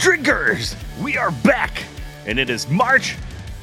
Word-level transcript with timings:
drinkers, 0.00 0.74
we 1.02 1.18
are 1.18 1.30
back, 1.30 1.84
and 2.26 2.38
it 2.38 2.48
is 2.48 2.66
March, 2.68 3.16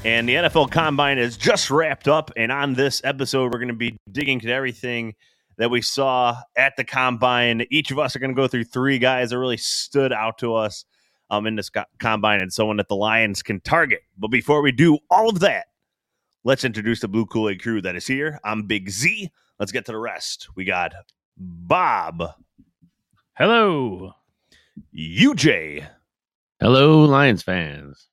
and 0.06 0.30
the 0.30 0.36
NFL 0.36 0.70
Combine 0.70 1.18
is 1.18 1.36
just 1.36 1.72
wrapped 1.72 2.08
up. 2.08 2.30
And 2.38 2.52
on 2.52 2.76
this 2.76 3.02
episode, 3.04 3.52
we're 3.52 3.58
going 3.58 3.70
to 3.70 3.74
be 3.74 3.98
digging 4.12 4.36
into 4.40 4.54
everything 4.54 5.16
that 5.58 5.72
we 5.72 5.82
saw 5.82 6.38
at 6.56 6.76
the 6.78 6.84
Combine. 6.84 7.66
Each 7.72 7.90
of 7.90 7.98
us 7.98 8.16
are 8.16 8.20
going 8.20 8.30
to 8.30 8.36
go 8.36 8.48
through 8.48 8.66
three 8.66 9.00
guys 9.00 9.32
that 9.32 9.40
really 9.40 9.58
stood 9.58 10.14
out 10.14 10.38
to 10.38 10.54
us 10.54 10.86
um, 11.32 11.48
in 11.48 11.56
this 11.56 11.72
co- 11.72 11.86
Combine 12.00 12.40
and 12.40 12.54
someone 12.54 12.78
that 12.78 12.88
the 12.88 12.96
Lions 12.96 13.42
can 13.42 13.60
target. 13.62 14.02
But 14.16 14.28
before 14.28 14.62
we 14.62 14.72
do 14.72 15.00
all 15.10 15.30
of 15.30 15.40
that, 15.40 15.66
let's 16.44 16.64
introduce 16.64 17.00
the 17.00 17.08
Blue 17.08 17.26
Kool 17.26 17.50
Aid 17.50 17.64
crew 17.64 17.82
that 17.82 17.96
is 17.96 18.06
here. 18.06 18.40
I'm 18.44 18.68
Big 18.68 18.92
Z. 18.92 19.32
Let's 19.60 19.72
get 19.72 19.88
to 19.88 19.92
the 19.92 19.98
rest. 19.98 20.50
We 20.56 20.66
got 20.66 20.94
Bob, 21.36 22.32
Hello. 23.34 24.14
UJ, 24.96 25.88
Hello, 26.60 27.02
Lions 27.06 27.44
fans. 27.44 28.08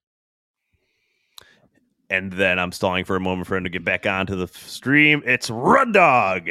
and 2.10 2.30
then 2.32 2.58
I'm 2.58 2.70
stalling 2.72 3.04
for 3.04 3.16
a 3.16 3.20
moment 3.20 3.46
for 3.48 3.56
him 3.56 3.64
to 3.64 3.70
get 3.70 3.84
back 3.84 4.06
onto 4.06 4.36
the 4.36 4.46
stream. 4.46 5.22
It's 5.24 5.48
Run 5.50 5.92
Dog. 5.92 6.48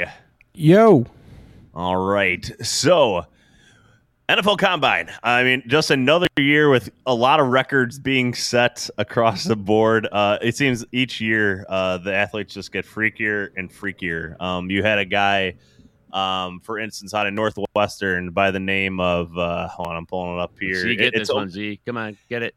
Yo. 0.56 1.06
All 1.76 1.96
right. 1.98 2.50
So, 2.66 3.24
NFL 4.28 4.58
Combine. 4.58 5.10
I 5.22 5.44
mean, 5.44 5.64
just 5.68 5.92
another 5.92 6.28
year 6.38 6.70
with 6.70 6.90
a 7.06 7.14
lot 7.14 7.40
of 7.40 7.48
records 7.48 8.00
being 8.00 8.34
set 8.34 8.90
across 8.98 9.44
the 9.44 9.56
board. 9.56 10.08
Uh, 10.12 10.40
it 10.42 10.58
seems 10.58 10.84
each 10.92 11.22
year 11.22 11.66
uh, 11.70 12.00
the 12.00 12.14
athletes 12.14 12.54
just 12.56 12.72
get 12.72 12.86
freakier 12.86 13.50
and 13.56 13.72
freakier. 13.72 14.40
Um, 14.42 14.70
you 14.72 14.82
had 14.84 14.98
a 14.98 15.06
guy, 15.06 15.56
um, 16.14 16.60
for 16.62 16.80
instance, 16.80 17.14
out 17.14 17.28
of 17.28 17.34
Northwestern 17.34 18.30
by 18.32 18.52
the 18.52 18.60
name 18.60 19.00
of, 19.00 19.38
uh, 19.38 19.68
hold 19.68 19.88
on, 19.90 19.96
I'm 19.98 20.06
pulling 20.06 20.38
it 20.38 20.42
up 20.42 20.54
here. 20.60 20.76
Z, 20.76 20.96
get 20.96 21.08
It- 21.08 21.14
this 21.16 21.22
it's 21.24 21.34
one, 21.34 21.50
Z. 21.50 21.80
Come 21.86 21.98
on, 21.98 22.16
get 22.30 22.44
it. 22.44 22.56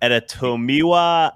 at 0.00 0.12
a 0.12 0.20
Tomiwa 0.20 1.32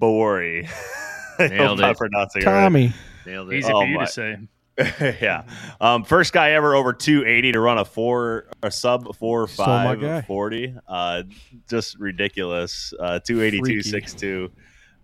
Adobori. 0.00 0.68
I 1.38 1.48
Nailed 1.48 1.78
hope 1.80 1.84
I'm 1.86 1.90
it. 1.92 1.96
pronouncing 1.98 2.42
it 2.42 2.46
right. 2.46 2.62
Tommy. 2.62 2.92
Nailed 3.26 3.52
it. 3.52 3.56
Easy 3.56 3.72
Oh 3.72 3.80
for 3.80 3.86
you 3.86 3.96
my- 3.96 4.04
to 4.04 4.10
say. 4.12 4.36
yeah. 5.22 5.44
Um, 5.80 6.02
first 6.02 6.32
guy 6.32 6.50
ever 6.52 6.74
over 6.74 6.92
280 6.92 7.52
to 7.52 7.60
run 7.60 7.78
a 7.78 7.84
four 7.84 8.46
a 8.60 8.72
sub 8.72 9.14
four 9.16 9.46
Stole 9.46 9.66
five 9.66 10.00
guy. 10.00 10.22
40. 10.22 10.74
Uh, 10.88 11.22
just 11.68 11.96
ridiculous. 12.00 12.92
Uh, 12.98 13.20
282 13.20 13.82
62. 13.82 14.50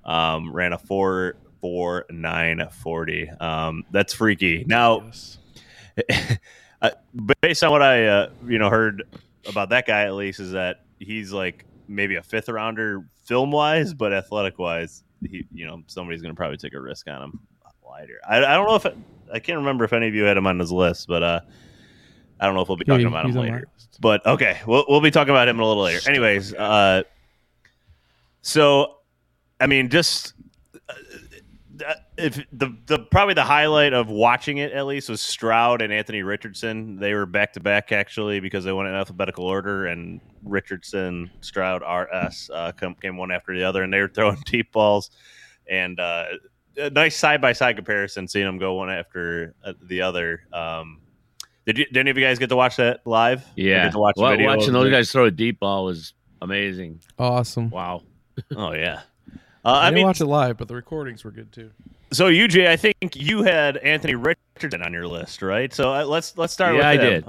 Um, 0.05 0.53
ran 0.53 0.73
a 0.73 0.79
four 0.79 1.37
four 1.61 2.07
940. 2.11 3.31
Um, 3.41 3.85
that's 3.91 4.13
freaky. 4.13 4.65
Now, 4.67 5.11
uh, 6.83 6.91
based 7.41 7.63
on 7.65 7.71
what 7.71 7.83
I 7.83 8.07
uh, 8.07 8.31
you 8.47 8.59
know 8.59 8.71
heard 8.71 9.03
about 9.47 9.71
that 9.71 9.87
guy 9.87 10.05
at 10.05 10.15
least 10.15 10.41
is 10.41 10.53
that 10.53 10.85
he's 10.99 11.33
like 11.33 11.65
maybe 11.89 12.17
a 12.17 12.23
fifth 12.23 12.49
rounder 12.49 13.05
film 13.25 13.51
wise, 13.51 13.95
but 13.95 14.13
athletic 14.13 14.59
wise, 14.59 15.03
he 15.23 15.47
you 15.53 15.67
know 15.67 15.83
somebody's 15.87 16.23
going 16.23 16.35
to 16.35 16.37
probably 16.37 16.57
take 16.57 16.75
a 16.75 16.81
risk 16.81 17.09
on 17.09 17.23
him 17.23 17.41
lighter. 17.91 18.21
I, 18.27 18.39
I 18.39 18.55
don't 18.55 18.67
know 18.67 18.77
if 18.77 18.87
I 19.33 19.39
can't 19.39 19.59
remember 19.59 19.85
if 19.85 19.93
any 19.93 20.09
of 20.09 20.15
you 20.15 20.25
had 20.25 20.37
him 20.37 20.47
on 20.47 20.59
his 20.59 20.73
list, 20.73 21.09
but 21.09 21.23
uh, 21.23 21.41
I 22.39 22.47
don't 22.47 22.55
know 22.55 22.63
if 22.63 22.69
we'll 22.69 22.77
be 22.77 22.85
talking 22.85 23.01
he- 23.01 23.07
about 23.07 23.27
him 23.27 23.35
later. 23.35 23.69
But 24.01 24.25
okay, 24.25 24.59
we'll 24.67 24.85
we'll 24.89 25.03
be 25.03 25.11
talking 25.11 25.31
about 25.31 25.49
him 25.49 25.61
a 25.61 25.67
little 25.67 25.83
later. 25.83 26.09
Anyways, 26.09 26.55
uh, 26.55 27.03
so 28.41 28.97
I 29.61 29.67
mean, 29.67 29.91
just 29.91 30.33
if 32.17 32.37
the 32.53 32.77
the 32.87 32.99
probably 32.99 33.35
the 33.35 33.45
highlight 33.45 33.93
of 33.93 34.09
watching 34.09 34.59
it 34.59 34.73
at 34.73 34.87
least 34.87 35.09
was 35.09 35.21
Stroud 35.21 35.83
and 35.83 35.93
Anthony 35.93 36.23
Richardson. 36.23 36.97
They 36.97 37.15
were 37.15 37.27
back 37.27 37.53
to 37.55 37.61
back 37.61 37.93
actually 37.93 38.41
because 38.41 38.65
they 38.65 38.73
went 38.73 38.89
in 38.89 38.95
alphabetical 38.95 39.45
order, 39.45 39.87
and 39.87 40.21
Richardson, 40.45 41.31
Stroud, 41.41 41.83
RS 41.83 42.51
uh, 42.53 42.73
come, 42.73 42.95
came 42.95 43.17
one 43.17 43.31
after 43.31 43.55
the 43.55 43.65
other, 43.65 43.83
and 43.83 43.93
they 43.93 44.01
were 44.01 44.09
throwing 44.09 44.39
deep 44.47 44.73
balls 44.73 45.11
and 45.69 45.99
uh, 46.01 46.25
a 46.77 46.91
nice 46.91 47.17
side 47.17 47.41
by 47.41 47.53
side 47.53 47.77
comparison, 47.77 48.27
seeing 48.29 48.47
them 48.47 48.59
go 48.59 48.75
one 48.75 48.91
after 48.91 49.55
uh, 49.65 49.73
the 49.83 50.03
other. 50.03 50.43
Um, 50.53 51.01
did 51.67 51.79
you? 51.79 51.85
Did 51.87 51.99
any 51.99 52.11
of 52.11 52.17
you 52.19 52.25
guys 52.25 52.39
get 52.39 52.49
to 52.49 52.57
watch 52.57 52.77
that 52.77 53.01
live? 53.05 53.45
Yeah. 53.57 53.85
get 53.85 53.93
to 53.93 53.99
watch 53.99 54.15
the 54.17 54.23
Wa- 54.23 54.31
video 54.31 54.47
watching 54.49 54.73
those 54.73 54.89
it? 54.89 54.91
guys 54.91 55.13
throw 55.13 55.27
a 55.27 55.31
deep 55.31 55.61
ball 55.61 55.85
was 55.85 56.15
amazing. 56.43 57.01
Awesome. 57.19 57.71
Wow. 57.71 58.03
Oh 58.57 58.73
yeah. 58.73 59.03
Uh, 59.65 59.69
I, 59.69 59.81
I 59.81 59.85
didn't 59.87 59.95
mean, 59.97 60.07
watch 60.07 60.21
it 60.21 60.27
live, 60.27 60.57
but 60.57 60.69
the 60.69 60.75
recordings 60.75 61.25
were 61.25 61.31
good 61.31 61.53
too. 61.53 61.71
so 62.13 62.27
UJ, 62.31 62.67
I 62.69 62.77
think 62.77 62.97
you 63.15 63.43
had 63.43 63.77
Anthony 63.79 64.15
Richardson 64.15 64.83
on 64.83 64.93
your 64.93 65.07
list, 65.07 65.43
right? 65.43 65.73
So 65.73 65.93
uh, 65.93 66.05
let's 66.05 66.37
let's 66.39 66.53
start 66.53 66.75
Yeah, 66.77 66.79
with 66.93 67.01
I 67.01 67.05
him. 67.05 67.23
did. 67.23 67.25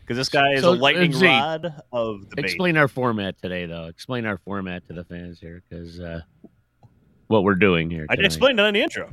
because 0.00 0.16
this 0.16 0.28
guy 0.28 0.52
is 0.52 0.62
So, 0.62 0.70
a 0.70 0.74
lightning 0.74 1.14
uh, 1.14 1.18
Z, 1.18 1.26
rod 1.26 1.82
of 1.92 2.28
debate. 2.30 2.44
Explain 2.44 2.76
our 2.76 2.88
format 2.88 3.40
today, 3.42 3.66
though. 3.66 3.86
Explain 3.86 4.26
our 4.26 4.38
format 4.38 4.86
to 4.88 4.92
the 4.94 5.04
fans 5.04 5.40
here, 5.40 5.62
because 5.68 5.98
uh, 6.00 6.20
what 7.26 7.42
we're 7.44 7.54
doing 7.56 7.90
here. 7.90 8.06
I 8.08 8.14
tonight. 8.16 8.26
explained 8.26 8.60
it 8.60 8.64
in 8.64 8.74
the 8.74 8.82
intro. 8.82 9.12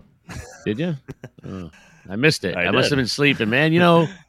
Did 0.65 0.79
you? 0.79 0.95
Oh, 1.45 1.71
I 2.09 2.15
missed 2.17 2.43
it. 2.43 2.55
I 2.57 2.65
I, 2.65 2.71
must 2.71 2.89
have 2.89 2.97
been 2.97 3.07
sleeping, 3.07 3.49
man. 3.49 3.71
You 3.73 3.79
know, 3.79 4.07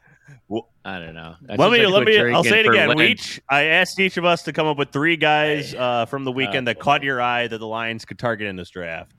Well- 0.49 0.69
I 0.85 0.99
don't 0.99 1.15
know. 1.15 1.35
I 1.51 1.57
let 1.57 1.71
me 1.71 1.85
like 1.87 1.95
let 1.95 2.05
me. 2.07 2.33
I'll 2.33 2.43
say 2.45 2.61
it 2.61 2.67
again. 2.67 2.97
We 2.97 3.09
each, 3.09 3.41
I 3.51 3.65
asked 3.65 4.01
each 4.01 4.17
of 4.17 4.25
us 4.25 4.45
to 4.45 4.53
come 4.55 4.67
up 4.67 4.79
with 4.79 4.91
three 4.91 5.17
guys 5.17 5.75
uh, 5.75 6.07
from 6.07 6.25
the 6.25 6.33
weekend 6.33 6.67
that 6.69 6.79
caught 6.79 7.03
your 7.03 7.21
eye 7.21 7.47
that 7.47 7.59
the 7.59 7.67
Lions 7.67 8.07
could 8.07 8.19
target 8.19 8.47
in 8.49 8.57
this 8.57 8.71
draft. 8.71 9.13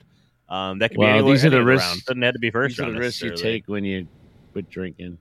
Um, 0.48 0.80
that 0.80 0.88
could 0.90 0.96
be 0.96 1.00
Well, 1.06 1.10
anywhere, 1.14 1.32
these 1.32 1.44
are 1.44 1.50
the 1.50 1.60
of 1.60 1.66
risks- 1.66 1.86
rounds. 1.88 2.04
Doesn't 2.06 2.22
have 2.22 2.32
to 2.34 2.40
be 2.40 2.50
first 2.50 2.72
These 2.72 2.80
are 2.80 2.82
round. 2.84 2.96
the 2.96 3.00
risks 3.00 3.22
you 3.22 3.36
take 3.36 3.68
when 3.68 3.84
you 3.84 4.08
quit 4.52 4.68
drinking. 4.68 5.18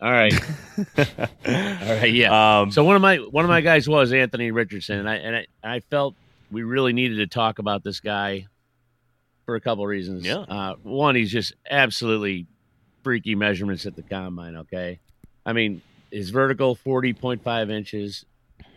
All 0.00 0.10
right. 0.10 0.34
All 0.98 1.24
right. 1.46 2.12
Yeah. 2.12 2.60
Um, 2.62 2.72
So 2.72 2.82
one 2.82 2.96
of 2.96 3.02
my 3.02 3.18
one 3.18 3.44
of 3.44 3.48
my 3.48 3.60
guys 3.60 3.88
was 3.88 4.12
Anthony 4.12 4.50
Richardson, 4.50 4.98
and 4.98 5.08
I 5.08 5.14
and 5.16 5.36
I, 5.36 5.46
I 5.62 5.80
felt 5.80 6.16
we 6.50 6.64
really 6.64 6.92
needed 6.92 7.16
to 7.18 7.26
talk 7.28 7.60
about 7.60 7.84
this 7.84 8.00
guy 8.00 8.46
for 9.46 9.54
a 9.54 9.60
couple 9.60 9.86
reasons. 9.86 10.24
Yeah. 10.24 10.38
Uh, 10.38 10.74
one, 10.82 11.14
he's 11.14 11.30
just 11.30 11.54
absolutely 11.70 12.46
freaky 13.04 13.34
measurements 13.36 13.86
at 13.86 13.94
the 13.94 14.02
combine. 14.02 14.56
Okay, 14.56 14.98
I 15.44 15.52
mean 15.52 15.82
his 16.10 16.30
vertical 16.30 16.74
forty 16.74 17.12
point 17.12 17.42
five 17.42 17.70
inches, 17.70 18.24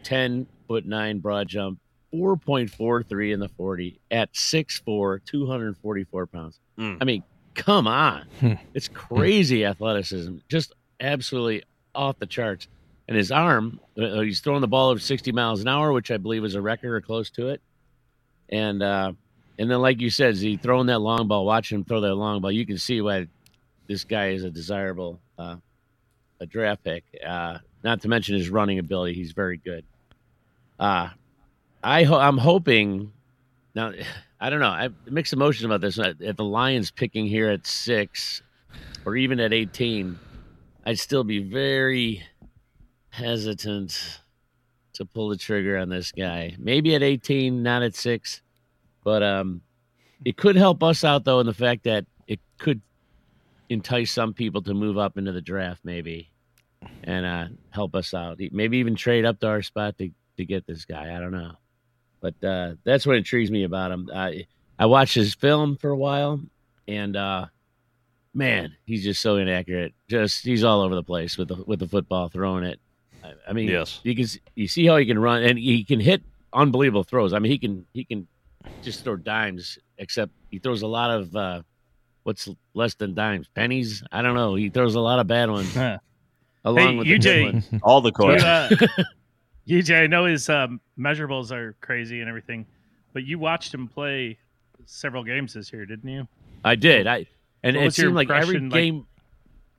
ten 0.03 0.47
foot 0.67 0.85
nine 0.85 1.19
broad 1.19 1.47
jump, 1.47 1.79
four 2.11 2.37
point 2.37 2.69
four 2.69 3.03
three 3.03 3.31
in 3.33 3.39
the 3.39 3.49
forty 3.49 3.99
at 4.11 4.33
6'4", 4.33 5.19
244 5.25 6.27
pounds. 6.27 6.59
Mm. 6.79 6.97
I 7.01 7.05
mean, 7.05 7.23
come 7.53 7.87
on, 7.87 8.25
Hmm. 8.39 8.53
it's 8.73 8.87
crazy 8.87 9.65
athleticism, 9.65 10.37
just 10.49 10.73
absolutely 10.99 11.63
off 11.93 12.19
the 12.19 12.25
charts. 12.25 12.67
And 13.07 13.15
his 13.15 13.31
arm, 13.31 13.79
uh, 14.01 14.21
he's 14.21 14.39
throwing 14.39 14.61
the 14.61 14.67
ball 14.67 14.89
over 14.89 14.99
60 14.99 15.31
miles 15.31 15.61
an 15.61 15.67
hour, 15.67 15.91
which 15.93 16.09
I 16.09 16.17
believe 16.17 16.43
is 16.43 16.55
a 16.55 16.61
record 16.61 16.91
or 16.91 17.01
close 17.01 17.29
to 17.31 17.49
it. 17.49 17.61
And 18.49 18.81
uh, 18.81 19.11
and 19.59 19.69
then, 19.69 19.79
like 19.79 20.01
you 20.01 20.09
said, 20.09 20.35
he 20.35 20.57
throwing 20.57 20.87
that 20.87 20.99
long 20.99 21.27
ball, 21.27 21.45
watching 21.45 21.77
him 21.79 21.83
throw 21.85 22.01
that 22.01 22.15
long 22.15 22.41
ball, 22.41 22.51
you 22.51 22.65
can 22.65 22.77
see 22.79 23.01
why 23.01 23.27
this 23.87 24.03
guy 24.03 24.29
is 24.29 24.43
a 24.43 24.49
desirable 24.49 25.19
uh, 25.37 25.57
a 26.39 26.45
draft 26.45 26.83
pick. 26.83 27.03
Uh, 27.25 27.59
not 27.83 28.01
to 28.01 28.07
mention 28.07 28.35
his 28.35 28.49
running 28.49 28.79
ability; 28.79 29.13
he's 29.13 29.31
very 29.31 29.57
good. 29.57 29.85
Uh, 30.79 31.09
I 31.83 32.03
ho- 32.03 32.19
I'm 32.19 32.37
hoping 32.37 33.11
now. 33.73 33.91
I 34.37 34.49
don't 34.49 34.59
know. 34.59 34.67
I 34.67 34.89
mixed 35.09 35.31
emotions 35.31 35.63
about 35.63 35.79
this. 35.79 35.97
If 35.97 36.35
the 36.35 36.43
Lions 36.43 36.91
picking 36.91 37.25
here 37.25 37.49
at 37.49 37.65
six, 37.65 38.43
or 39.05 39.15
even 39.15 39.39
at 39.39 39.53
18, 39.53 40.19
I'd 40.85 40.99
still 40.99 41.23
be 41.23 41.39
very 41.39 42.21
hesitant 43.09 44.19
to 44.93 45.05
pull 45.05 45.29
the 45.29 45.37
trigger 45.37 45.77
on 45.77 45.89
this 45.89 46.11
guy. 46.11 46.55
Maybe 46.59 46.95
at 46.95 47.01
18, 47.01 47.63
not 47.63 47.81
at 47.81 47.95
six, 47.95 48.41
but 49.03 49.23
um, 49.23 49.61
it 50.25 50.37
could 50.37 50.55
help 50.55 50.83
us 50.83 51.03
out 51.03 51.23
though 51.23 51.39
in 51.39 51.45
the 51.45 51.53
fact 51.53 51.83
that 51.83 52.05
it 52.27 52.39
could 52.57 52.81
entice 53.69 54.11
some 54.11 54.33
people 54.33 54.61
to 54.63 54.73
move 54.73 54.97
up 54.97 55.17
into 55.17 55.31
the 55.31 55.41
draft, 55.41 55.81
maybe, 55.83 56.29
and 57.03 57.25
uh, 57.25 57.45
help 57.69 57.95
us 57.95 58.13
out. 58.13 58.39
Maybe 58.51 58.77
even 58.77 58.95
trade 58.95 59.25
up 59.25 59.39
to 59.41 59.47
our 59.47 59.61
spot 59.61 59.97
to 59.99 60.09
to 60.37 60.45
get 60.45 60.65
this 60.67 60.85
guy. 60.85 61.15
I 61.15 61.19
don't 61.19 61.31
know, 61.31 61.53
but 62.21 62.43
uh, 62.43 62.73
that's 62.83 63.05
what 63.05 63.15
intrigues 63.17 63.51
me 63.51 63.63
about 63.63 63.91
him. 63.91 64.09
I 64.13 64.45
I 64.77 64.85
watched 64.87 65.15
his 65.15 65.33
film 65.33 65.77
for 65.77 65.89
a 65.89 65.97
while, 65.97 66.41
and 66.87 67.15
uh, 67.15 67.45
man, 68.33 68.75
he's 68.85 69.03
just 69.03 69.21
so 69.21 69.37
inaccurate. 69.37 69.93
Just 70.09 70.43
he's 70.43 70.63
all 70.63 70.81
over 70.81 70.95
the 70.95 71.03
place 71.03 71.37
with 71.37 71.47
the 71.47 71.63
with 71.65 71.79
the 71.79 71.87
football, 71.87 72.29
throwing 72.29 72.63
it. 72.63 72.79
I, 73.23 73.33
I 73.49 73.53
mean, 73.53 73.69
Yes. 73.69 74.01
you 74.03 74.15
can 74.15 74.27
you 74.55 74.67
see 74.67 74.85
how 74.85 74.97
he 74.97 75.05
can 75.05 75.17
run, 75.19 75.43
and 75.43 75.57
he 75.57 75.83
can 75.83 75.99
hit 75.99 76.21
unbelievable 76.53 77.03
throws. 77.03 77.33
I 77.33 77.39
mean, 77.39 77.51
he 77.51 77.57
can 77.57 77.85
he 77.93 78.03
can 78.03 78.27
just 78.81 79.03
throw 79.03 79.15
dimes, 79.15 79.77
except 79.97 80.31
he 80.51 80.59
throws 80.59 80.81
a 80.81 80.87
lot 80.87 81.11
of 81.11 81.35
uh, 81.35 81.61
what's 82.25 82.49
less 82.73 82.95
than 82.95 83.13
dimes, 83.13 83.47
pennies. 83.55 84.03
I 84.11 84.21
don't 84.21 84.35
know. 84.35 84.55
He 84.55 84.69
throws 84.69 84.95
a 84.95 84.99
lot 84.99 85.19
of 85.19 85.27
bad 85.27 85.49
ones 85.49 85.73
Huh. 85.73 85.99
along 86.65 86.89
Hey, 86.89 86.97
with 86.97 87.07
the 87.07 87.13
UJ. 87.19 87.23
good 87.45 87.53
ones. 87.53 87.69
All 87.83 88.01
the 88.01 88.11
But, 88.11 88.17
coins. 88.17 88.43
uh, 88.43 88.69
UJ, 89.67 90.03
I 90.03 90.07
know 90.07 90.25
his 90.25 90.49
um, 90.49 90.81
measurables 90.99 91.51
are 91.51 91.75
crazy 91.81 92.19
and 92.19 92.27
everything, 92.29 92.65
but 93.13 93.23
you 93.23 93.39
watched 93.39 93.73
him 93.73 93.87
play 93.87 94.37
several 94.85 95.23
games 95.23 95.53
this 95.53 95.71
year, 95.71 95.85
didn't 95.85 96.09
you? 96.09 96.27
I 96.63 96.75
did. 96.75 97.07
I 97.07 97.25
and 97.63 97.75
it 97.77 97.93
seemed 97.93 98.13
like 98.15 98.29
every 98.29 98.55
impression, 98.57 98.69
like, 98.69 98.81
game. 98.81 99.07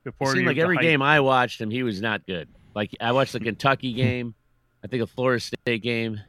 It 0.05 0.11
Before 0.11 0.33
seemed 0.33 0.47
like 0.47 0.57
every 0.57 0.75
hype? 0.77 0.83
game 0.83 1.01
I 1.01 1.19
watched 1.19 1.59
him, 1.61 1.69
he 1.69 1.83
was 1.83 2.01
not 2.01 2.25
good. 2.25 2.47
Like 2.73 2.91
I 3.01 3.11
watched 3.11 3.33
the 3.33 3.39
Kentucky 3.41 3.91
game, 3.93 4.33
I 4.83 4.87
think 4.87 5.03
a 5.03 5.07
Florida 5.07 5.39
State 5.41 5.83
game, 5.83 6.19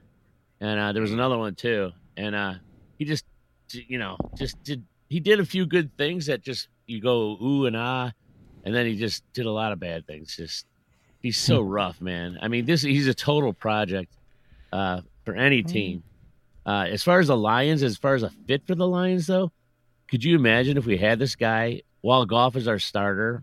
and 0.61 0.81
uh, 0.81 0.93
there 0.93 1.03
was 1.03 1.13
another 1.13 1.39
one 1.39 1.55
too. 1.55 1.93
And 2.17 2.35
uh, 2.35 2.55
he 2.99 3.05
just, 3.05 3.25
you 3.73 3.99
know, 3.99 4.17
just 4.37 4.61
did. 4.65 4.85
He 5.09 5.21
did 5.21 5.41
a 5.41 5.45
few 5.45 5.67
good 5.67 5.97
things 5.97 6.27
that 6.27 6.43
just 6.43 6.69
you 6.87 7.01
go 7.01 7.39
ooh 7.43 7.67
and 7.67 7.77
ah, 7.77 8.13
and 8.65 8.75
then 8.75 8.87
he 8.87 8.97
just 8.97 9.25
did 9.33 9.47
a 9.47 9.51
lot 9.51 9.73
of 9.73 9.81
bad 9.81 10.07
things. 10.07 10.37
Just 10.37 10.67
he's 11.21 11.39
so 11.39 11.61
rough, 11.61 12.01
man. 12.01 12.39
I 12.41 12.49
mean, 12.49 12.65
this 12.65 12.83
he's 12.83 13.09
a 13.09 13.15
total 13.15 13.53
project 13.53 14.13
uh, 14.73 15.01
for 15.25 15.35
any 15.35 15.63
team. 15.63 16.03
Uh, 16.67 16.87
as 16.91 17.03
far 17.03 17.19
as 17.19 17.29
the 17.29 17.37
Lions, 17.37 17.83
as 17.83 17.97
far 17.97 18.15
as 18.15 18.23
a 18.23 18.31
fit 18.47 18.67
for 18.67 18.75
the 18.75 18.87
Lions, 18.87 19.27
though, 19.27 19.51
could 20.09 20.23
you 20.23 20.37
imagine 20.37 20.77
if 20.77 20.85
we 20.85 20.99
had 20.99 21.19
this 21.19 21.35
guy 21.35 21.83
while 22.03 22.27
Goff 22.27 22.57
is 22.57 22.69
our 22.69 22.79
starter, 22.79 23.43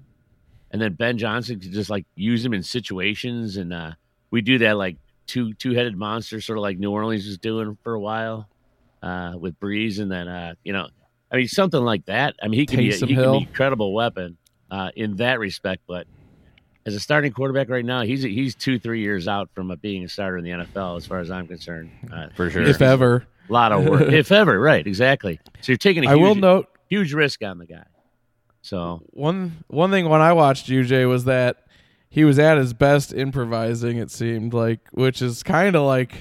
and 0.72 0.82
then 0.82 0.94
Ben 0.94 1.18
Johnson 1.18 1.60
could 1.60 1.72
just 1.72 1.90
like 1.90 2.06
use 2.16 2.46
him 2.46 2.54
in 2.54 2.62
situations, 2.62 3.58
and 3.58 3.74
uh, 3.74 3.92
we 4.30 4.42
do 4.42 4.60
that 4.60 4.78
like 4.78 4.98
two 5.26 5.54
two 5.54 5.72
headed 5.74 5.98
monster, 5.98 6.40
sort 6.42 6.58
of 6.58 6.62
like 6.62 6.78
New 6.78 6.92
Orleans 6.92 7.26
was 7.26 7.38
doing 7.38 7.78
for 7.84 7.96
a 7.96 8.00
while 8.00 8.48
uh, 9.02 9.34
with 9.40 9.60
Brees, 9.60 10.00
and 10.00 10.12
then 10.12 10.28
uh, 10.28 10.54
you 10.64 10.74
know, 10.74 10.88
I 11.32 11.38
mean 11.38 11.48
something 11.48 11.82
like 11.82 12.06
that. 12.06 12.36
I 12.42 12.48
mean 12.48 12.60
he 12.60 12.66
can 12.66 12.78
be 12.80 12.90
a, 12.90 12.94
Taysom 12.94 13.08
he 13.08 13.16
can 13.16 13.40
be 13.40 13.48
a 13.52 13.54
credible 13.54 13.94
weapon 13.94 14.38
uh, 14.72 14.92
in 14.96 15.18
that 15.18 15.40
respect, 15.40 15.84
but 15.88 16.08
as 16.86 16.94
a 16.94 17.00
starting 17.00 17.32
quarterback 17.32 17.70
right 17.70 17.86
now, 17.86 18.02
he's 18.02 18.22
he's 18.22 18.54
two 18.56 18.78
three 18.78 19.02
years 19.02 19.28
out 19.28 19.50
from 19.56 19.72
uh, 19.72 19.76
being 19.76 20.04
a 20.04 20.10
starter 20.10 20.38
in 20.38 20.44
the 20.44 20.52
NFL, 20.52 20.98
as 20.98 21.06
far 21.06 21.20
as 21.20 21.32
I'm 21.32 21.48
concerned. 21.48 21.90
Uh, 22.14 22.28
For 22.36 22.50
sure. 22.50 22.62
if 22.64 22.82
ever. 22.82 23.26
a 23.50 23.54
lot 23.54 23.72
of 23.72 23.86
work, 23.86 24.02
if 24.14 24.32
ever, 24.32 24.60
right? 24.60 24.86
Exactly. 24.86 25.40
So 25.62 25.72
you're 25.72 25.78
taking 25.78 26.06
a 26.06 26.10
I 26.10 26.14
huge, 26.14 26.22
will 26.22 26.36
note 26.36 26.68
huge 26.88 27.14
risk 27.14 27.44
on 27.44 27.58
the 27.58 27.66
guy. 27.66 27.86
So 28.62 29.02
one 29.12 29.64
one 29.68 29.90
thing 29.90 30.10
when 30.10 30.22
I 30.22 30.34
watched 30.34 30.68
UJ 30.68 31.10
was 31.10 31.26
that 31.26 31.58
he 32.10 32.24
was 32.24 32.38
at 32.40 32.58
his 32.58 32.74
best 32.74 33.14
improvising. 33.14 33.98
It 33.98 34.12
seemed 34.12 34.54
like, 34.54 34.80
which 34.92 35.22
is 35.22 35.44
kind 35.44 35.76
of 35.76 35.84
like 35.84 36.14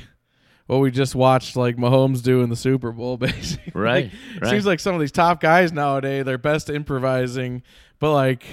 what 0.67 0.79
we 0.79 0.91
just 0.91 1.15
watched, 1.15 1.57
like 1.57 1.77
Mahomes 1.77 2.23
do 2.23 2.43
in 2.43 2.51
the 2.51 2.57
Super 2.57 2.93
Bowl, 2.93 3.17
basically. 3.19 3.73
Right, 3.75 4.07
It 4.07 4.43
right. 4.43 4.51
Seems 4.51 4.67
like 4.67 4.81
some 4.81 4.95
of 4.95 5.01
these 5.01 5.13
top 5.13 5.41
guys 5.41 5.73
nowadays, 5.73 6.25
they're 6.25 6.39
best 6.39 6.71
improvising, 6.71 7.63
but 7.99 8.13
like. 8.13 8.45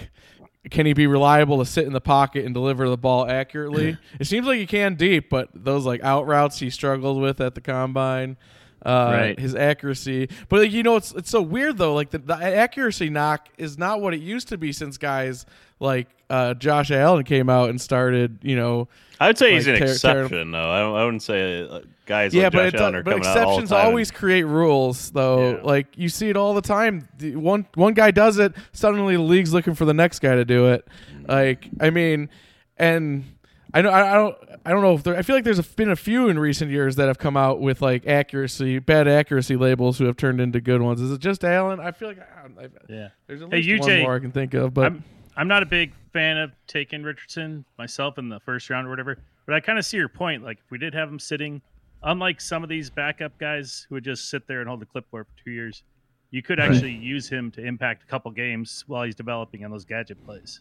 Can 0.69 0.85
he 0.85 0.93
be 0.93 1.07
reliable 1.07 1.57
to 1.57 1.65
sit 1.65 1.87
in 1.87 1.93
the 1.93 1.99
pocket 1.99 2.45
and 2.45 2.53
deliver 2.53 2.87
the 2.87 2.95
ball 2.95 3.27
accurately? 3.27 3.97
it 4.19 4.27
seems 4.27 4.45
like 4.45 4.59
he 4.59 4.67
can 4.67 4.93
deep, 4.93 5.27
but 5.27 5.49
those 5.55 5.87
like 5.87 6.03
out 6.03 6.27
routes 6.27 6.59
he 6.59 6.69
struggled 6.69 7.19
with 7.19 7.41
at 7.41 7.55
the 7.55 7.61
combine, 7.61 8.37
uh, 8.85 9.09
Right. 9.13 9.39
his 9.39 9.55
accuracy. 9.55 10.29
But 10.49 10.59
like, 10.61 10.71
you 10.71 10.83
know, 10.83 10.95
it's 10.95 11.11
it's 11.13 11.29
so 11.29 11.41
weird 11.41 11.77
though. 11.77 11.93
Like 11.93 12.09
the, 12.09 12.17
the 12.19 12.35
accuracy 12.35 13.09
knock 13.09 13.49
is 13.57 13.77
not 13.77 14.01
what 14.01 14.13
it 14.13 14.21
used 14.21 14.47
to 14.49 14.57
be 14.57 14.71
since 14.71 14.97
guys 14.97 15.45
like 15.79 16.07
uh, 16.29 16.53
Josh 16.53 16.91
Allen 16.91 17.23
came 17.23 17.49
out 17.49 17.69
and 17.69 17.79
started. 17.79 18.39
You 18.41 18.55
know, 18.55 18.87
I 19.19 19.27
would 19.27 19.37
say 19.37 19.53
he's 19.53 19.67
like 19.67 19.75
an 19.81 19.87
tear- 19.87 19.87
tear- 19.87 19.93
exception, 20.23 20.51
though. 20.51 20.69
I, 20.69 20.79
don't, 20.79 20.95
I 20.95 21.03
wouldn't 21.05 21.23
say 21.23 21.67
uh, 21.67 21.79
guys 22.05 22.33
yeah, 22.33 22.43
like 22.45 22.53
but 22.53 22.71
Josh 22.71 22.81
Allen 22.81 22.95
are 22.95 23.03
but 23.03 23.11
coming 23.11 23.25
out 23.27 23.37
all 23.37 23.43
the 23.43 23.49
exceptions 23.63 23.71
always 23.71 24.11
create 24.11 24.43
rules, 24.43 25.11
though. 25.11 25.51
Yeah. 25.57 25.61
Like 25.63 25.87
you 25.97 26.09
see 26.09 26.29
it 26.29 26.37
all 26.37 26.53
the 26.53 26.61
time. 26.61 27.07
The 27.17 27.35
one 27.35 27.67
one 27.75 27.93
guy 27.93 28.11
does 28.11 28.37
it, 28.39 28.53
suddenly 28.71 29.15
the 29.15 29.21
league's 29.21 29.53
looking 29.53 29.75
for 29.75 29.85
the 29.85 29.93
next 29.93 30.19
guy 30.19 30.35
to 30.35 30.45
do 30.45 30.67
it. 30.69 30.87
Like 31.27 31.67
I 31.79 31.89
mean, 31.89 32.29
and 32.77 33.25
I 33.73 33.81
know 33.81 33.89
I 33.89 34.11
I 34.11 34.13
don't 34.15 34.37
I 34.65 34.71
don't 34.71 34.81
know 34.81 34.93
if 34.93 35.03
there. 35.03 35.15
I 35.15 35.21
feel 35.21 35.35
like 35.35 35.43
there's 35.45 35.59
a, 35.59 35.63
been 35.63 35.89
a 35.89 35.95
few 35.95 36.27
in 36.29 36.37
recent 36.37 36.71
years 36.71 36.95
that 36.97 37.07
have 37.07 37.17
come 37.17 37.37
out 37.37 37.61
with 37.61 37.81
like 37.81 38.05
accuracy, 38.05 38.79
bad 38.79 39.07
accuracy 39.07 39.55
labels 39.55 39.97
who 39.97 40.05
have 40.05 40.17
turned 40.17 40.41
into 40.41 40.59
good 40.61 40.81
ones. 40.81 40.99
Is 41.01 41.11
it 41.11 41.19
just 41.19 41.43
Allen? 41.43 41.79
I 41.79 41.91
feel 41.91 42.09
like 42.09 42.19
I, 42.19 42.63
I, 42.63 42.67
Yeah. 42.89 43.09
there's 43.27 43.41
at 43.41 43.49
Hey, 43.49 43.61
least 43.61 43.81
one 43.87 43.99
more 43.99 44.15
I 44.15 44.19
can 44.19 44.31
think 44.31 44.53
of, 44.53 44.73
but 44.73 44.85
I'm 44.87 45.03
I'm 45.37 45.47
not 45.47 45.63
a 45.63 45.65
big 45.65 45.93
fan 46.11 46.37
of 46.37 46.51
taking 46.67 47.03
Richardson 47.03 47.63
myself 47.77 48.17
in 48.17 48.27
the 48.29 48.39
first 48.41 48.69
round 48.69 48.87
or 48.87 48.89
whatever, 48.89 49.17
but 49.45 49.55
I 49.55 49.61
kind 49.61 49.79
of 49.79 49.85
see 49.85 49.97
your 49.97 50.09
point. 50.09 50.43
Like 50.43 50.57
if 50.57 50.69
we 50.69 50.77
did 50.77 50.93
have 50.93 51.07
him 51.07 51.19
sitting, 51.19 51.61
unlike 52.03 52.41
some 52.41 52.63
of 52.63 52.69
these 52.69 52.89
backup 52.89 53.37
guys 53.39 53.85
who 53.87 53.95
would 53.95 54.03
just 54.03 54.29
sit 54.29 54.45
there 54.47 54.59
and 54.59 54.67
hold 54.67 54.81
the 54.81 54.85
clipboard 54.85 55.27
for 55.27 55.43
two 55.45 55.51
years, 55.51 55.83
you 56.31 56.41
could 56.43 56.59
actually 56.59 56.91
use 56.91 57.29
him 57.29 57.49
to 57.51 57.63
impact 57.65 58.03
a 58.03 58.07
couple 58.07 58.29
games 58.31 58.83
while 58.87 59.03
he's 59.03 59.15
developing 59.15 59.63
on 59.63 59.71
those 59.71 59.85
gadget 59.85 60.21
plays. 60.25 60.59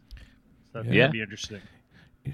So 0.73 0.83
that 0.85 0.95
Yeah. 0.95 1.07
would 1.07 1.13
be 1.13 1.21
interesting. 1.23 1.61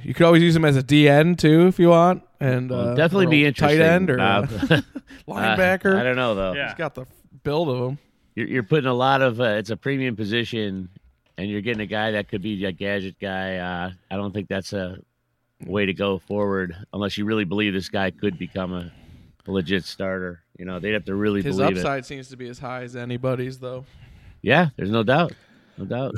You 0.02 0.14
could 0.14 0.26
always 0.26 0.42
use 0.42 0.54
him 0.56 0.64
as 0.64 0.76
a 0.76 0.82
DN 0.82 1.38
too 1.38 1.66
if 1.66 1.78
you 1.78 1.88
want, 1.90 2.22
and 2.40 2.70
Well, 2.70 2.90
uh, 2.90 2.94
definitely 2.94 3.26
be 3.26 3.44
a 3.44 3.48
interesting. 3.48 3.78
tight 3.78 3.84
end 3.86 4.10
or 4.10 4.16
Bob. 4.18 4.44
a 4.44 4.84
linebacker. 5.28 5.94
Uh, 5.96 6.00
I 6.00 6.02
don't 6.02 6.16
know 6.16 6.34
though. 6.34 6.52
Yeah. 6.54 6.66
He's 6.68 6.74
got 6.78 6.94
the 6.94 7.06
build 7.42 7.68
of 7.68 7.88
him. 7.90 7.98
You're, 8.34 8.46
you're 8.48 8.62
putting 8.62 8.86
a 8.88 8.94
lot 8.94 9.22
of. 9.22 9.40
Uh, 9.40 9.44
it's 9.44 9.70
a 9.70 9.76
premium 9.76 10.16
position, 10.16 10.88
and 11.38 11.48
you're 11.50 11.60
getting 11.62 11.80
a 11.82 11.86
guy 11.86 12.10
that 12.12 12.28
could 12.28 12.42
be 12.42 12.64
a 12.64 12.72
gadget 12.72 13.16
guy. 13.20 13.56
Uh, 13.56 13.90
I 14.10 14.16
don't 14.16 14.32
think 14.32 14.48
that's 14.48 14.72
a 14.72 14.98
way 15.64 15.86
to 15.86 15.94
go 15.94 16.18
forward 16.18 16.76
unless 16.92 17.16
you 17.16 17.24
really 17.24 17.44
believe 17.44 17.72
this 17.72 17.88
guy 17.88 18.10
could 18.10 18.38
become 18.38 18.72
a, 18.74 18.92
a 19.46 19.50
legit 19.50 19.84
starter. 19.84 20.40
You 20.58 20.64
know, 20.66 20.80
they'd 20.80 20.92
have 20.92 21.04
to 21.06 21.14
really 21.14 21.42
His 21.42 21.56
believe 21.56 21.76
it. 21.76 21.80
upside 21.80 22.04
seems 22.04 22.28
to 22.28 22.36
be 22.36 22.48
as 22.48 22.58
high 22.58 22.82
as 22.82 22.94
anybody's, 22.96 23.58
though. 23.58 23.84
Yeah, 24.42 24.68
there's 24.76 24.90
no 24.90 25.02
doubt. 25.02 25.32
No 25.78 25.84
doubt. 25.86 26.14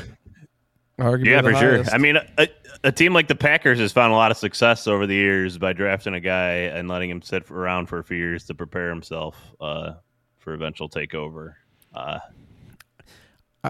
Arguably 0.98 1.26
Yeah, 1.26 1.42
for 1.42 1.54
sure. 1.54 1.84
I 1.92 1.98
mean, 1.98 2.16
a, 2.16 2.48
a 2.84 2.92
team 2.92 3.12
like 3.12 3.28
the 3.28 3.34
Packers 3.36 3.78
has 3.78 3.92
found 3.92 4.12
a 4.12 4.16
lot 4.16 4.30
of 4.30 4.36
success 4.36 4.86
over 4.86 5.06
the 5.06 5.14
years 5.14 5.56
by 5.58 5.72
drafting 5.72 6.14
a 6.14 6.20
guy 6.20 6.52
and 6.52 6.88
letting 6.88 7.08
him 7.08 7.22
sit 7.22 7.50
around 7.50 7.86
for 7.86 7.98
a 7.98 8.04
few 8.04 8.16
years 8.16 8.44
to 8.46 8.54
prepare 8.54 8.88
himself 8.88 9.36
uh, 9.60 9.92
for 10.38 10.54
eventual 10.54 10.88
takeover. 10.88 11.54
Uh, 11.94 12.18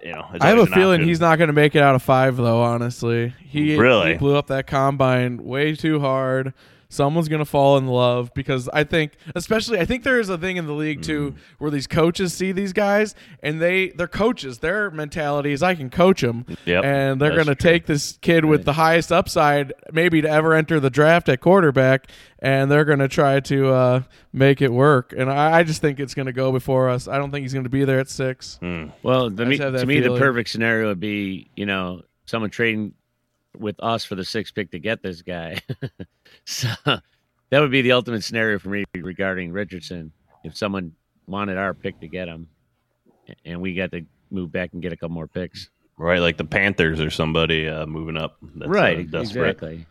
you 0.02 0.12
know, 0.12 0.26
I 0.40 0.48
have 0.48 0.58
a 0.58 0.66
feeling 0.66 1.02
he's 1.02 1.20
not 1.20 1.36
going 1.36 1.48
to 1.48 1.54
make 1.54 1.74
it 1.74 1.82
out 1.82 1.94
of 1.94 2.02
five, 2.02 2.36
though. 2.36 2.62
Honestly, 2.62 3.34
he 3.40 3.76
Really? 3.76 4.12
he 4.12 4.18
blew 4.18 4.36
up 4.36 4.48
that 4.48 4.66
combine 4.66 5.42
way 5.44 5.74
too 5.74 6.00
hard. 6.00 6.52
Someone's 6.90 7.28
going 7.28 7.40
to 7.40 7.44
fall 7.44 7.76
in 7.76 7.86
love 7.86 8.32
because 8.32 8.66
I 8.70 8.82
think, 8.84 9.12
especially, 9.34 9.78
I 9.78 9.84
think 9.84 10.04
there 10.04 10.18
is 10.18 10.30
a 10.30 10.38
thing 10.38 10.56
in 10.56 10.66
the 10.66 10.72
league 10.72 11.02
too 11.02 11.18
Mm-hmm. 11.32 11.38
where 11.58 11.70
these 11.70 11.86
coaches 11.86 12.32
see 12.32 12.52
these 12.52 12.72
guys 12.72 13.14
and 13.42 13.60
they 13.60 13.88
they're 13.90 14.08
coaches. 14.08 14.58
Their 14.60 14.90
mentality 14.90 15.52
is 15.52 15.62
I 15.62 15.74
can 15.74 15.90
coach 15.90 16.22
them, 16.22 16.46
Yep, 16.64 16.84
and 16.84 17.20
they're 17.20 17.34
going 17.34 17.46
to 17.46 17.54
true. 17.54 17.70
take 17.70 17.86
this 17.86 18.18
kid 18.22 18.44
with 18.46 18.64
the 18.64 18.72
highest 18.72 19.12
upside, 19.12 19.72
maybe 19.92 20.22
to 20.22 20.28
ever 20.30 20.54
enter 20.54 20.80
the 20.80 20.88
draft 20.90 21.28
at 21.28 21.40
quarterback, 21.40 22.10
and 22.38 22.70
they're 22.70 22.84
going 22.86 23.00
to 23.00 23.08
try 23.08 23.40
to 23.40 23.68
uh, 23.68 24.02
make 24.32 24.62
it 24.62 24.72
work. 24.72 25.12
And 25.16 25.30
I, 25.30 25.58
I 25.58 25.62
just 25.64 25.82
think 25.82 26.00
it's 26.00 26.14
going 26.14 26.26
to 26.26 26.32
go 26.32 26.52
before 26.52 26.88
us. 26.88 27.06
I 27.06 27.18
don't 27.18 27.30
think 27.30 27.42
he's 27.42 27.52
going 27.52 27.64
to 27.64 27.70
be 27.70 27.84
there 27.84 27.98
at 28.00 28.08
six. 28.08 28.56
Hmm. 28.62 28.86
Well, 29.02 29.28
the, 29.28 29.44
me, 29.44 29.58
to 29.58 29.70
that 29.72 29.86
me, 29.86 30.00
the 30.00 30.16
perfect 30.16 30.48
scenario 30.48 30.88
would 30.88 31.00
be, 31.00 31.50
you 31.54 31.66
know, 31.66 32.02
someone 32.24 32.48
trading 32.50 32.94
with 33.58 33.76
us 33.80 34.04
for 34.04 34.14
the 34.14 34.24
sixth 34.24 34.54
pick 34.54 34.70
to 34.72 34.78
get 34.78 35.02
this 35.02 35.22
guy. 35.22 35.60
so 36.44 36.68
that 36.84 37.60
would 37.60 37.70
be 37.70 37.82
the 37.82 37.92
ultimate 37.92 38.24
scenario 38.24 38.58
for 38.58 38.68
me 38.68 38.84
regarding 38.94 39.52
Richardson. 39.52 40.12
If 40.44 40.56
someone 40.56 40.92
wanted 41.26 41.58
our 41.58 41.74
pick 41.74 42.00
to 42.00 42.08
get 42.08 42.28
him, 42.28 42.48
and 43.44 43.60
we 43.60 43.74
got 43.74 43.90
to 43.92 44.04
move 44.30 44.52
back 44.52 44.72
and 44.72 44.80
get 44.82 44.92
a 44.92 44.96
couple 44.96 45.14
more 45.14 45.28
picks. 45.28 45.70
right, 45.96 46.20
like 46.20 46.36
the 46.36 46.44
Panthers 46.44 47.00
or 47.00 47.10
somebody 47.10 47.68
uh, 47.68 47.86
moving 47.86 48.16
up. 48.16 48.36
That's, 48.54 48.68
right, 48.70 49.00
uh, 49.00 49.02
desperate. 49.22 49.50
exactly. 49.50 49.86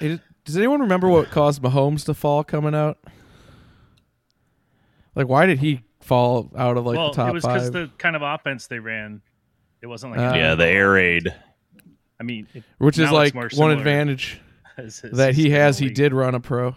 It- 0.00 0.20
does 0.44 0.58
anyone 0.58 0.80
remember 0.80 1.08
what 1.08 1.30
caused 1.30 1.62
Mahomes 1.62 2.04
to 2.04 2.12
fall 2.12 2.44
coming 2.44 2.74
out? 2.74 2.98
Like, 5.14 5.26
why 5.26 5.46
did 5.46 5.58
he 5.58 5.80
fall 6.00 6.50
out 6.56 6.76
of 6.76 6.84
like 6.84 6.98
well, 6.98 7.10
the 7.10 7.16
top 7.16 7.30
it 7.30 7.32
was 7.34 7.44
because 7.44 7.70
the 7.70 7.90
kind 7.96 8.14
of 8.14 8.20
offense 8.22 8.66
they 8.66 8.78
ran, 8.78 9.22
it 9.80 9.86
wasn't 9.86 10.12
like 10.16 10.32
Uh, 10.32 10.36
Yeah, 10.36 10.54
the 10.54 10.66
air 10.66 10.92
raid. 10.92 11.34
I 12.20 12.22
mean, 12.22 12.46
it, 12.54 12.62
which 12.78 12.98
is 12.98 13.10
like 13.10 13.34
more 13.34 13.48
one 13.54 13.70
advantage 13.70 14.40
as- 14.76 15.00
as 15.04 15.12
that 15.18 15.34
he 15.34 15.50
has. 15.50 15.78
the 15.78 15.86
He 15.86 15.90
did 15.92 16.12
run 16.12 16.34
a 16.34 16.40
pro, 16.40 16.76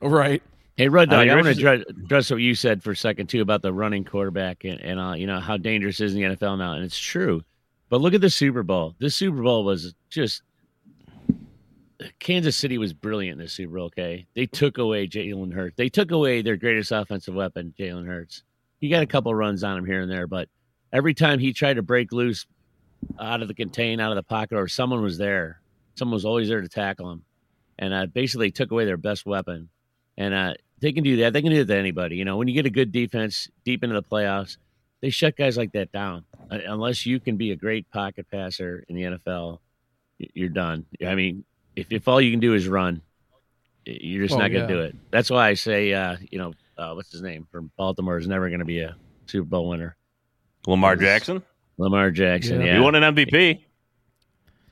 right? 0.00 0.42
Hey, 0.76 0.88
Rudd, 0.88 1.12
I 1.12 1.16
Dog, 1.16 1.20
mean, 1.26 1.30
I 1.30 1.34
want 1.34 1.44
to 1.46 1.50
address, 1.52 1.84
address 1.90 2.30
what 2.30 2.40
you 2.40 2.54
said 2.54 2.82
for 2.82 2.92
a 2.92 2.96
second 2.96 3.26
too 3.28 3.42
about 3.42 3.60
the 3.60 3.72
running 3.72 4.02
quarterback 4.04 4.64
and, 4.64 4.80
and 4.80 4.98
uh, 4.98 5.12
you 5.12 5.26
know 5.26 5.38
how 5.38 5.56
dangerous 5.58 6.00
it 6.00 6.06
is 6.06 6.14
in 6.14 6.20
the 6.22 6.36
NFL 6.36 6.56
now, 6.58 6.72
and 6.74 6.84
it's 6.84 6.98
true. 6.98 7.42
But 7.90 8.00
look 8.00 8.14
at 8.14 8.20
the 8.22 8.30
Super 8.30 8.62
Bowl. 8.62 8.94
This 8.98 9.14
Super 9.14 9.42
Bowl 9.42 9.64
was 9.64 9.94
just 10.08 10.42
Kansas 12.18 12.56
City 12.56 12.78
was 12.78 12.92
brilliant 12.94 13.38
in 13.38 13.44
this 13.44 13.52
Super 13.52 13.76
Bowl. 13.76 13.86
Okay, 13.86 14.26
they 14.34 14.46
took 14.46 14.78
away 14.78 15.06
Jalen 15.06 15.52
Hurts. 15.52 15.76
They 15.76 15.88
took 15.90 16.10
away 16.12 16.40
their 16.40 16.56
greatest 16.56 16.92
offensive 16.92 17.34
weapon, 17.34 17.74
Jalen 17.78 18.06
Hurts. 18.06 18.42
He 18.80 18.88
got 18.88 19.02
a 19.02 19.06
couple 19.06 19.34
runs 19.34 19.62
on 19.62 19.76
him 19.76 19.84
here 19.84 20.00
and 20.00 20.10
there, 20.10 20.26
but 20.26 20.48
every 20.92 21.12
time 21.12 21.38
he 21.38 21.52
tried 21.52 21.74
to 21.74 21.82
break 21.82 22.10
loose 22.12 22.46
out 23.18 23.42
of 23.42 23.48
the 23.48 23.54
contain, 23.54 24.00
out 24.00 24.12
of 24.12 24.16
the 24.16 24.22
pocket, 24.22 24.56
or 24.56 24.68
someone 24.68 25.02
was 25.02 25.18
there, 25.18 25.60
someone 25.94 26.14
was 26.14 26.24
always 26.24 26.48
there 26.48 26.60
to 26.60 26.68
tackle 26.68 27.10
him, 27.10 27.24
and 27.78 27.92
uh, 27.94 28.06
basically 28.06 28.50
took 28.50 28.70
away 28.70 28.84
their 28.84 28.96
best 28.96 29.26
weapon. 29.26 29.68
And 30.16 30.34
uh, 30.34 30.54
they 30.80 30.92
can 30.92 31.04
do 31.04 31.16
that. 31.18 31.32
They 31.32 31.42
can 31.42 31.50
do 31.50 31.64
that 31.64 31.72
to 31.72 31.78
anybody. 31.78 32.16
You 32.16 32.24
know, 32.24 32.36
when 32.36 32.48
you 32.48 32.54
get 32.54 32.66
a 32.66 32.70
good 32.70 32.92
defense 32.92 33.48
deep 33.64 33.82
into 33.82 33.94
the 33.94 34.02
playoffs, 34.02 34.56
they 35.00 35.10
shut 35.10 35.36
guys 35.36 35.56
like 35.56 35.72
that 35.72 35.92
down. 35.92 36.24
Uh, 36.50 36.58
unless 36.66 37.06
you 37.06 37.20
can 37.20 37.36
be 37.36 37.52
a 37.52 37.56
great 37.56 37.90
pocket 37.90 38.26
passer 38.30 38.84
in 38.88 38.96
the 38.96 39.02
NFL, 39.02 39.58
you're 40.18 40.48
done. 40.50 40.84
I 41.06 41.14
mean, 41.14 41.44
if, 41.76 41.90
if 41.90 42.06
all 42.06 42.20
you 42.20 42.30
can 42.30 42.40
do 42.40 42.54
is 42.54 42.68
run, 42.68 43.00
you're 43.86 44.24
just 44.26 44.34
Oh, 44.34 44.38
not 44.38 44.48
going 44.48 44.66
to 44.68 44.74
yeah. 44.74 44.80
do 44.80 44.84
it. 44.86 44.96
That's 45.10 45.30
why 45.30 45.48
I 45.48 45.54
say, 45.54 45.94
uh, 45.94 46.16
you 46.30 46.38
know, 46.38 46.52
uh, 46.76 46.92
what's 46.92 47.10
his 47.12 47.22
name 47.22 47.46
from 47.50 47.70
Baltimore 47.78 48.18
is 48.18 48.26
never 48.28 48.48
going 48.48 48.58
to 48.60 48.66
be 48.66 48.80
a 48.80 48.94
Super 49.26 49.46
Bowl 49.46 49.68
winner. 49.70 49.96
Lamar 50.66 50.96
Jackson. 50.96 51.42
Lamar 51.80 52.10
Jackson. 52.10 52.60
Yeah. 52.60 52.66
Yeah. 52.66 52.74
He 52.74 52.80
won 52.80 52.94
an 52.94 53.14
MVP. 53.14 53.60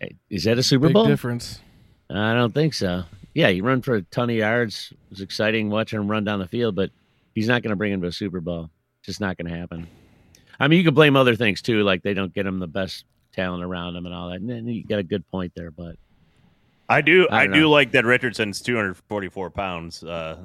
Hey, 0.00 0.16
Is 0.30 0.44
that 0.44 0.58
a 0.58 0.62
Super 0.62 0.86
Big 0.88 0.94
Bowl? 0.94 1.06
difference. 1.06 1.60
I 2.10 2.34
don't 2.34 2.54
think 2.54 2.74
so. 2.74 3.04
Yeah, 3.34 3.48
he 3.50 3.60
run 3.60 3.82
for 3.82 3.96
a 3.96 4.02
ton 4.02 4.30
of 4.30 4.36
yards. 4.36 4.88
It 4.92 4.98
was 5.10 5.20
exciting 5.20 5.70
watching 5.70 6.00
him 6.00 6.10
run 6.10 6.24
down 6.24 6.38
the 6.38 6.48
field, 6.48 6.74
but 6.74 6.90
he's 7.34 7.48
not 7.48 7.62
going 7.62 7.70
to 7.70 7.76
bring 7.76 7.92
him 7.92 8.00
to 8.02 8.08
a 8.08 8.12
Super 8.12 8.40
Bowl. 8.40 8.70
It's 9.00 9.06
just 9.06 9.20
not 9.20 9.36
going 9.36 9.50
to 9.52 9.58
happen. 9.58 9.86
I 10.60 10.68
mean, 10.68 10.78
you 10.78 10.84
could 10.84 10.94
blame 10.94 11.16
other 11.16 11.36
things 11.36 11.62
too, 11.62 11.82
like 11.84 12.02
they 12.02 12.14
don't 12.14 12.32
get 12.34 12.46
him 12.46 12.58
the 12.58 12.66
best 12.66 13.04
talent 13.32 13.62
around 13.62 13.96
him 13.96 14.06
and 14.06 14.14
all 14.14 14.30
that. 14.30 14.40
And 14.40 14.68
you 14.74 14.84
got 14.84 14.98
a 14.98 15.04
good 15.04 15.28
point 15.30 15.52
there, 15.54 15.70
but 15.70 15.96
I 16.88 17.00
do. 17.00 17.28
I 17.30 17.42
I, 17.42 17.44
don't 17.46 17.54
do 17.54 17.60
know. 17.62 17.70
like 17.70 17.92
that 17.92 18.04
Richardson's 18.04 18.60
244 18.62 19.50
pounds. 19.50 20.02
Uh, 20.02 20.38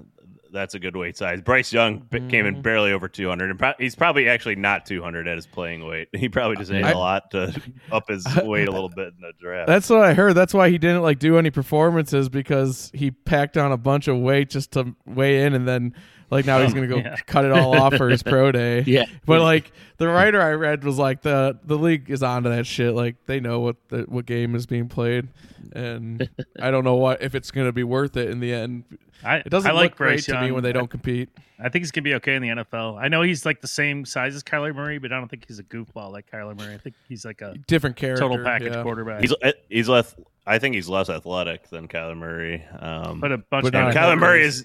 that's 0.53 0.75
a 0.75 0.79
good 0.79 0.95
weight 0.95 1.17
size. 1.17 1.41
Bryce 1.41 1.74
Young 1.74 2.00
b- 2.10 2.19
came 2.29 2.45
in 2.45 2.57
Mhm. 2.57 2.62
barely 2.62 2.91
over 2.93 3.07
200, 3.10 3.50
and 3.50 3.60
pro- 3.60 3.74
he's 3.79 3.95
probably 3.95 4.29
actually 4.29 4.55
not 4.55 4.86
200 4.86 5.27
at 5.27 5.36
his 5.36 5.48
playing 5.48 5.86
weight. 5.86 6.07
He 6.15 6.29
probably 6.29 6.55
just 6.57 6.72
ate 6.72 6.83
I- 6.86 6.91
a 6.91 6.98
lot 6.98 7.31
to 7.31 7.60
up 7.91 8.07
his 8.07 8.25
weight 8.43 8.67
a 8.67 8.72
little 8.72 8.89
bit 8.89 9.07
in 9.07 9.22
the 9.22 9.33
draft. 9.39 9.67
That's 9.67 9.89
what 9.89 10.01
I 10.01 10.13
heard. 10.13 10.33
That's 10.36 10.53
why 10.53 10.69
he 10.69 10.77
didn't 10.77 11.01
like 11.01 11.19
do 11.19 11.38
any 11.38 11.50
performances 11.50 12.29
because 12.29 12.91
he 12.93 13.12
packed 13.12 13.57
on 13.57 13.72
a 13.72 13.77
bunch 13.77 14.07
of 14.07 14.17
weight 14.17 14.50
just 14.50 14.72
to 14.74 14.95
weigh 15.05 15.43
in, 15.43 15.53
and 15.53 15.67
then 15.67 15.93
like 16.33 16.45
now 16.45 16.61
he's 16.61 16.73
gonna 16.73 16.87
go 16.87 16.97
Yeah. 16.97 17.15
cut 17.25 17.45
it 17.45 17.51
all 17.51 17.75
off 17.75 17.95
for 17.95 18.09
his 18.09 18.23
pro 18.23 18.51
day. 18.51 18.81
yeah. 18.87 19.05
But 19.25 19.41
like 19.41 19.71
the 19.97 20.07
writer 20.07 20.41
I 20.41 20.51
read 20.51 20.83
was 20.83 20.97
like 20.97 21.21
the 21.21 21.57
the 21.63 21.77
league 21.77 22.09
is 22.09 22.21
onto 22.23 22.49
that 22.49 22.65
shit. 22.67 22.93
Like 22.93 23.15
they 23.25 23.39
know 23.39 23.59
what 23.61 23.75
the, 23.89 23.99
what 24.03 24.25
game 24.25 24.55
is 24.55 24.65
being 24.65 24.89
played, 24.89 25.27
and 25.73 26.29
I 26.61 26.71
don't 26.71 26.83
know 26.83 26.95
what 26.95 27.21
if 27.21 27.35
it's 27.35 27.51
gonna 27.51 27.71
be 27.71 27.83
worth 27.83 28.17
it 28.17 28.29
in 28.29 28.39
the 28.39 28.53
end. 28.53 28.83
I, 29.25 29.37
It 29.37 29.49
doesn't 29.49 29.71
I 29.71 29.73
like 29.73 29.91
look 29.91 29.97
great 29.97 30.07
Bryce 30.15 30.25
to 30.25 30.41
me 30.41 30.51
when 30.51 30.63
they 30.63 30.73
don't 30.73 30.89
compete. 30.89 31.29
I 31.57 31.69
think 31.69 31.83
he's 31.83 31.91
gonna 31.91 32.03
be 32.03 32.15
okay 32.15 32.35
in 32.35 32.41
the 32.41 32.49
NFL. 32.49 32.97
I 33.01 33.07
know 33.07 33.21
he's 33.21 33.45
like 33.45 33.61
the 33.61 33.69
same 33.69 34.03
size 34.03 34.35
as 34.35 34.43
Kyler 34.43 34.75
Murray, 34.75 34.97
but 34.97 35.13
I 35.13 35.17
don't 35.19 35.29
think 35.29 35.45
he's 35.47 35.59
a 35.59 35.63
goofball 35.63 36.11
like 36.11 36.29
Kyler 36.29 36.57
Murray. 36.59 36.73
I 36.73 36.77
think 36.77 36.95
he's 37.07 37.23
like 37.23 37.41
a 37.41 37.55
Different 37.67 37.95
character. 37.95 38.21
total 38.21 38.43
package 38.43 38.73
yeah. 38.73 38.83
quarterback. 38.83 39.21
he's 39.21 39.33
uh, 39.41 39.53
he's 39.69 39.87
less. 39.87 40.13
I 40.45 40.59
think 40.59 40.75
he's 40.75 40.89
less 40.89 41.09
athletic 41.09 41.69
than 41.69 41.87
Kyler 41.87 42.17
Murray. 42.17 42.65
Um, 42.79 43.21
but 43.21 43.31
a 43.31 43.37
bunch 43.37 43.63
But 43.63 43.67
of 43.67 43.73
not 43.73 43.95
other 43.95 44.15
Kyler 44.15 44.19
Murray 44.19 44.41
guys- 44.43 44.63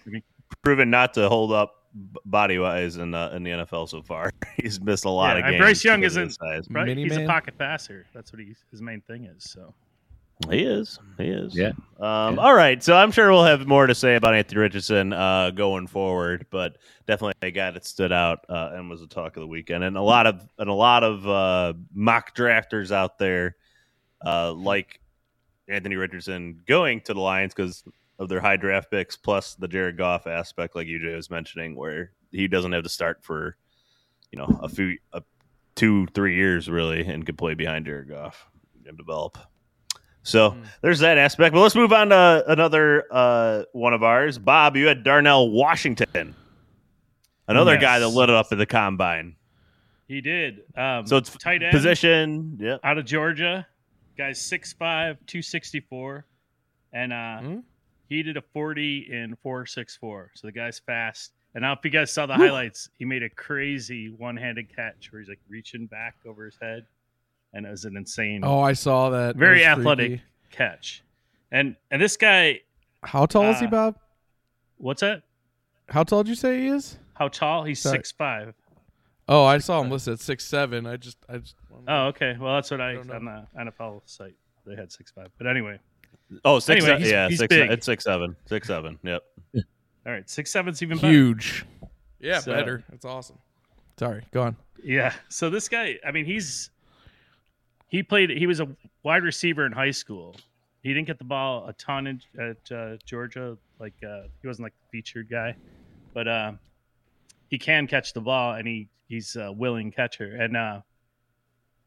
proven 0.63 0.91
not 0.91 1.15
to 1.15 1.29
hold 1.29 1.53
up 1.53 1.75
body 2.25 2.59
wise 2.59 2.97
in 2.97 3.15
uh, 3.15 3.31
in 3.35 3.43
the 3.43 3.51
NFL 3.51 3.89
so 3.89 4.03
far. 4.03 4.31
he's 4.57 4.81
missed 4.81 5.05
a 5.05 5.11
lot 5.11 5.35
Yeah, 5.37 5.41
of 5.41 5.45
and 5.47 5.53
games. 5.55 5.61
Bryce 5.63 5.85
Young 5.85 6.03
isn't- 6.03 6.31
size. 6.31 6.67
right? 6.71 6.97
He's 6.97 7.17
a 7.17 7.27
pocket 7.27 7.57
passer. 7.59 8.07
That's 8.15 8.33
what 8.33 8.41
he, 8.41 8.55
his 8.71 8.83
main 8.83 9.01
thing 9.03 9.25
is. 9.25 9.45
So 9.45 9.75
He 10.51 10.63
is. 10.65 10.99
He 11.17 11.25
is. 11.29 11.57
Yeah. 11.57 11.69
Um, 11.99 12.35
Yeah. 12.37 12.41
All 12.43 12.55
right. 12.55 12.83
So 12.83 12.95
I'm 12.97 13.11
sure 13.11 13.31
we'll 13.31 13.45
have 13.45 13.67
more 13.67 13.87
to 13.87 13.95
say 13.95 14.15
about 14.17 14.35
Anthony 14.35 14.61
Richardson 14.61 15.13
uh, 15.13 15.51
going 15.51 15.87
forward, 15.87 16.47
but 16.51 16.77
definitely 17.07 17.35
a 17.43 17.51
guy 17.51 17.71
that 17.73 17.85
stood 17.87 18.13
out 18.13 18.45
uh, 18.49 18.71
and 18.75 18.89
was 18.91 19.03
a 19.03 19.07
talk 19.09 19.37
of 19.37 19.41
the 19.41 19.47
weekend, 19.49 19.83
and 19.83 19.97
a 19.97 20.03
lot 20.03 20.27
of 20.27 20.47
and 20.59 20.69
a 20.69 20.75
lot 20.75 21.03
of 21.05 21.27
uh, 21.27 21.73
mock 21.95 22.37
drafters 22.37 22.93
out 22.93 23.19
there 23.19 23.57
uh, 24.25 24.53
like 24.53 25.01
Anthony 25.69 25.97
Richardson 25.97 26.61
going 26.67 27.01
to 27.03 27.15
the 27.15 27.21
Lions 27.21 27.55
because 27.55 27.83
of 28.19 28.29
their 28.29 28.41
high 28.41 28.57
draft 28.57 28.91
picks, 28.91 29.17
plus 29.17 29.55
the 29.55 29.69
Jared 29.69 29.97
Goff 29.97 30.27
aspect, 30.27 30.75
like 30.75 30.87
UJ 30.87 31.15
was 31.15 31.31
mentioning, 31.31 31.77
where 31.77 32.13
he 32.33 32.49
doesn't 32.49 32.73
have 32.73 32.83
to 32.83 32.89
start 32.89 33.23
for 33.23 33.57
you 34.33 34.39
know 34.39 34.59
a 34.63 34.69
few 34.69 34.99
a, 35.13 35.23
two 35.75 36.07
three 36.15 36.35
years 36.37 36.69
really, 36.69 37.07
and 37.07 37.25
could 37.25 37.39
play 37.39 37.55
behind 37.55 37.87
Jared 37.87 38.09
Goff 38.09 38.49
and 38.87 38.97
develop. 38.99 39.39
So 40.25 40.51
Mm. 40.51 40.65
there's 40.83 40.99
that 40.99 41.17
aspect. 41.17 41.55
But 41.55 41.61
let's 41.63 41.75
move 41.77 41.93
on 41.93 42.09
to 42.11 42.45
another 42.49 43.05
uh, 43.11 43.63
one 43.73 43.95
of 43.95 44.03
ours. 44.03 44.39
Bob, 44.39 44.77
you 44.77 44.87
had 44.89 45.03
Darnell 45.05 45.51
Washington, 45.51 46.35
another 47.47 47.73
Yes. 47.75 47.81
guy 47.83 47.99
that 48.01 48.09
lit 48.09 48.29
it 48.29 48.35
up 48.35 48.49
at 48.51 48.59
the 48.59 48.67
combine. 48.67 49.37
he 50.09 50.21
did. 50.23 50.63
Um, 50.77 51.07
So 51.07 51.19
it's 51.19 51.31
tight 51.37 51.63
end 51.63 51.71
Position, 51.73 52.57
yeah. 52.61 52.79
out 52.83 52.97
of 52.99 53.05
Georgia. 53.05 53.67
Guy's 54.17 54.41
6'5", 54.41 55.19
264. 55.27 56.25
and 56.93 57.13
uh, 57.13 57.39
Hmm? 57.41 57.59
He 58.09 58.23
did 58.23 58.37
a 58.37 58.43
forty 58.53 59.09
in 59.13 59.37
four 59.43 59.67
six 59.67 59.97
four. 59.97 60.31
So 60.35 60.47
the 60.49 60.53
guy's 60.53 60.79
fast. 60.79 61.33
And 61.55 61.63
now, 61.63 61.73
if 61.73 61.79
you 61.83 61.91
guys 61.91 62.13
saw 62.13 62.27
the 62.27 62.35
highlights, 62.35 62.91
he 62.99 63.05
made 63.05 63.23
a 63.23 63.31
crazy 63.31 64.11
one-handed 64.11 64.75
catch 64.75 65.11
where 65.11 65.21
he's 65.21 65.29
like 65.29 65.41
reaching 65.49 65.87
back 65.87 66.17
over 66.27 66.45
his 66.45 66.57
head, 66.61 66.85
and 67.55 67.65
it 67.67 67.71
was 67.71 67.85
an 67.87 67.97
insane 67.97 68.43
Oh, 68.45 68.61
I 68.61 68.75
saw 68.75 69.09
that. 69.11 69.35
Very 69.37 69.65
athletic. 69.65 70.09
freaky. 70.11 70.23
catch. 70.51 71.03
And 71.51 71.75
and 71.91 72.01
this 72.03 72.17
guy, 72.19 72.61
How 73.03 73.25
tall 73.27 73.45
is 73.45 73.61
he, 73.61 73.67
Uh, 73.67 73.71
Bob? 73.71 73.99
what's 74.77 75.01
that? 75.01 75.23
How 75.89 76.05
tall 76.05 76.23
did 76.23 76.29
you 76.29 76.35
say 76.35 76.61
he 76.61 76.67
is? 76.69 76.99
How 77.15 77.29
tall? 77.29 77.65
He's 77.65 77.81
Sorry. 77.81 77.97
six 77.97 78.13
five. 78.13 78.55
Oh, 79.27 79.45
I 79.45 79.59
saw 79.59 79.81
him 79.83 79.91
listed 79.91 80.15
at 80.15 80.21
six 80.21 80.45
seven. 80.45 80.87
I 80.87 80.97
just, 80.97 81.17
I 81.29 81.39
just. 81.39 81.57
Oh, 81.89 82.07
okay. 82.09 82.37
Well, 82.39 82.55
that's 82.55 82.71
what 82.71 82.81
I, 82.83 82.95
don't 82.95 83.11
on 83.11 83.25
the 83.25 83.47
NFL 83.71 84.03
site 84.05 84.35
they 84.67 84.77
had 84.77 84.93
six 84.93 85.11
five. 85.11 85.29
But 85.39 85.47
anyway, 85.47 85.79
Oh, 86.45 86.59
six. 86.59 86.85
Anyway, 86.85 86.99
he's- 86.99 87.11
yeah, 87.11 87.29
he's 87.29 87.39
six. 87.39 87.55
big. 87.55 87.71
It's 87.71 87.87
six 87.87 88.05
seven. 88.05 88.37
Six 88.47 88.67
seven. 88.67 88.99
Yep. 89.03 89.23
all 89.57 89.63
right, 90.13 90.29
six 90.29 90.51
seven's 90.51 90.83
even 90.83 90.99
better. 90.99 91.13
huge. 91.13 91.65
Yeah, 92.21 92.41
So- 92.41 92.53
better. 92.53 92.85
That's 92.91 93.05
awesome. 93.05 93.39
Sorry, 93.99 94.23
go 94.33 94.43
on. 94.43 94.57
Yeah. 94.83 95.13
So 95.29 95.51
this 95.51 95.69
guy, 95.69 95.99
I 96.07 96.13
mean, 96.13 96.25
he's 96.25 96.71
he 97.89 98.03
played. 98.03 98.31
He 98.31 98.47
was 98.47 98.61
a 98.61 98.69
wide 99.03 99.23
receiver 99.25 99.67
in 99.67 99.73
high 99.73 99.91
school. 99.91 100.37
He 100.83 100.95
didn't 100.95 101.09
get 101.09 101.19
the 101.19 101.25
ball 101.25 101.67
a 101.67 101.73
ton 101.73 102.07
in, 102.07 102.21
at 102.39 102.71
uh, 102.73 102.97
Georgia. 103.05 103.57
Like 103.81 103.95
uh, 104.09 104.23
he 104.41 104.47
wasn't 104.47 104.65
like 104.67 104.75
the 104.79 104.87
featured 104.99 105.29
guy, 105.29 105.57
but 106.15 106.29
uh, 106.29 106.53
he 107.49 107.59
can 107.59 107.87
catch 107.89 108.13
the 108.13 108.21
ball 108.21 108.55
and 108.55 108.69
he 108.69 108.89
he's 109.09 109.35
a 109.35 109.51
willing 109.51 109.91
catcher. 109.91 110.37
And 110.37 110.57
uh, 110.57 110.81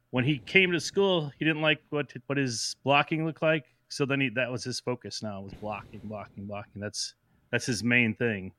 when 0.09 0.25
he 0.25 0.39
came 0.39 0.71
to 0.73 0.79
school, 0.79 1.31
he 1.39 1.45
didn't 1.45 1.61
like 1.61 1.81
what 1.91 2.11
what 2.27 2.37
his 2.37 2.75
blocking 2.83 3.25
looked 3.25 3.41
like. 3.41 3.65
So 3.91 4.05
then 4.05 4.21
he 4.21 4.29
that 4.29 4.49
was 4.49 4.63
his 4.63 4.79
focus. 4.79 5.21
Now 5.21 5.41
was 5.41 5.53
blocking, 5.53 5.99
blocking, 6.05 6.45
blocking. 6.45 6.81
That's 6.81 7.13
that's 7.51 7.65
his 7.65 7.83
main 7.83 8.15
thing. 8.15 8.53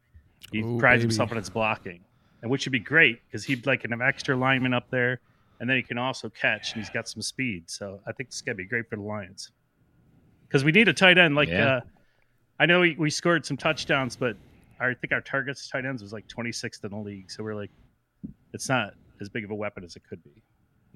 He 0.53 0.61
Ooh, 0.61 0.79
prides 0.79 1.01
baby. 1.01 1.05
himself 1.05 1.31
on 1.31 1.39
his 1.39 1.49
blocking, 1.49 2.01
and 2.43 2.51
which 2.51 2.67
would 2.67 2.73
be 2.73 2.79
great 2.79 3.21
because 3.27 3.45
he'd 3.45 3.67
like 3.67 3.85
an 3.85 4.01
extra 4.03 4.37
lineman 4.37 4.75
up 4.75 4.91
there, 4.91 5.21
and 5.59 5.69
then 5.71 5.79
he 5.79 5.83
can 5.83 5.97
also 5.97 6.29
catch, 6.29 6.75
and 6.75 6.83
he's 6.83 6.91
got 6.91 7.09
some 7.09 7.23
speed. 7.23 7.71
So 7.71 8.01
I 8.07 8.13
think 8.13 8.29
this 8.29 8.37
is 8.37 8.43
gonna 8.43 8.57
be 8.57 8.67
great 8.67 8.89
for 8.91 8.97
the 8.97 9.03
Lions 9.03 9.51
because 10.47 10.65
we 10.65 10.73
need 10.73 10.89
a 10.89 10.93
tight 10.93 11.17
end. 11.17 11.35
Like 11.35 11.49
Yeah. 11.49 11.77
uh, 11.77 11.81
I 12.61 12.67
know 12.67 12.81
we, 12.81 12.95
we 12.99 13.09
scored 13.09 13.47
some 13.47 13.57
touchdowns, 13.57 14.17
but 14.17 14.37
I 14.79 14.93
think 14.93 15.13
our 15.13 15.23
targets 15.23 15.67
tight 15.69 15.87
ends 15.87 16.03
was 16.03 16.13
like 16.13 16.29
26th 16.29 16.85
in 16.85 16.91
the 16.91 16.97
league. 16.99 17.31
So 17.31 17.43
we're 17.43 17.55
like, 17.55 17.71
it's 18.53 18.69
not 18.69 18.93
as 19.21 19.31
big 19.31 19.45
of 19.45 19.51
a 19.51 19.55
weapon 19.55 19.83
as 19.83 19.97
it 19.97 20.03
could 20.09 20.23
be. 20.23 20.43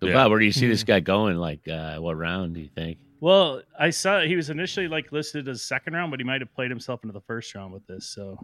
So, 0.00 0.08
Yeah. 0.08 0.14
Bob, 0.14 0.30
where 0.30 0.38
do 0.38 0.44
you 0.44 0.52
see 0.52 0.66
this 0.68 0.82
Hmm. 0.82 0.86
guy 0.86 1.00
going? 1.00 1.36
Like, 1.36 1.66
uh, 1.68 1.96
what 1.98 2.16
round 2.16 2.54
do 2.54 2.60
you 2.60 2.68
think? 2.68 2.98
Well, 3.20 3.62
I 3.78 3.90
saw 3.90 4.20
he 4.20 4.36
was 4.36 4.50
initially 4.50 4.88
like 4.88 5.10
listed 5.10 5.48
as 5.48 5.62
second 5.62 5.94
round, 5.94 6.10
but 6.10 6.20
he 6.20 6.24
might 6.24 6.42
have 6.42 6.54
played 6.54 6.70
himself 6.70 7.02
into 7.02 7.14
the 7.14 7.20
first 7.22 7.54
round 7.54 7.72
with 7.72 7.86
this. 7.86 8.06
So 8.06 8.38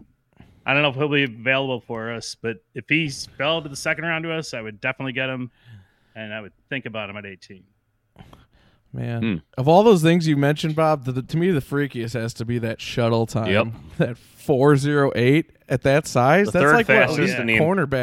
I 0.65 0.73
don't 0.73 0.81
know 0.81 0.89
if 0.89 0.95
he'll 0.95 1.09
be 1.09 1.23
available 1.23 1.79
for 1.81 2.11
us, 2.11 2.35
but 2.35 2.57
if 2.73 2.85
he 2.89 3.07
fell 3.09 3.61
to 3.61 3.69
the 3.69 3.75
second 3.75 4.05
round 4.05 4.23
to 4.23 4.31
us, 4.31 4.53
I 4.53 4.61
would 4.61 4.81
definitely 4.81 5.13
get 5.13 5.29
him, 5.29 5.51
and 6.15 6.33
I 6.33 6.41
would 6.41 6.53
think 6.69 6.85
about 6.87 7.09
him 7.09 7.17
at 7.17 7.25
18. 7.25 7.63
Man, 8.93 9.21
Hmm. 9.21 9.35
of 9.59 9.67
all 9.67 9.81
those 9.83 10.03
things 10.03 10.27
you 10.27 10.37
mentioned, 10.37 10.75
Bob, 10.75 11.05
the, 11.05 11.11
the- 11.13 11.21
to 11.23 11.37
me 11.37 11.49
the 11.51 11.61
freakiest 11.61 12.13
has 12.13 12.33
to 12.35 12.45
be 12.45 12.59
that 12.59 12.79
shuttle 12.79 13.25
time. 13.25 13.47
Yep. 13.51 13.67
That 13.97 14.17
four 14.17 14.75
zero 14.75 15.11
eight 15.15 15.51
at 15.69 15.81
that 15.83 16.05
size. 16.05 16.47
The 16.47 16.51
That's 16.53 16.63
third 16.65 16.73
like 16.75 16.85
fastest 16.87 17.19
elite 17.19 17.39
in 17.39 17.47
the. 17.47 17.55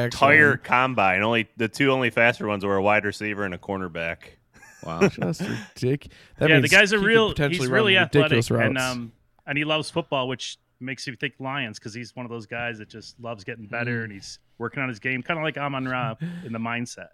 Entire 0.04 0.48
run. 0.50 0.58
combine. 0.64 1.22
Only 1.22 1.48
the 1.56 1.68
two 1.68 1.90
only 1.92 2.10
faster 2.10 2.46
ones 2.48 2.64
were 2.64 2.76
a 2.76 2.82
wide 2.82 3.04
receiver 3.04 3.44
and 3.44 3.54
a 3.54 3.58
cornerback. 3.58 4.16
Wow. 4.82 5.00
Just 5.08 5.42
ridiculous. 5.42 6.16
That 6.38 6.48
yeah, 6.48 6.60
the 6.60 6.68
guy's 6.68 6.92
a 6.92 6.98
real. 6.98 7.28
potentially 7.28 7.58
He's 7.66 7.68
really 7.70 7.96
ridiculous 7.96 8.50
athletic, 8.50 8.66
and 8.68 8.78
um, 8.78 9.12
and 9.46 9.58
he 9.58 9.64
loves 9.64 9.90
football, 9.90 10.26
which 10.26 10.56
makes 10.80 11.06
you 11.06 11.14
think 11.16 11.34
Lions 11.38 11.78
because 11.78 11.92
he's 11.92 12.16
one 12.16 12.24
of 12.24 12.30
those 12.30 12.46
guys 12.46 12.78
that 12.78 12.88
just 12.88 13.20
loves 13.20 13.44
getting 13.44 13.66
Mm. 13.66 13.70
better 13.70 14.04
and 14.04 14.10
he's 14.12 14.38
working 14.56 14.82
on 14.82 14.88
his 14.88 14.98
game, 14.98 15.22
kind 15.22 15.38
of 15.38 15.44
like 15.44 15.58
Amon 15.58 15.86
Ra 15.86 16.14
in 16.46 16.54
the 16.54 16.58
mindset. 16.58 17.08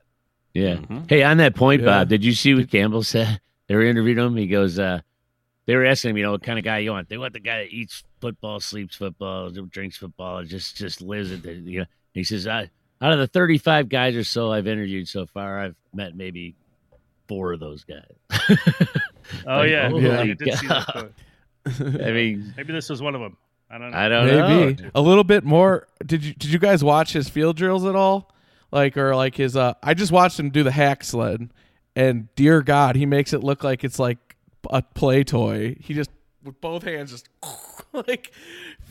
Yeah. 0.55 0.77
Mhm. 0.77 1.11
Hey, 1.11 1.25
on 1.25 1.39
that 1.39 1.57
point, 1.57 1.81
Yeah. 1.83 1.87
Bob, 1.87 2.09
did 2.09 2.25
you 2.25 2.35
see 2.35 2.55
what 2.55 2.71
Campbell 2.71 3.03
said? 3.03 3.41
They 3.69 3.75
were 3.75 3.83
interviewing 3.83 4.19
him. 4.25 4.37
He 4.37 4.47
goes, 4.47 4.79
uh, 4.79 5.01
they 5.67 5.75
were 5.75 5.85
asking 5.85 6.11
him, 6.13 6.17
you 6.19 6.23
know, 6.25 6.33
what 6.33 6.43
kind 6.43 6.59
of 6.59 6.65
guy 6.65 6.79
you 6.79 6.93
want. 6.93 7.09
They 7.09 7.19
want 7.19 7.33
the 7.33 7.41
guy 7.41 7.59
that 7.65 7.73
eats 7.73 8.05
football, 8.21 8.61
sleeps 8.61 8.97
football, 8.97 9.51
drinks 9.51 9.97
football, 9.97 10.45
just 10.45 10.77
just 10.77 11.01
lives 11.01 11.31
it. 11.33 11.45
You 11.45 11.81
know, 11.81 11.87
he 12.13 12.23
says, 12.25 12.47
I, 12.47 12.71
out 13.03 13.13
of 13.13 13.19
the 13.19 13.27
35 13.27 13.89
guys 13.89 14.15
or 14.15 14.25
so 14.25 14.53
I've 14.53 14.67
interviewed 14.67 15.09
so 15.09 15.27
far, 15.27 15.61
I've 15.61 15.75
met 15.93 16.17
maybe 16.17 16.55
four 17.29 17.53
of 17.53 17.61
those 17.61 17.85
guys. 17.85 18.39
Oh 19.45 19.57
Like, 19.57 19.71
yeah, 19.71 19.89
holy 19.89 20.09
I 20.09 20.25
did 20.35 20.55
see 20.57 20.67
that 20.69 20.87
quote. 20.87 21.13
I 22.01 22.13
mean, 22.13 22.55
Maybe 22.57 22.73
this 22.73 22.89
was 22.89 23.03
one 23.03 23.17
of 23.17 23.21
them. 23.21 23.37
I 23.69 23.79
don't 23.79 23.91
know. 23.91 23.97
I 23.99 24.09
don't 24.09 24.27
Maybe 24.27 24.83
know. 24.85 24.91
a 24.95 25.01
little 25.01 25.25
bit 25.25 25.43
more. 25.43 25.89
Did 26.07 26.23
you 26.23 26.33
did 26.33 26.53
you 26.53 26.61
guys 26.61 26.85
watch 26.85 27.13
his 27.13 27.29
field 27.29 27.57
drills 27.57 27.85
at 27.85 27.97
all? 27.97 28.33
Like 28.71 28.97
or 28.97 29.17
like 29.17 29.35
his 29.35 29.57
uh 29.57 29.75
I 29.83 29.95
just 29.95 30.13
watched 30.13 30.39
him 30.39 30.51
do 30.51 30.63
the 30.63 30.71
hack 30.71 31.03
sled 31.03 31.51
and 31.97 32.33
dear 32.37 32.63
god, 32.63 32.95
he 32.95 33.07
makes 33.07 33.33
it 33.33 33.43
look 33.43 33.65
like 33.65 33.83
it's 33.83 33.99
like 33.99 34.37
a 34.71 34.83
play 34.83 35.25
toy. 35.25 35.77
He 35.81 35.95
just 35.95 36.11
with 36.45 36.61
both 36.61 36.85
hands 36.85 37.11
just 37.11 37.29
like 37.93 38.31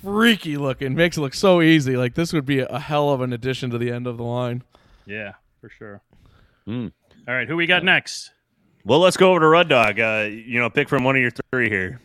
freaky 0.03 0.57
looking. 0.57 0.95
Makes 0.95 1.17
it 1.17 1.21
look 1.21 1.35
so 1.35 1.61
easy. 1.61 1.95
Like 1.95 2.15
this 2.15 2.33
would 2.33 2.45
be 2.45 2.59
a 2.59 2.79
hell 2.79 3.11
of 3.11 3.21
an 3.21 3.31
addition 3.31 3.69
to 3.69 3.77
the 3.77 3.91
end 3.91 4.07
of 4.07 4.17
the 4.17 4.23
line. 4.23 4.63
Yeah, 5.05 5.33
for 5.61 5.69
sure. 5.69 6.01
Hmm. 6.65 6.87
All 7.27 7.33
right, 7.33 7.47
who 7.47 7.55
we 7.55 7.67
got 7.67 7.83
next? 7.83 8.31
Well, 8.83 8.99
let's 8.99 9.17
go 9.17 9.31
over 9.31 9.39
to 9.39 9.47
Rud 9.47 9.69
Dog. 9.69 9.99
Uh, 9.99 10.27
you 10.29 10.59
know, 10.59 10.69
pick 10.69 10.89
from 10.89 11.03
one 11.03 11.15
of 11.15 11.21
your 11.21 11.31
three 11.51 11.69
here. 11.69 12.01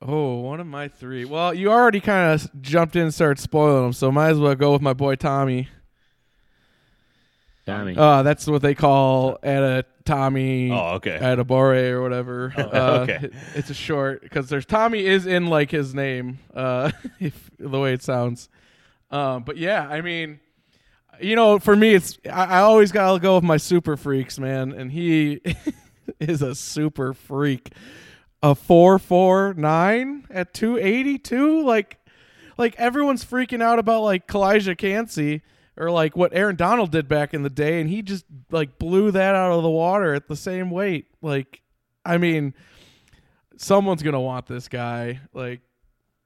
Oh, 0.00 0.40
one 0.40 0.60
of 0.60 0.66
my 0.66 0.88
three. 0.88 1.24
Well, 1.24 1.54
you 1.54 1.70
already 1.70 2.00
kind 2.00 2.34
of 2.34 2.62
jumped 2.62 2.96
in 2.96 3.02
and 3.02 3.14
started 3.14 3.40
spoiling 3.40 3.84
them, 3.84 3.92
so 3.94 4.12
might 4.12 4.30
as 4.30 4.38
well 4.38 4.54
go 4.54 4.72
with 4.72 4.82
my 4.82 4.92
boy 4.92 5.16
Tommy. 5.16 5.68
Tommy. 7.66 7.94
Uh, 7.96 8.22
that's 8.22 8.46
what 8.46 8.60
they 8.62 8.74
call 8.74 9.38
at 9.42 9.62
a 9.62 9.84
Tommy. 10.04 10.70
Oh, 10.70 10.94
okay. 10.96 11.18
Adabore 11.20 11.90
or 11.92 12.02
whatever. 12.02 12.52
uh, 12.56 12.60
okay. 13.08 13.18
it- 13.26 13.32
It's 13.54 13.70
a 13.70 13.74
short 13.74 14.22
because 14.22 14.48
there's 14.48 14.66
Tommy 14.66 15.06
is 15.06 15.26
in 15.26 15.46
like 15.46 15.70
his 15.70 15.94
name, 15.94 16.38
uh, 16.54 16.90
if 17.20 17.50
the 17.58 17.80
way 17.80 17.94
it 17.94 18.02
sounds. 18.02 18.48
Um, 19.10 19.44
but 19.44 19.56
yeah, 19.56 19.86
I 19.88 20.00
mean, 20.02 20.40
you 21.20 21.36
know, 21.36 21.58
for 21.58 21.74
me, 21.76 21.94
it's 21.94 22.18
I, 22.26 22.44
I 22.46 22.58
always 22.60 22.92
gotta 22.92 23.18
go 23.20 23.36
with 23.36 23.44
my 23.44 23.56
super 23.56 23.96
freaks, 23.96 24.38
man, 24.38 24.72
and 24.72 24.90
he 24.92 25.40
is 26.20 26.42
a 26.42 26.54
super 26.54 27.14
freak. 27.14 27.70
A 28.42 28.54
four 28.54 28.98
four 28.98 29.54
nine 29.54 30.26
at 30.28 30.52
two 30.52 30.76
eighty 30.76 31.16
two, 31.16 31.62
like, 31.64 31.96
like 32.58 32.74
everyone's 32.76 33.24
freaking 33.24 33.62
out 33.62 33.78
about 33.78 34.02
like 34.02 34.26
Kalijah 34.28 34.76
Kancey 34.76 35.42
or 35.76 35.90
like 35.90 36.16
what 36.16 36.32
Aaron 36.34 36.56
Donald 36.56 36.90
did 36.90 37.08
back 37.08 37.34
in 37.34 37.42
the 37.42 37.50
day, 37.50 37.80
and 37.80 37.90
he 37.90 38.02
just 38.02 38.24
like 38.50 38.78
blew 38.78 39.10
that 39.10 39.34
out 39.34 39.52
of 39.52 39.62
the 39.62 39.70
water 39.70 40.14
at 40.14 40.28
the 40.28 40.36
same 40.36 40.70
weight. 40.70 41.06
Like, 41.20 41.62
I 42.04 42.18
mean, 42.18 42.54
someone's 43.56 44.02
gonna 44.02 44.20
want 44.20 44.46
this 44.46 44.68
guy 44.68 45.20
like 45.32 45.60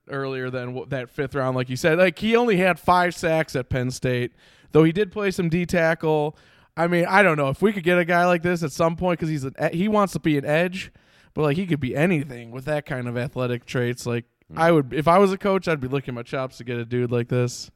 earlier 0.09 0.49
than 0.49 0.89
that 0.89 1.09
fifth 1.09 1.35
round, 1.35 1.55
like 1.55 1.69
you 1.69 1.75
said. 1.75 1.97
Like 1.97 2.19
he 2.19 2.35
only 2.35 2.57
had 2.57 2.79
five 2.79 3.15
sacks 3.15 3.55
at 3.55 3.69
Penn 3.69 3.91
State, 3.91 4.31
though 4.71 4.83
he 4.83 4.91
did 4.91 5.11
play 5.11 5.31
some 5.31 5.49
D 5.49 5.65
tackle. 5.65 6.37
I 6.77 6.87
mean, 6.87 7.05
I 7.05 7.23
don't 7.23 7.37
know 7.37 7.49
if 7.49 7.61
we 7.61 7.73
could 7.73 7.83
get 7.83 7.97
a 7.97 8.05
guy 8.05 8.25
like 8.25 8.41
this 8.41 8.63
at 8.63 8.71
some 8.71 8.95
point 8.95 9.19
because 9.19 9.29
he's 9.29 9.43
an 9.43 9.53
he 9.73 9.87
wants 9.87 10.13
to 10.13 10.19
be 10.19 10.37
an 10.37 10.45
edge, 10.45 10.91
but 11.33 11.41
like 11.41 11.57
he 11.57 11.65
could 11.65 11.79
be 11.79 11.95
anything 11.95 12.51
with 12.51 12.65
that 12.65 12.85
kind 12.85 13.07
of 13.07 13.17
athletic 13.17 13.65
traits. 13.65 14.05
Like 14.05 14.25
mm. 14.51 14.57
I 14.57 14.71
would, 14.71 14.93
if 14.93 15.07
I 15.07 15.17
was 15.17 15.33
a 15.33 15.37
coach, 15.37 15.67
I'd 15.67 15.81
be 15.81 15.87
licking 15.87 16.13
my 16.13 16.23
chops 16.23 16.57
to 16.57 16.63
get 16.63 16.77
a 16.77 16.85
dude 16.85 17.11
like 17.11 17.27
this. 17.29 17.71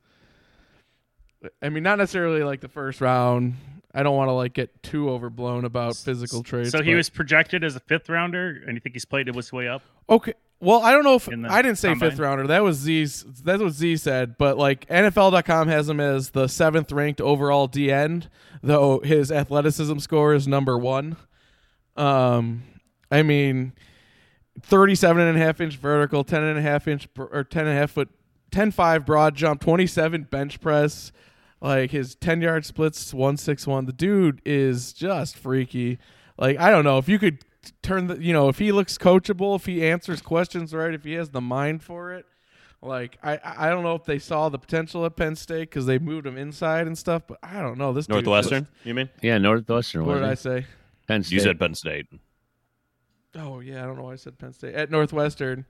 I 1.61 1.69
mean, 1.69 1.83
not 1.83 1.97
necessarily 1.97 2.43
like 2.43 2.61
the 2.61 2.67
first 2.67 3.01
round. 3.01 3.55
I 3.93 4.01
don't 4.01 4.15
want 4.15 4.29
to 4.29 4.33
like 4.33 4.53
get 4.53 4.81
too 4.81 5.09
overblown 5.09 5.65
about 5.65 5.95
physical 5.95 6.41
traits. 6.41 6.71
So 6.71 6.81
he 6.81 6.91
but- 6.91 6.97
was 6.97 7.09
projected 7.09 7.63
as 7.63 7.75
a 7.75 7.79
fifth 7.79 8.09
rounder, 8.09 8.63
and 8.65 8.75
you 8.75 8.79
think 8.79 8.95
he's 8.95 9.05
played 9.05 9.27
it 9.27 9.35
his 9.35 9.53
way 9.53 9.67
up? 9.67 9.83
Okay. 10.09 10.33
Well, 10.59 10.81
I 10.81 10.93
don't 10.93 11.03
know 11.03 11.15
if 11.15 11.27
I 11.27 11.61
didn't 11.61 11.77
say 11.77 11.89
combine? 11.89 12.09
fifth 12.11 12.19
rounder. 12.19 12.47
That 12.47 12.63
was 12.63 12.77
Z's. 12.77 13.25
That's 13.43 13.61
what 13.61 13.73
Z 13.73 13.97
said. 13.97 14.37
But 14.37 14.57
like 14.57 14.87
NFL.com 14.87 15.67
has 15.67 15.89
him 15.89 15.99
as 15.99 16.29
the 16.29 16.47
seventh 16.47 16.89
ranked 16.93 17.19
overall 17.19 17.67
D 17.67 17.91
end, 17.91 18.29
though 18.61 18.99
his 19.01 19.29
athleticism 19.29 19.97
score 19.97 20.33
is 20.33 20.47
number 20.47 20.77
one. 20.77 21.17
Um, 21.97 22.63
I 23.11 23.23
mean, 23.23 23.73
37 24.61 25.21
and 25.21 25.37
a 25.37 25.39
half 25.39 25.59
inch 25.59 25.75
vertical, 25.75 26.23
10 26.23 26.43
and 26.43 26.57
a 26.57 26.61
half 26.61 26.87
inch 26.87 27.07
or 27.17 27.43
10 27.43 27.67
and 27.67 27.75
a 27.75 27.79
half 27.79 27.91
foot, 27.91 28.09
10 28.51 28.71
5 28.71 29.05
broad 29.05 29.35
jump, 29.35 29.61
27 29.61 30.23
bench 30.23 30.61
press. 30.61 31.11
Like 31.63 31.91
his 31.91 32.15
10 32.15 32.41
yard 32.41 32.65
splits, 32.65 33.13
161. 33.13 33.85
The 33.85 33.93
dude 33.93 34.41
is 34.43 34.91
just 34.91 35.37
freaky. 35.37 35.97
Like, 36.37 36.59
I 36.59 36.69
don't 36.69 36.83
know 36.83 36.97
if 36.97 37.07
you 37.07 37.17
could 37.17 37.45
turn 37.81 38.07
the, 38.07 38.21
you 38.21 38.33
know, 38.33 38.49
if 38.49 38.59
he 38.59 38.73
looks 38.73 38.97
coachable, 38.97 39.55
if 39.55 39.65
he 39.65 39.87
answers 39.87 40.21
questions 40.21 40.73
right, 40.73 40.93
if 40.93 41.05
he 41.05 41.13
has 41.13 41.29
the 41.29 41.39
mind 41.39 41.81
for 41.81 42.11
it. 42.11 42.25
Like, 42.81 43.17
I, 43.23 43.39
I 43.43 43.69
don't 43.69 43.83
know 43.83 43.95
if 43.95 44.03
they 44.03 44.19
saw 44.19 44.49
the 44.49 44.59
potential 44.59 45.05
at 45.05 45.15
Penn 45.15 45.37
State 45.37 45.69
because 45.69 45.85
they 45.85 45.99
moved 45.99 46.27
him 46.27 46.37
inside 46.37 46.85
and 46.85 46.97
stuff, 46.97 47.23
but 47.27 47.39
I 47.41 47.61
don't 47.61 47.77
know. 47.77 47.93
This 47.93 48.07
dude 48.07 48.15
Northwestern, 48.15 48.67
you 48.83 48.93
mean? 48.93 49.09
yeah, 49.21 49.37
Northwestern. 49.37 50.05
what 50.05 50.15
did 50.15 50.25
I 50.25 50.33
say? 50.33 50.61
he? 50.61 50.67
Penn 51.07 51.23
State. 51.23 51.35
You 51.35 51.39
said 51.39 51.59
Penn 51.59 51.75
State. 51.75 52.07
Oh 53.35 53.61
yeah, 53.61 53.83
I 53.83 53.85
don't 53.85 53.95
know 53.95 54.03
why 54.03 54.13
I 54.13 54.17
said 54.17 54.37
Penn 54.37 54.51
State 54.51 54.75
at 54.75 54.91
Northwestern, 54.91 55.65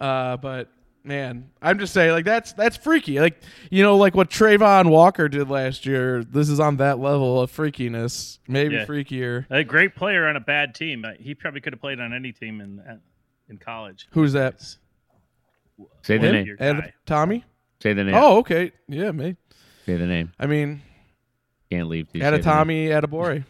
uh, 0.00 0.38
but 0.38 0.68
man, 1.04 1.50
I'm 1.62 1.78
just 1.78 1.92
saying 1.92 2.12
like 2.12 2.24
that's 2.24 2.52
that's 2.52 2.76
freaky. 2.76 3.20
Like 3.20 3.40
you 3.70 3.82
know, 3.82 3.96
like 3.96 4.14
what 4.14 4.30
Travon 4.30 4.90
Walker 4.90 5.28
did 5.28 5.48
last 5.50 5.86
year. 5.86 6.22
This 6.24 6.48
is 6.48 6.60
on 6.60 6.76
that 6.78 6.98
level 6.98 7.40
of 7.40 7.50
freakiness, 7.52 8.38
maybe 8.48 8.74
Yeah. 8.76 8.86
freakier. 8.86 9.46
A 9.50 9.64
great 9.64 9.94
player 9.94 10.26
on 10.26 10.36
a 10.36 10.40
bad 10.40 10.74
team. 10.74 11.04
Uh, 11.04 11.12
He 11.18 11.34
probably 11.34 11.60
could 11.60 11.72
have 11.72 11.80
played 11.80 12.00
on 12.00 12.12
any 12.12 12.32
team 12.32 12.60
in 12.60 12.82
in 13.48 13.58
college. 13.58 14.06
Who's 14.12 14.32
that? 14.34 14.54
It's- 14.54 14.78
Say 16.02 16.18
the 16.18 16.30
name. 16.32 16.56
Ed. 16.60 16.92
Tommy? 17.06 17.44
Say 17.82 17.94
the 17.94 18.04
name. 18.04 18.14
Oh, 18.14 18.38
okay, 18.38 18.72
yeah, 18.86 19.10
me. 19.12 19.36
Say 19.86 19.96
the 19.96 20.06
name. 20.06 20.30
I 20.38 20.46
mean, 20.46 20.82
Can't 21.70 21.88
leave. 21.88 22.12
till 22.12 22.22
at 22.22 22.34
a 22.34 22.36
say 22.36 22.42
the 22.42 22.48
name. 22.48 22.54
Tommy, 22.56 22.92
at 22.92 23.02
a 23.04 23.08
Bori, 23.08 23.44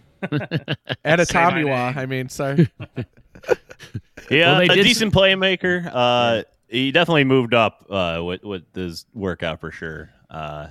at 1.05 1.19
a 1.19 1.27
Say 1.27 1.33
Tommy 1.33 1.65
Wa. 1.65 1.93
I 1.97 2.07
mean, 2.07 2.29
sorry. 2.29 2.69
Yeah, 4.31 4.53
Well, 4.59 4.71
a 4.71 4.75
did 4.75 4.83
decent 4.85 5.13
playmaker. 5.13 5.91
Uh, 5.93 6.43
he 6.70 6.92
definitely 6.92 7.24
moved 7.24 7.54
up 7.54 7.87
uh, 7.90 8.20
with 8.24 8.42
with 8.44 8.74
his 8.74 9.06
workout 9.12 9.61
for 9.61 9.70
sure. 9.70 10.11
Uh, 10.30 10.68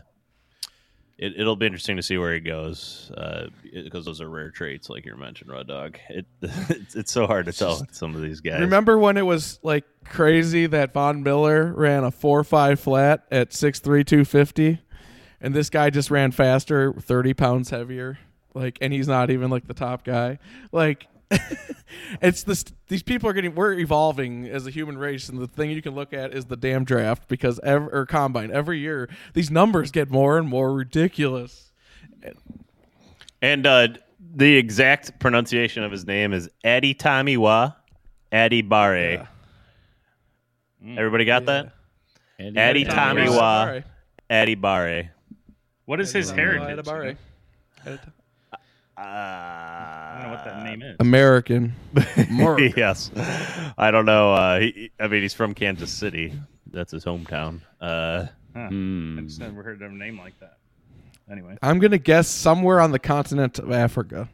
it, 1.19 1.33
it'll 1.37 1.57
be 1.57 1.65
interesting 1.65 1.97
to 1.97 2.03
see 2.03 2.17
where 2.17 2.33
he 2.33 2.39
goes 2.39 3.11
because 3.73 4.05
those 4.05 4.21
are 4.21 4.29
rare 4.29 4.51
traits, 4.51 4.89
like 4.89 5.05
you 5.05 5.15
mentioned, 5.17 5.51
Rod 5.51 5.67
Dog. 5.67 5.97
It, 6.09 6.25
it's, 6.41 6.95
it's 6.95 7.11
so 7.11 7.27
hard 7.27 7.45
to 7.47 7.51
tell 7.51 7.81
with 7.81 7.93
some 7.93 8.15
of 8.15 8.21
these 8.21 8.39
guys. 8.39 8.61
Remember 8.61 8.97
when 8.97 9.17
it 9.17 9.25
was 9.25 9.59
like 9.61 9.83
crazy 10.05 10.65
that 10.67 10.93
Von 10.93 11.21
Miller 11.21 11.73
ran 11.73 12.05
a 12.05 12.11
four 12.11 12.45
five 12.45 12.79
flat 12.79 13.25
at 13.29 13.51
six 13.53 13.79
three 13.79 14.05
two 14.05 14.23
fifty, 14.23 14.79
and 15.41 15.53
this 15.53 15.69
guy 15.69 15.89
just 15.89 16.09
ran 16.09 16.31
faster, 16.31 16.93
thirty 16.93 17.33
pounds 17.33 17.69
heavier. 17.69 18.17
Like, 18.53 18.77
and 18.81 18.91
he's 18.93 19.07
not 19.07 19.29
even 19.29 19.49
like 19.49 19.67
the 19.67 19.73
top 19.73 20.03
guy. 20.05 20.39
Like, 20.71 21.07
it's 22.21 22.43
this. 22.43 22.65
These 22.87 23.03
people 23.03 23.29
are 23.29 23.33
getting. 23.33 23.53
We're 23.55 23.73
evolving 23.73 24.47
as 24.47 24.65
a 24.67 24.71
human 24.71 24.97
race, 24.97 25.29
and 25.29 25.39
the 25.39 25.47
thing 25.47 25.69
you 25.71 25.81
can 25.81 25.93
look 25.95 26.13
at 26.13 26.33
is 26.33 26.45
the 26.45 26.57
damn 26.57 26.83
draft 26.83 27.27
because 27.27 27.59
every 27.63 27.89
or 27.91 28.05
combine 28.05 28.51
every 28.51 28.79
year 28.79 29.09
these 29.33 29.51
numbers 29.51 29.91
get 29.91 30.09
more 30.09 30.37
and 30.37 30.47
more 30.47 30.73
ridiculous. 30.73 31.71
And 33.41 33.65
uh, 33.65 33.89
the 34.35 34.57
exact 34.57 35.19
pronunciation 35.19 35.83
of 35.83 35.91
his 35.91 36.05
name 36.05 36.33
is 36.33 36.49
Adi 36.65 36.93
Tamiwa 36.93 37.75
Adi 38.31 38.61
Bare. 38.61 39.11
Yeah. 39.13 40.97
Everybody 40.97 41.25
got 41.25 41.43
Yeah. 41.43 41.45
that? 41.45 41.71
Andy 42.39 42.59
Addy 42.59 42.81
Adams. 42.85 42.95
Tommy 42.95 43.25
Sorry. 43.27 43.37
Wa. 43.37 43.65
Sorry. 43.65 43.83
Adi 44.29 44.55
Bare. 44.55 45.11
What 45.85 45.99
is 45.99 46.11
his 46.11 46.29
Tommy 46.29 46.41
Wa 46.57 46.65
heritage? 46.65 47.17
Adebare. 48.99 49.05
I 49.05 50.11
don't 50.13 50.23
know 50.23 50.35
what 50.35 50.45
that 50.45 50.63
name 50.63 50.81
is. 50.81 50.95
American. 50.99 51.75
yes. 52.77 53.11
I 53.77 53.91
don't 53.91 54.05
know. 54.05 54.33
Uh, 54.33 54.59
he, 54.59 54.91
I 54.99 55.07
mean, 55.07 55.21
he's 55.21 55.33
from 55.33 55.53
Kansas 55.53 55.91
City. 55.91 56.33
That's 56.71 56.91
his 56.91 57.05
hometown. 57.05 57.61
Uh, 57.79 58.27
Huh. 58.55 58.67
Hmm. 58.69 59.19
I 59.19 59.21
just 59.23 59.39
never 59.39 59.63
heard 59.63 59.81
of 59.81 59.91
a 59.91 59.93
name 59.93 60.17
like 60.17 60.39
that. 60.39 60.57
Anyway, 61.31 61.57
I'm 61.61 61.79
gonna 61.79 61.97
guess 61.99 62.27
somewhere 62.27 62.79
on 62.79 62.91
the 62.91 62.99
continent 62.99 63.59
of 63.59 63.71
Africa. 63.71 64.27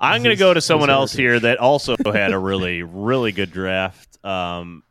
I'm 0.00 0.22
going 0.24 0.34
to 0.34 0.38
go 0.38 0.52
to 0.52 0.60
someone 0.60 0.90
else 0.90 1.12
here 1.12 1.38
that 1.38 1.58
also 1.58 1.94
had 2.04 2.32
a 2.32 2.38
really, 2.38 2.82
really 2.82 3.30
good 3.30 3.52
draft, 3.52 4.18
um, 4.24 4.82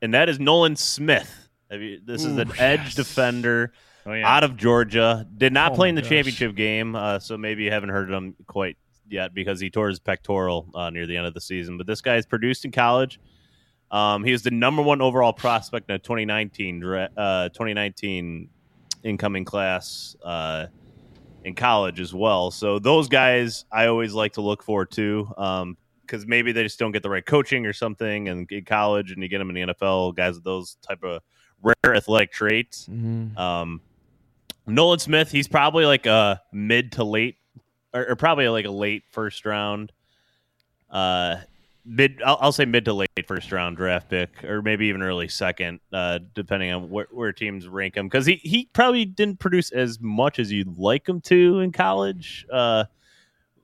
and 0.00 0.14
that 0.14 0.30
is 0.30 0.40
Nolan 0.40 0.74
Smith. 0.74 1.30
Have 1.70 1.82
you, 1.82 2.00
this 2.02 2.24
is 2.24 2.38
Ooh, 2.38 2.40
an 2.40 2.52
edge 2.58 2.94
defender 2.94 3.72
oh 4.08 4.12
yeah, 4.14 4.28
out 4.28 4.44
of 4.44 4.56
Georgia. 4.56 5.26
Did 5.36 5.52
not 5.52 5.72
Oh 5.72 5.74
play 5.76 5.88
in 5.88 5.94
the 5.94 6.02
gosh. 6.02 6.08
championship 6.10 6.54
game, 6.54 6.94
uh, 6.94 7.18
so 7.18 7.36
maybe 7.36 7.62
you 7.64 7.70
haven't 7.70 7.90
heard 7.90 8.10
of 8.10 8.16
him 8.16 8.34
quite 8.46 8.76
yet 9.08 9.34
because 9.34 9.60
he 9.60 9.70
tore 9.70 9.88
his 9.88 9.98
pectoral 9.98 10.68
uh, 10.74 10.90
near 10.90 11.06
the 11.06 11.16
end 11.16 11.26
of 11.26 11.34
the 11.34 11.40
season. 11.40 11.78
But 11.78 11.86
this 11.86 12.00
guy 12.00 12.16
is 12.16 12.26
produced 12.26 12.64
in 12.64 12.70
college. 12.72 13.20
Um, 13.90 14.22
he 14.24 14.32
was 14.32 14.42
the 14.42 14.50
number 14.50 14.82
one 14.82 15.00
overall 15.00 15.32
prospect 15.32 15.88
in 15.88 15.94
the 15.94 15.98
2019 15.98 16.84
uh, 16.84 17.48
2019 17.48 18.48
incoming 19.04 19.44
class 19.44 20.14
uh, 20.22 20.66
in 21.44 21.54
college 21.54 22.00
as 22.00 22.12
well. 22.12 22.50
So 22.50 22.78
those 22.78 23.08
guys 23.08 23.64
I 23.72 23.86
always 23.86 24.12
like 24.12 24.34
to 24.34 24.42
look 24.42 24.62
for 24.62 24.84
too, 24.84 25.28
because 26.02 26.26
maybe 26.26 26.52
they 26.52 26.62
just 26.64 26.78
don't 26.78 26.92
get 26.92 27.02
the 27.02 27.08
right 27.08 27.24
coaching 27.24 27.64
or 27.64 27.72
something 27.72 28.26
in, 28.26 28.46
in 28.50 28.64
college, 28.64 29.12
and 29.12 29.22
you 29.22 29.28
get 29.28 29.38
them 29.38 29.48
in 29.48 29.54
the 29.68 29.72
NFL. 29.74 30.14
Guys 30.16 30.34
with 30.34 30.44
those 30.44 30.76
type 30.82 31.02
of 31.02 31.22
rare 31.62 31.94
athletic 31.96 32.30
traits. 32.32 32.88
Mhm. 32.90 33.36
Um, 33.38 33.80
Nolan 34.68 34.98
Smith, 34.98 35.30
he's 35.30 35.48
probably 35.48 35.86
like 35.86 36.06
a 36.06 36.42
mid 36.52 36.92
to 36.92 37.04
late, 37.04 37.36
or, 37.92 38.10
or 38.10 38.16
probably 38.16 38.48
like 38.48 38.66
a 38.66 38.70
late 38.70 39.02
first 39.10 39.44
round. 39.44 39.92
Uh, 40.90 41.36
mid, 41.84 42.22
I'll, 42.24 42.38
I'll 42.40 42.52
say 42.52 42.64
mid 42.64 42.84
to 42.84 42.92
late 42.92 43.08
first 43.26 43.50
round 43.50 43.76
draft 43.76 44.10
pick, 44.10 44.44
or 44.44 44.62
maybe 44.62 44.86
even 44.86 45.02
early 45.02 45.28
second, 45.28 45.80
uh, 45.92 46.20
depending 46.34 46.70
on 46.72 46.90
where, 46.90 47.08
where 47.10 47.32
teams 47.32 47.66
rank 47.66 47.96
him. 47.96 48.06
Because 48.06 48.26
he 48.26 48.36
he 48.36 48.68
probably 48.72 49.04
didn't 49.04 49.38
produce 49.38 49.72
as 49.72 50.00
much 50.00 50.38
as 50.38 50.52
you'd 50.52 50.78
like 50.78 51.08
him 51.08 51.20
to 51.22 51.60
in 51.60 51.72
college. 51.72 52.46
Uh, 52.52 52.84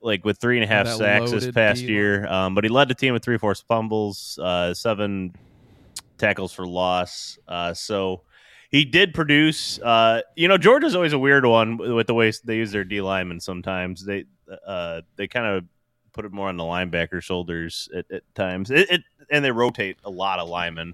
like 0.00 0.22
with 0.22 0.38
three 0.38 0.58
and 0.58 0.64
a 0.64 0.66
half 0.66 0.84
That 0.84 0.98
sacks 0.98 1.30
this 1.30 1.50
past 1.50 1.80
D-line. 1.80 1.94
year, 1.94 2.26
um, 2.26 2.54
but 2.54 2.62
he 2.62 2.68
led 2.68 2.88
the 2.88 2.94
team 2.94 3.14
with 3.14 3.24
three 3.24 3.38
forced 3.38 3.66
fumbles, 3.66 4.38
uh, 4.42 4.74
seven 4.74 5.34
tackles 6.18 6.52
for 6.52 6.66
loss. 6.66 7.38
Uh, 7.48 7.72
so 7.72 8.20
he 8.74 8.84
did 8.84 9.14
produce. 9.14 9.78
Uh, 9.78 10.20
you 10.34 10.48
know, 10.48 10.58
Georgia's 10.58 10.96
always 10.96 11.12
a 11.12 11.18
weird 11.18 11.46
one 11.46 11.76
with 11.76 12.08
the 12.08 12.14
way 12.14 12.32
they 12.42 12.56
use 12.56 12.72
their 12.72 12.82
D 12.82 13.00
linemen. 13.00 13.38
Sometimes 13.38 14.04
they 14.04 14.24
uh, 14.66 15.02
they 15.14 15.28
kind 15.28 15.46
of 15.46 15.64
put 16.12 16.24
it 16.24 16.32
more 16.32 16.48
on 16.48 16.56
the 16.56 16.64
linebacker 16.64 17.22
shoulders 17.22 17.88
at, 17.94 18.10
at 18.10 18.22
times. 18.34 18.72
It, 18.72 18.90
it 18.90 19.02
and 19.30 19.44
they 19.44 19.52
rotate 19.52 19.98
a 20.02 20.10
lot 20.10 20.40
of 20.40 20.48
linemen, 20.48 20.92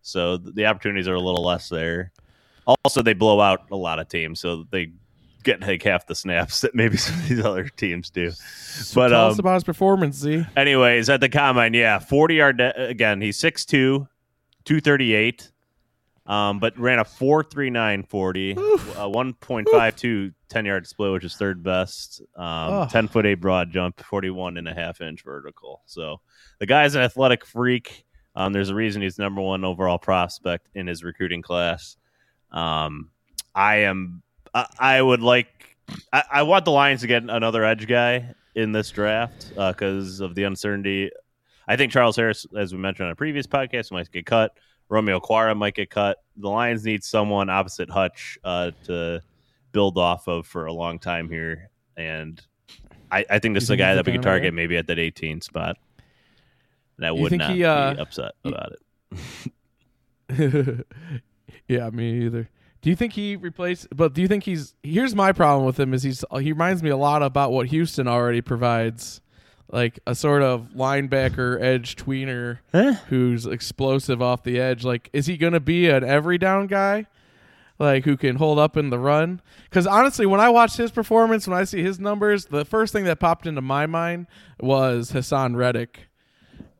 so 0.00 0.38
the 0.38 0.64
opportunities 0.64 1.06
are 1.06 1.16
a 1.16 1.20
little 1.20 1.44
less 1.44 1.68
there. 1.68 2.12
Also, 2.66 3.02
they 3.02 3.12
blow 3.12 3.42
out 3.42 3.70
a 3.70 3.76
lot 3.76 3.98
of 3.98 4.08
teams, 4.08 4.40
so 4.40 4.64
they 4.70 4.92
get 5.42 5.60
like 5.60 5.82
half 5.82 6.06
the 6.06 6.14
snaps 6.14 6.60
that 6.62 6.74
maybe 6.74 6.96
some 6.96 7.14
of 7.14 7.28
these 7.28 7.44
other 7.44 7.68
teams 7.68 8.08
do. 8.08 8.30
So 8.30 9.02
But, 9.02 9.08
tell 9.08 9.26
um, 9.26 9.32
us 9.32 9.38
about 9.38 9.54
his 9.54 9.64
performance, 9.64 10.16
Z. 10.16 10.46
Anyways, 10.56 11.10
at 11.10 11.20
the 11.20 11.28
combine, 11.28 11.74
yeah, 11.74 11.98
40 11.98 12.34
yard 12.34 12.62
again. 12.74 13.20
He's 13.20 13.38
6'2, 13.38 14.08
238. 14.64 15.50
Um, 16.28 16.58
but 16.58 16.78
ran 16.78 16.98
a 16.98 17.04
4.39 17.04 18.06
40, 18.06 18.52
uh, 18.52 18.58
1.52 18.58 20.34
10 20.50 20.64
yard 20.66 20.86
split, 20.86 21.12
which 21.12 21.24
is 21.24 21.34
third 21.36 21.62
best. 21.62 22.20
Um, 22.36 22.44
Ugh. 22.44 22.90
10 22.90 23.08
foot 23.08 23.24
8 23.24 23.34
broad 23.36 23.72
jump, 23.72 24.02
41 24.02 24.58
and 24.58 24.68
a 24.68 24.74
half 24.74 25.00
inch 25.00 25.24
vertical. 25.24 25.80
So 25.86 26.20
the 26.58 26.66
guy's 26.66 26.94
an 26.94 27.00
athletic 27.00 27.46
freak. 27.46 28.04
Um, 28.36 28.52
there's 28.52 28.68
a 28.68 28.74
reason 28.74 29.00
he's 29.00 29.18
number 29.18 29.40
one 29.40 29.64
overall 29.64 29.98
prospect 29.98 30.68
in 30.74 30.86
his 30.86 31.02
recruiting 31.02 31.40
class. 31.40 31.96
Um, 32.52 33.10
I 33.54 33.76
am, 33.76 34.22
I, 34.52 34.66
I 34.78 35.02
would 35.02 35.22
like, 35.22 35.48
I, 36.12 36.24
I 36.30 36.42
want 36.42 36.66
the 36.66 36.70
Lions 36.72 37.00
to 37.00 37.06
get 37.06 37.22
another 37.22 37.64
edge 37.64 37.86
guy 37.86 38.34
in 38.54 38.72
this 38.72 38.90
draft 38.90 39.48
because 39.56 40.20
of 40.20 40.34
the 40.34 40.44
uncertainty. 40.44 41.10
I 41.66 41.76
think 41.76 41.90
Charles 41.90 42.16
Harris, 42.16 42.46
as 42.56 42.72
we 42.72 42.78
mentioned 42.78 43.06
on 43.06 43.12
a 43.12 43.16
previous 43.16 43.46
podcast, 43.46 43.92
might 43.92 44.10
get 44.12 44.26
cut. 44.26 44.52
Romeo 44.88 45.20
Okwara 45.20 45.56
might 45.56 45.74
get 45.74 45.90
cut. 45.90 46.18
The 46.36 46.48
Lions 46.48 46.84
need 46.84 47.04
someone 47.04 47.50
opposite 47.50 47.90
Hutch 47.90 48.38
uh, 48.44 48.70
to 48.84 49.22
build 49.72 49.98
off 49.98 50.28
of 50.28 50.46
for 50.46 50.66
a 50.66 50.72
long 50.72 50.98
time 50.98 51.28
here, 51.28 51.70
and 51.96 52.40
I, 53.10 53.24
I 53.28 53.38
think 53.38 53.54
this 53.54 53.64
is 53.64 53.70
a 53.70 53.76
guy 53.76 53.94
that 53.94 54.06
we 54.06 54.12
could 54.12 54.22
target 54.22 54.54
maybe 54.54 54.76
at 54.76 54.86
that 54.86 54.98
18 54.98 55.40
spot. 55.40 55.76
And 56.96 57.06
I 57.06 57.12
would 57.12 57.32
not 57.32 57.52
he, 57.52 57.64
uh, 57.64 57.94
be 57.94 58.00
upset 58.00 58.32
you- 58.44 58.52
about 58.52 58.72
it. 58.72 58.78
yeah, 61.68 61.88
me 61.90 62.24
either. 62.24 62.50
Do 62.80 62.90
you 62.90 62.96
think 62.96 63.12
he 63.12 63.36
replaced? 63.36 63.88
But 63.94 64.14
do 64.14 64.22
you 64.22 64.28
think 64.28 64.44
he's? 64.44 64.74
Here's 64.82 65.14
my 65.14 65.32
problem 65.32 65.66
with 65.66 65.80
him: 65.80 65.92
is 65.94 66.02
he's 66.02 66.24
he 66.32 66.52
reminds 66.52 66.82
me 66.82 66.90
a 66.90 66.96
lot 66.96 67.22
about 67.22 67.50
what 67.50 67.66
Houston 67.68 68.06
already 68.06 68.40
provides, 68.40 69.20
like 69.70 69.98
a 70.06 70.14
sort 70.14 70.42
of 70.42 70.70
linebacker 70.74 71.60
edge 71.60 71.96
tweener 71.96 72.58
who's 73.08 73.46
explosive 73.46 74.22
off 74.22 74.42
the 74.42 74.58
edge. 74.60 74.84
Like, 74.84 75.10
is 75.12 75.26
he 75.26 75.36
going 75.36 75.52
to 75.52 75.60
be 75.60 75.88
an 75.88 76.04
every 76.04 76.38
down 76.38 76.66
guy? 76.66 77.06
Like 77.78 78.04
who 78.04 78.16
can 78.16 78.36
hold 78.36 78.58
up 78.58 78.76
in 78.76 78.90
the 78.90 78.98
run? 78.98 79.40
Because 79.64 79.86
honestly, 79.86 80.26
when 80.26 80.40
I 80.40 80.48
watched 80.48 80.76
his 80.76 80.90
performance, 80.90 81.46
when 81.46 81.56
I 81.56 81.64
see 81.64 81.82
his 81.82 82.00
numbers, 82.00 82.46
the 82.46 82.64
first 82.64 82.92
thing 82.92 83.04
that 83.04 83.20
popped 83.20 83.46
into 83.46 83.62
my 83.62 83.86
mind 83.86 84.26
was 84.58 85.12
Haason 85.12 85.54
Reddick 85.54 86.08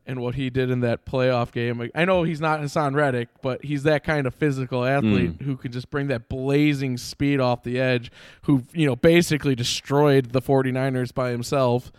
and 0.05 0.21
what 0.21 0.35
he 0.35 0.49
did 0.49 0.69
in 0.71 0.81
that 0.81 1.05
playoff 1.05 1.51
game. 1.51 1.89
I 1.93 2.03
know 2.03 2.23
he's 2.23 2.41
not 2.41 2.59
Haason 2.59 2.95
Reddick, 2.95 3.29
but 3.41 3.63
he's 3.63 3.83
that 3.83 4.03
kind 4.03 4.27
of 4.27 4.35
physical 4.35 4.83
athlete 4.83 5.37
mm. 5.37 5.41
who 5.41 5.55
can 5.55 5.71
just 5.71 5.89
bring 5.89 6.07
that 6.07 6.27
blazing 6.27 6.97
speed 6.97 7.39
off 7.39 7.63
the 7.63 7.79
edge, 7.79 8.11
who, 8.41 8.63
you 8.73 8.87
know, 8.87 8.95
basically 8.95 9.55
destroyed 9.55 10.31
the 10.31 10.41
49ers 10.41 11.13
by 11.13 11.29
himself 11.29 11.91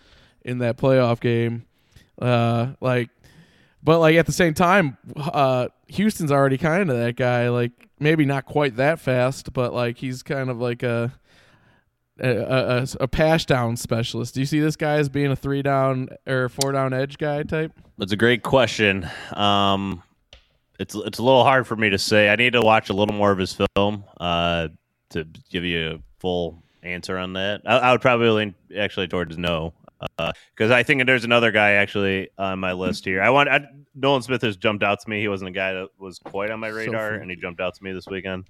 in 0.45 0.59
that 0.59 0.77
playoff 0.77 1.21
game. 1.21 1.65
Uh, 2.21 2.73
like, 2.81 3.11
but 3.83 3.99
like 3.99 4.17
at 4.17 4.27
the 4.27 4.33
same 4.33 4.55
time, 4.55 4.99
uh, 5.17 5.69
Houston's 5.89 6.33
already 6.33 6.59
kind 6.59 6.91
of 6.91 6.97
that 6.99 7.17
guy. 7.17 7.49
Like 7.49 7.73
maybe 7.99 8.25
not 8.25 8.47
quite 8.47 8.77
that 8.77 9.01
fast, 9.01 9.53
but 9.53 9.73
like 9.73 9.99
he's 9.99 10.23
kind 10.23 10.51
of 10.51 10.61
like 10.61 10.83
a 10.83 11.13
a, 12.19 12.29
a, 12.29 12.87
a 13.01 13.09
pass 13.09 13.45
down 13.45 13.77
specialist. 13.77 14.35
Do 14.35 14.41
you 14.41 14.47
see 14.47 14.61
this 14.61 14.77
guy 14.77 14.95
as 14.97 15.09
being 15.09 15.31
a 15.31 15.37
three 15.37 15.63
down 15.63 16.09
or 16.27 16.49
four 16.49 16.73
down 16.73 16.93
edge 16.93 17.19
guy 17.19 17.43
type? 17.43 17.73
That's 17.99 18.13
a 18.13 18.17
great 18.17 18.43
question. 18.43 19.09
Um, 19.33 20.03
it's 20.79 20.95
it's 20.95 21.19
a 21.19 21.23
little 21.23 21.45
hard 21.45 21.67
for 21.67 21.77
me 21.77 21.91
to 21.91 21.99
say. 21.99 22.31
I 22.31 22.37
need 22.37 22.55
to 22.55 22.63
watch 22.63 22.91
a 22.91 22.93
little 22.93 23.15
more 23.15 23.31
of 23.31 23.39
his 23.39 23.57
film 23.75 24.05
uh, 24.19 24.69
to 25.11 25.27
give 25.51 25.65
you 25.65 25.91
a 25.91 25.99
full 26.19 26.63
answer 26.83 27.19
on 27.19 27.35
that. 27.35 27.63
I, 27.67 27.79
I 27.79 27.93
would 27.93 28.01
probably 28.01 28.31
lean 28.31 28.55
actually 28.77 29.09
towards 29.09 29.37
no, 29.37 29.75
because 30.17 30.71
I 30.71 30.83
think 30.83 31.05
there's 31.07 31.25
another 31.25 31.51
guy 31.51 31.73
actually 31.73 32.31
on 32.39 32.59
my 32.59 32.73
list 32.73 33.05
here. 33.05 33.23
I 33.23 33.31
want 33.31 33.49
I, 33.49 33.61
Nolan 33.95 34.23
Smith 34.23 34.43
has 34.43 34.57
jumped 34.57 34.83
out 34.83 35.01
to 35.01 35.11
me. 35.11 35.21
He 35.21 35.29
wasn't 35.29 35.49
a 35.49 35.53
guy 35.53 35.73
that 35.75 35.89
was 35.99 36.19
quite 36.19 36.51
on 36.51 36.61
my 36.61 36.69
radar, 36.69 37.11
freak. 37.11 37.23
and 37.23 37.31
he 37.31 37.37
jumped 37.37 37.61
out 37.61 37.75
to 37.75 37.85
me 37.85 37.93
this 37.93 38.07
weekend. 38.07 38.45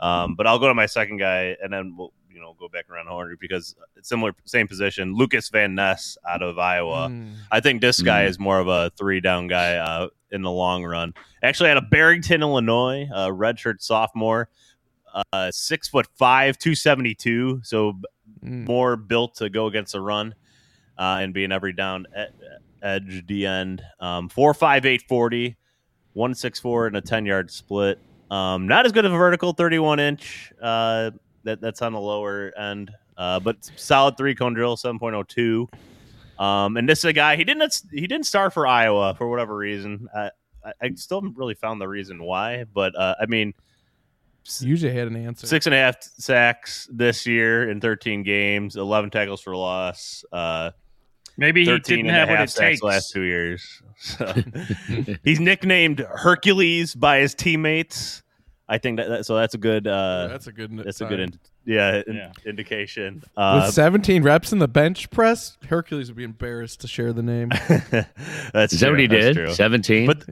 Um, 0.00 0.34
but 0.34 0.46
I'll 0.46 0.58
go 0.58 0.68
to 0.68 0.74
my 0.74 0.86
second 0.86 1.18
guy, 1.18 1.56
and 1.62 1.72
then 1.72 1.94
we'll 1.96 2.12
you 2.30 2.40
know 2.40 2.54
go 2.58 2.68
back 2.68 2.90
around 2.90 3.06
the 3.06 3.12
horn 3.12 3.36
because 3.40 3.76
it's 3.96 4.08
similar, 4.08 4.32
same 4.44 4.66
position. 4.66 5.14
Lucas 5.14 5.48
Van 5.50 5.74
Ness 5.74 6.18
out 6.28 6.42
of 6.42 6.58
Iowa. 6.58 7.08
Mm. 7.08 7.34
I 7.50 7.60
think 7.60 7.80
this 7.80 8.00
guy 8.02 8.24
Mm. 8.24 8.28
is 8.28 8.38
more 8.38 8.58
of 8.58 8.68
a 8.68 8.90
three 8.98 9.20
down 9.20 9.46
guy 9.46 9.76
uh, 9.76 10.08
in 10.32 10.42
the 10.42 10.50
long 10.50 10.84
run. 10.84 11.14
Actually, 11.42 11.70
out 11.70 11.76
of 11.76 11.90
Barrington, 11.90 12.42
Illinois, 12.42 13.06
uh, 13.14 13.28
redshirt 13.28 13.80
sophomore, 13.80 14.48
uh, 15.32 15.50
six 15.52 15.88
foot 15.88 16.06
five, 16.16 16.58
two 16.58 16.74
seventy 16.74 17.14
two, 17.14 17.60
so 17.62 17.94
Mm. 18.42 18.66
more 18.66 18.96
built 18.96 19.36
to 19.36 19.48
go 19.48 19.66
against 19.68 19.92
the 19.92 20.00
run 20.00 20.34
uh, 20.98 21.18
and 21.20 21.32
being 21.34 21.52
every 21.52 21.72
down 21.72 22.06
e- 22.16 22.48
edge 22.82 23.24
D 23.26 23.46
end. 23.46 23.82
Um, 24.00 24.28
four 24.28 24.54
five 24.54 24.86
eight 24.86 25.02
forty, 25.08 25.56
one 26.12 26.34
six 26.34 26.60
four 26.60 26.86
and 26.86 26.96
a 26.96 27.00
ten 27.00 27.26
yard 27.26 27.50
split. 27.50 27.98
Um, 28.30 28.66
not 28.66 28.86
as 28.86 28.92
good 28.92 29.04
of 29.04 29.12
a 29.12 29.16
vertical, 29.16 29.52
thirty 29.52 29.78
one 29.78 30.00
inch. 30.00 30.52
Uh, 30.60 31.10
that 31.44 31.60
that's 31.60 31.82
on 31.82 31.92
the 31.92 32.00
lower 32.00 32.52
end, 32.58 32.90
uh, 33.16 33.38
but 33.40 33.56
solid 33.76 34.16
three 34.16 34.34
cone 34.34 34.54
drill, 34.54 34.76
seven 34.76 34.98
point 34.98 35.14
oh 35.14 35.22
two. 35.22 35.68
Um, 36.38 36.76
and 36.76 36.88
this 36.88 37.00
is 37.00 37.04
a 37.04 37.12
guy 37.12 37.36
he 37.36 37.44
didn't 37.44 37.82
he 37.92 38.06
didn't 38.06 38.26
start 38.26 38.52
for 38.52 38.66
Iowa 38.66 39.14
for 39.14 39.28
whatever 39.28 39.56
reason. 39.56 40.08
I, 40.16 40.30
I, 40.64 40.72
I 40.82 40.90
still 40.94 41.18
haven't 41.20 41.36
really 41.36 41.54
found 41.54 41.80
the 41.80 41.86
reason 41.88 42.22
why, 42.22 42.64
but 42.64 42.96
uh, 42.96 43.14
I 43.20 43.26
mean, 43.26 43.52
Usually 44.60 44.92
had 44.92 45.06
an 45.06 45.16
answer. 45.16 45.46
six 45.46 45.66
and 45.66 45.74
a 45.74 45.78
half 45.78 46.02
sacks 46.02 46.88
this 46.92 47.26
year 47.26 47.70
in 47.70 47.80
13 47.80 48.22
games, 48.22 48.76
11 48.76 49.10
tackles 49.10 49.40
for 49.40 49.56
loss, 49.56 50.22
uh, 50.32 50.70
Maybe 51.36 51.64
he 51.64 51.78
didn't 51.78 52.06
have 52.06 52.28
what 52.28 52.40
it 52.40 52.50
takes. 52.50 52.82
last 52.82 53.12
two 53.12 53.22
years. 53.22 53.82
So, 53.96 54.34
he's 55.24 55.38
nicknamed 55.40 56.00
Hercules 56.00 56.94
by 56.94 57.20
his 57.20 57.34
teammates. 57.34 58.22
I 58.68 58.76
think 58.78 58.98
that, 58.98 59.08
that 59.08 59.24
so 59.26 59.36
that's 59.36 59.54
a 59.54 59.58
good 59.58 59.86
uh, 59.86 60.26
that's 60.28 60.46
a 60.48 60.52
good. 60.52 60.76
that's 60.76 61.00
a 61.00 61.06
good 61.06 61.20
in, 61.20 61.38
yeah, 61.64 62.02
in- 62.06 62.16
Yeah. 62.16 62.32
indication. 62.44 63.14
With 63.20 63.28
Uh, 63.36 63.70
17 63.70 64.22
reps 64.22 64.52
in 64.52 64.58
the 64.58 64.68
bench 64.68 65.08
press, 65.10 65.56
Hercules 65.68 66.08
would 66.08 66.16
be 66.16 66.24
embarrassed 66.24 66.80
to 66.80 66.88
share 66.88 67.12
the 67.12 67.22
name. 67.22 67.48
that's 68.52 68.72
Is 68.74 68.80
that 68.80 68.86
true, 68.86 68.90
what 68.90 69.00
he 69.00 69.06
that's 69.06 69.24
did? 69.24 69.34
true. 69.36 69.54
17? 69.54 70.06
But 70.06 70.24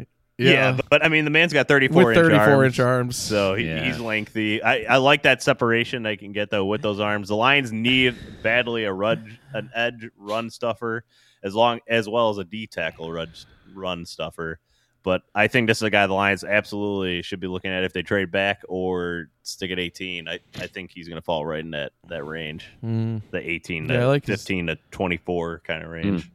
yeah, 0.51 0.73
but, 0.73 0.89
but 0.91 1.05
I 1.05 1.09
mean 1.09 1.25
the 1.25 1.31
man's 1.31 1.53
got 1.53 1.69
34 1.69 2.05
with 2.05 2.17
inch 2.17 2.25
34 2.27 2.39
arms. 2.49 2.65
inch 2.67 2.81
arms. 2.81 3.17
So 3.17 3.55
he, 3.55 3.67
Yeah. 3.69 3.85
he's 3.85 3.99
lengthy. 4.01 4.63
I, 4.63 4.83
I 4.85 4.97
like 4.99 5.23
that 5.23 5.43
separation 5.43 6.03
they 6.03 6.17
can 6.17 6.33
get 6.33 6.51
though 6.51 6.65
with 6.65 6.83
those 6.83 7.01
arms. 7.01 7.29
The 7.29 7.37
Lions 7.37 7.73
need 7.73 8.17
badly 8.43 8.85
a 8.85 8.93
run, 8.93 9.39
an 9.55 9.71
edge 9.75 10.09
run 10.17 10.51
stuffer, 10.51 11.05
as 11.43 11.55
long 11.55 11.81
as 11.89 12.09
well 12.09 12.31
as 12.31 12.39
a 12.39 12.45
D 12.45 12.67
tackle 12.67 13.13
run 13.13 13.31
run 13.75 14.05
stuffer. 14.07 14.59
but 15.03 15.23
I 15.35 15.49
think 15.49 15.67
this 15.67 15.79
is 15.79 15.83
a 15.83 15.91
guy 15.91 16.07
the 16.07 16.15
Lions 16.15 16.45
absolutely 16.45 17.23
should 17.23 17.41
be 17.41 17.49
looking 17.49 17.71
at 17.73 17.83
if 17.85 17.93
they 17.93 18.03
trade 18.03 18.31
back 18.31 18.63
or 18.69 19.29
stick 19.43 19.71
at 19.73 19.79
18. 19.81 20.29
I, 20.29 20.39
I 20.61 20.67
think 20.69 20.93
he's 20.93 21.09
going 21.09 21.17
to 21.21 21.25
fall 21.25 21.45
right 21.45 21.59
in 21.65 21.71
that, 21.73 21.91
that 22.09 22.25
range, 22.25 22.67
Mm. 22.85 23.23
the 23.33 23.39
18 23.51 23.87
Yeah, 23.89 23.97
to 23.97 24.03
I 24.03 24.07
like 24.07 24.27
his- 24.27 24.41
15 24.43 24.67
to 24.69 24.79
24 24.93 25.63
kind 25.67 25.83
of 25.83 25.91
range. 25.91 26.31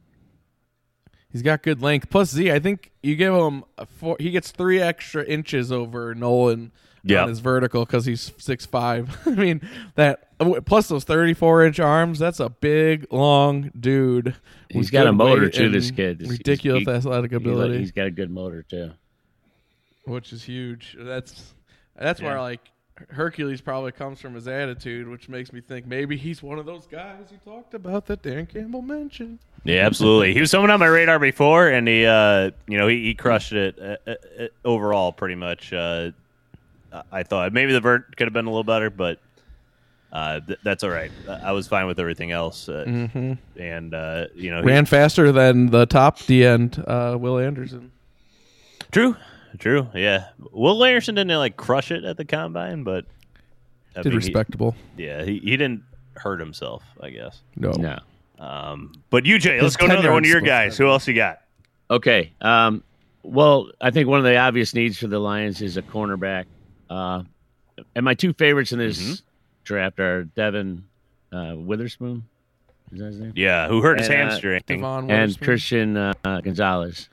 He's 1.38 1.42
got 1.44 1.62
good 1.62 1.80
length. 1.80 2.10
Plus 2.10 2.30
Z, 2.30 2.50
I 2.50 2.58
think 2.58 2.90
you 3.02 3.14
give 3.14 3.32
him 3.32 3.62
a 3.78 3.86
four. 3.86 4.16
He 4.18 4.30
gets 4.32 4.50
three 4.50 4.80
extra 4.80 5.24
inches 5.24 5.70
over 5.70 6.14
Nolan 6.14 6.72
Yep. 7.04 7.22
on 7.22 7.28
his 7.28 7.38
vertical 7.38 7.84
because 7.86 8.04
he's 8.06 8.32
six 8.38 8.66
five. 8.66 9.16
I 9.26 9.30
mean 9.30 9.60
that 9.94 10.36
plus 10.66 10.88
those 10.88 11.04
thirty 11.04 11.32
four 11.32 11.64
inch 11.64 11.78
arms. 11.78 12.18
That's 12.18 12.40
a 12.40 12.48
big 12.48 13.06
long 13.12 13.70
dude. 13.78 14.34
He's 14.68 14.90
got 14.90 15.06
a 15.06 15.12
motor 15.12 15.42
weight 15.42 15.54
too. 15.54 15.70
This 15.70 15.92
kid, 15.92 16.18
He's- 16.20 16.30
ridiculous 16.32 16.82
he- 16.84 16.90
athletic 16.90 17.30
he- 17.30 17.36
ability, 17.36 17.78
He's 17.78 17.92
got 17.92 18.06
a 18.08 18.10
good 18.10 18.30
motor 18.32 18.62
too. 18.64 18.90
which 20.06 20.32
is 20.32 20.42
huge. 20.42 20.96
That's 20.98 21.54
that's 21.96 22.20
where 22.20 22.40
like 22.40 22.60
Hercules 23.10 23.60
probably 23.60 23.92
comes 23.92 24.20
from 24.20 24.34
his 24.34 24.48
attitude, 24.48 25.06
which 25.08 25.28
makes 25.28 25.52
me 25.52 25.60
think 25.60 25.86
maybe 25.86 26.16
he's 26.16 26.42
one 26.42 26.58
of 26.58 26.66
those 26.66 26.86
guys 26.86 27.26
you 27.30 27.38
talked 27.44 27.74
about 27.74 28.06
that 28.06 28.22
Dan 28.22 28.44
Campbell 28.46 28.82
mentioned. 28.82 29.38
Yeah, 29.64 29.84
absolutely. 29.86 30.32
he 30.34 30.40
was 30.40 30.50
someone 30.50 30.70
on 30.70 30.80
my 30.80 30.86
radar 30.86 31.18
before, 31.18 31.68
and 31.68 31.86
he, 31.86 32.06
uh, 32.06 32.50
you 32.66 32.78
know, 32.78 32.86
he, 32.88 33.02
he 33.04 33.14
crushed 33.14 33.52
it 33.52 33.78
uh, 33.78 33.96
uh, 34.06 34.14
uh, 34.40 34.46
overall, 34.64 35.12
pretty 35.12 35.34
much. 35.34 35.72
Uh, 35.72 36.12
I 37.12 37.22
thought 37.22 37.52
maybe 37.52 37.72
the 37.72 37.80
vert 37.80 38.16
could 38.16 38.26
have 38.26 38.32
been 38.32 38.46
a 38.46 38.50
little 38.50 38.64
better, 38.64 38.88
but 38.88 39.18
uh, 40.10 40.40
th- 40.40 40.58
that's 40.62 40.82
all 40.84 40.90
right. 40.90 41.10
I 41.28 41.52
was 41.52 41.68
fine 41.68 41.86
with 41.86 42.00
everything 42.00 42.30
else, 42.30 42.68
uh, 42.68 42.84
Mm-hmm. 42.88 43.32
and 43.60 43.92
uh, 43.94 44.26
you 44.34 44.50
know, 44.50 44.60
he- 44.62 44.66
Ran 44.68 44.86
faster 44.86 45.30
than 45.32 45.66
the 45.66 45.84
top 45.84 46.18
D 46.20 46.46
end, 46.46 46.82
uh, 46.86 47.16
Will 47.20 47.38
Anderson. 47.38 47.90
true, 48.90 49.16
true, 49.58 49.88
yeah. 49.94 50.28
Will 50.52 50.82
Anderson 50.82 51.14
didn't 51.14 51.36
like 51.36 51.58
crush 51.58 51.90
it 51.90 52.04
at 52.04 52.16
the 52.16 52.24
combine, 52.24 52.84
but 52.84 53.04
I 53.94 54.00
Did 54.02 54.12
mean, 54.12 54.20
he- 54.22 54.26
respectable. 54.28 54.74
yeah, 54.96 55.24
he, 55.24 55.40
he 55.40 55.50
didn't 55.58 55.82
hurt 56.14 56.40
himself, 56.40 56.82
I 57.02 57.10
guess. 57.10 57.42
No. 57.56 57.72
No. 57.72 57.98
Um, 58.38 58.92
but 59.10 59.24
UJ, 59.24 59.54
His 59.54 59.62
let's 59.62 59.76
go 59.76 59.86
to 59.86 59.92
another 59.92 60.12
one 60.12 60.24
of 60.24 60.30
your 60.30 60.40
guys. 60.40 60.76
Who 60.78 60.88
else 60.88 61.06
you 61.08 61.14
got? 61.14 61.40
Okay. 61.90 62.32
Um, 62.40 62.82
well, 63.22 63.70
I 63.80 63.90
think 63.90 64.08
one 64.08 64.18
of 64.18 64.24
the 64.24 64.36
obvious 64.36 64.74
needs 64.74 64.98
for 64.98 65.06
the 65.08 65.18
Lions 65.18 65.60
is 65.60 65.76
a 65.76 65.82
cornerback. 65.82 66.44
Uh, 66.88 67.22
and 67.94 68.04
my 68.04 68.14
two 68.14 68.32
favorites 68.32 68.72
in 68.72 68.78
this 68.78 68.98
Mhm. 69.00 69.22
draft 69.64 70.00
are 70.00 70.24
Devon 70.24 70.84
uh, 71.32 71.54
Witherspoon. 71.56 72.24
Is 72.92 72.98
that 73.00 73.06
his 73.06 73.20
name? 73.20 73.32
Yeah, 73.36 73.68
who 73.68 73.82
hurt 73.82 73.98
his 73.98 74.08
And, 74.08 74.14
uh, 74.22 74.30
hamstring? 74.30 74.62
Devon 74.66 75.10
and 75.10 75.38
Christian 75.40 75.96
uh, 75.96 76.14
Gonzalez. 76.24 77.08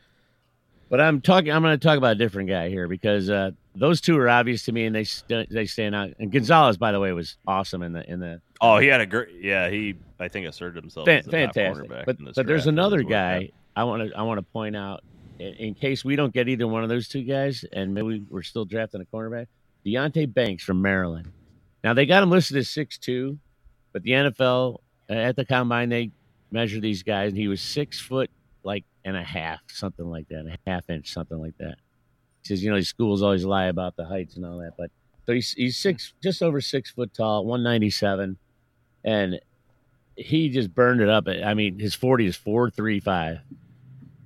But 0.90 1.02
I'm 1.02 1.20
talking. 1.20 1.52
I'm 1.52 1.62
going 1.64 1.78
to 1.78 1.84
talk 1.86 1.98
about 1.98 2.12
a 2.14 2.16
different 2.16 2.48
guy 2.48 2.70
here 2.70 2.88
because 2.88 3.30
uh, 3.30 3.52
those 3.76 4.00
two 4.00 4.18
are 4.18 4.30
obvious 4.30 4.64
to 4.66 4.72
me, 4.72 4.86
and 4.86 4.96
they 4.96 5.04
st- 5.04 5.50
they 5.50 5.66
stand 5.66 5.96
out. 5.96 6.12
And 6.20 6.32
Gonzalez, 6.32 6.78
by 6.78 6.92
the 6.94 7.00
way, 7.00 7.12
was 7.12 7.36
awesome 7.48 7.82
in 7.82 7.92
the 7.92 8.10
in 8.10 8.20
the 8.20 8.40
Oh, 8.62 8.78
he 8.78 8.88
had 8.88 9.02
a 9.02 9.06
great. 9.06 9.30
Yeah, 9.42 9.70
he 9.70 9.96
I 10.20 10.28
think 10.28 10.48
asserted 10.48 10.82
himself. 10.82 11.06
Fan- 11.06 11.24
fantastic. 11.24 11.90
But 12.06 12.18
but 12.36 12.48
there's 12.48 12.68
another 12.68 12.98
That's 12.98 13.10
what 13.10 13.16
I 13.16 13.40
guy 13.40 13.52
I 13.76 13.84
want 13.84 14.10
to 14.10 14.18
I 14.18 14.22
want 14.24 14.38
to 14.38 14.44
point 14.44 14.76
out 14.76 15.04
in, 15.40 15.54
in 15.56 15.74
case 15.74 16.06
we 16.06 16.16
don't 16.16 16.34
get 16.34 16.48
either 16.48 16.68
one 16.68 16.84
of 16.84 16.90
those 16.90 17.08
two 17.08 17.24
guys, 17.24 17.66
and 17.74 17.94
maybe 17.94 18.24
we're 18.30 18.44
still 18.44 18.66
drafting 18.66 19.02
a 19.02 19.06
cornerback. 19.06 19.48
Deonte 19.86 20.34
Banks 20.34 20.64
from 20.64 20.82
Maryland. 20.82 21.32
Now 21.84 21.94
they 21.94 22.06
got 22.06 22.24
him 22.24 22.30
listed 22.30 22.58
as 22.58 22.70
six 22.70 22.98
two, 22.98 23.38
but 23.94 24.04
the 24.04 24.12
NFL 24.12 24.80
at 25.10 25.36
the 25.36 25.46
combine 25.46 25.90
they 25.90 26.12
measure 26.52 26.80
these 26.80 27.04
guys, 27.04 27.30
and 27.30 27.38
he 27.38 27.48
was 27.48 27.62
six 27.62 28.00
foot 28.00 28.30
like 28.64 28.86
and 29.04 29.16
a 29.16 29.24
half, 29.24 29.60
something 29.68 30.06
like 30.06 30.28
that, 30.30 30.46
a 30.48 30.58
half 30.70 30.90
inch, 30.90 31.12
something 31.12 31.38
like 31.38 31.58
that. 31.60 31.76
He 32.42 32.48
says, 32.48 32.64
you 32.64 32.72
know, 32.72 32.78
these 32.78 32.88
schools 32.88 33.22
always 33.22 33.46
lie 33.46 33.66
about 33.66 33.96
the 33.96 34.06
heights 34.06 34.36
and 34.36 34.46
all 34.46 34.58
that, 34.60 34.74
but 34.78 34.90
so 35.26 35.34
he's 35.34 35.52
he's 35.54 35.78
six, 35.78 36.14
just 36.24 36.42
over 36.42 36.62
six 36.62 36.92
foot 36.92 37.14
tall, 37.14 37.46
one 37.46 37.64
ninety 37.64 37.90
seven, 37.90 38.38
and 39.04 39.40
he 40.16 40.50
just 40.50 40.74
burned 40.74 41.02
it 41.02 41.10
up. 41.10 41.28
I 41.28 41.54
mean, 41.54 41.80
his 41.80 41.94
40 41.96 42.26
is 42.28 42.36
435. 42.36 43.40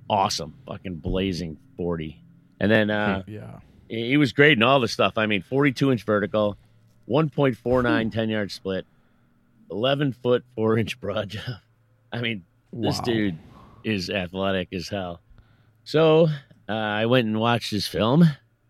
Awesome. 0.08 0.54
Fucking 0.66 0.96
blazing 0.96 1.58
40. 1.76 2.20
And 2.60 2.70
then 2.70 2.90
uh, 2.90 3.22
yeah. 3.26 3.60
he 3.88 4.16
was 4.16 4.32
great 4.32 4.58
in 4.58 4.62
all 4.62 4.80
the 4.80 4.88
stuff. 4.88 5.14
I 5.16 5.26
mean, 5.26 5.42
42 5.42 5.92
inch 5.92 6.02
vertical, 6.04 6.56
1.49 7.08 8.12
10 8.12 8.28
yard 8.28 8.50
split, 8.52 8.86
11 9.70 10.12
foot, 10.12 10.44
4 10.56 10.78
inch 10.78 11.00
broad 11.00 11.30
jump. 11.30 11.46
I 12.12 12.20
mean, 12.20 12.44
this 12.72 12.98
Wow. 12.98 13.04
dude 13.04 13.38
is 13.84 14.10
athletic 14.10 14.72
as 14.72 14.88
hell. 14.88 15.20
So 15.84 16.28
uh, 16.68 16.72
I 16.72 17.06
went 17.06 17.26
and 17.26 17.38
watched 17.40 17.70
his 17.70 17.86
film, 17.86 18.24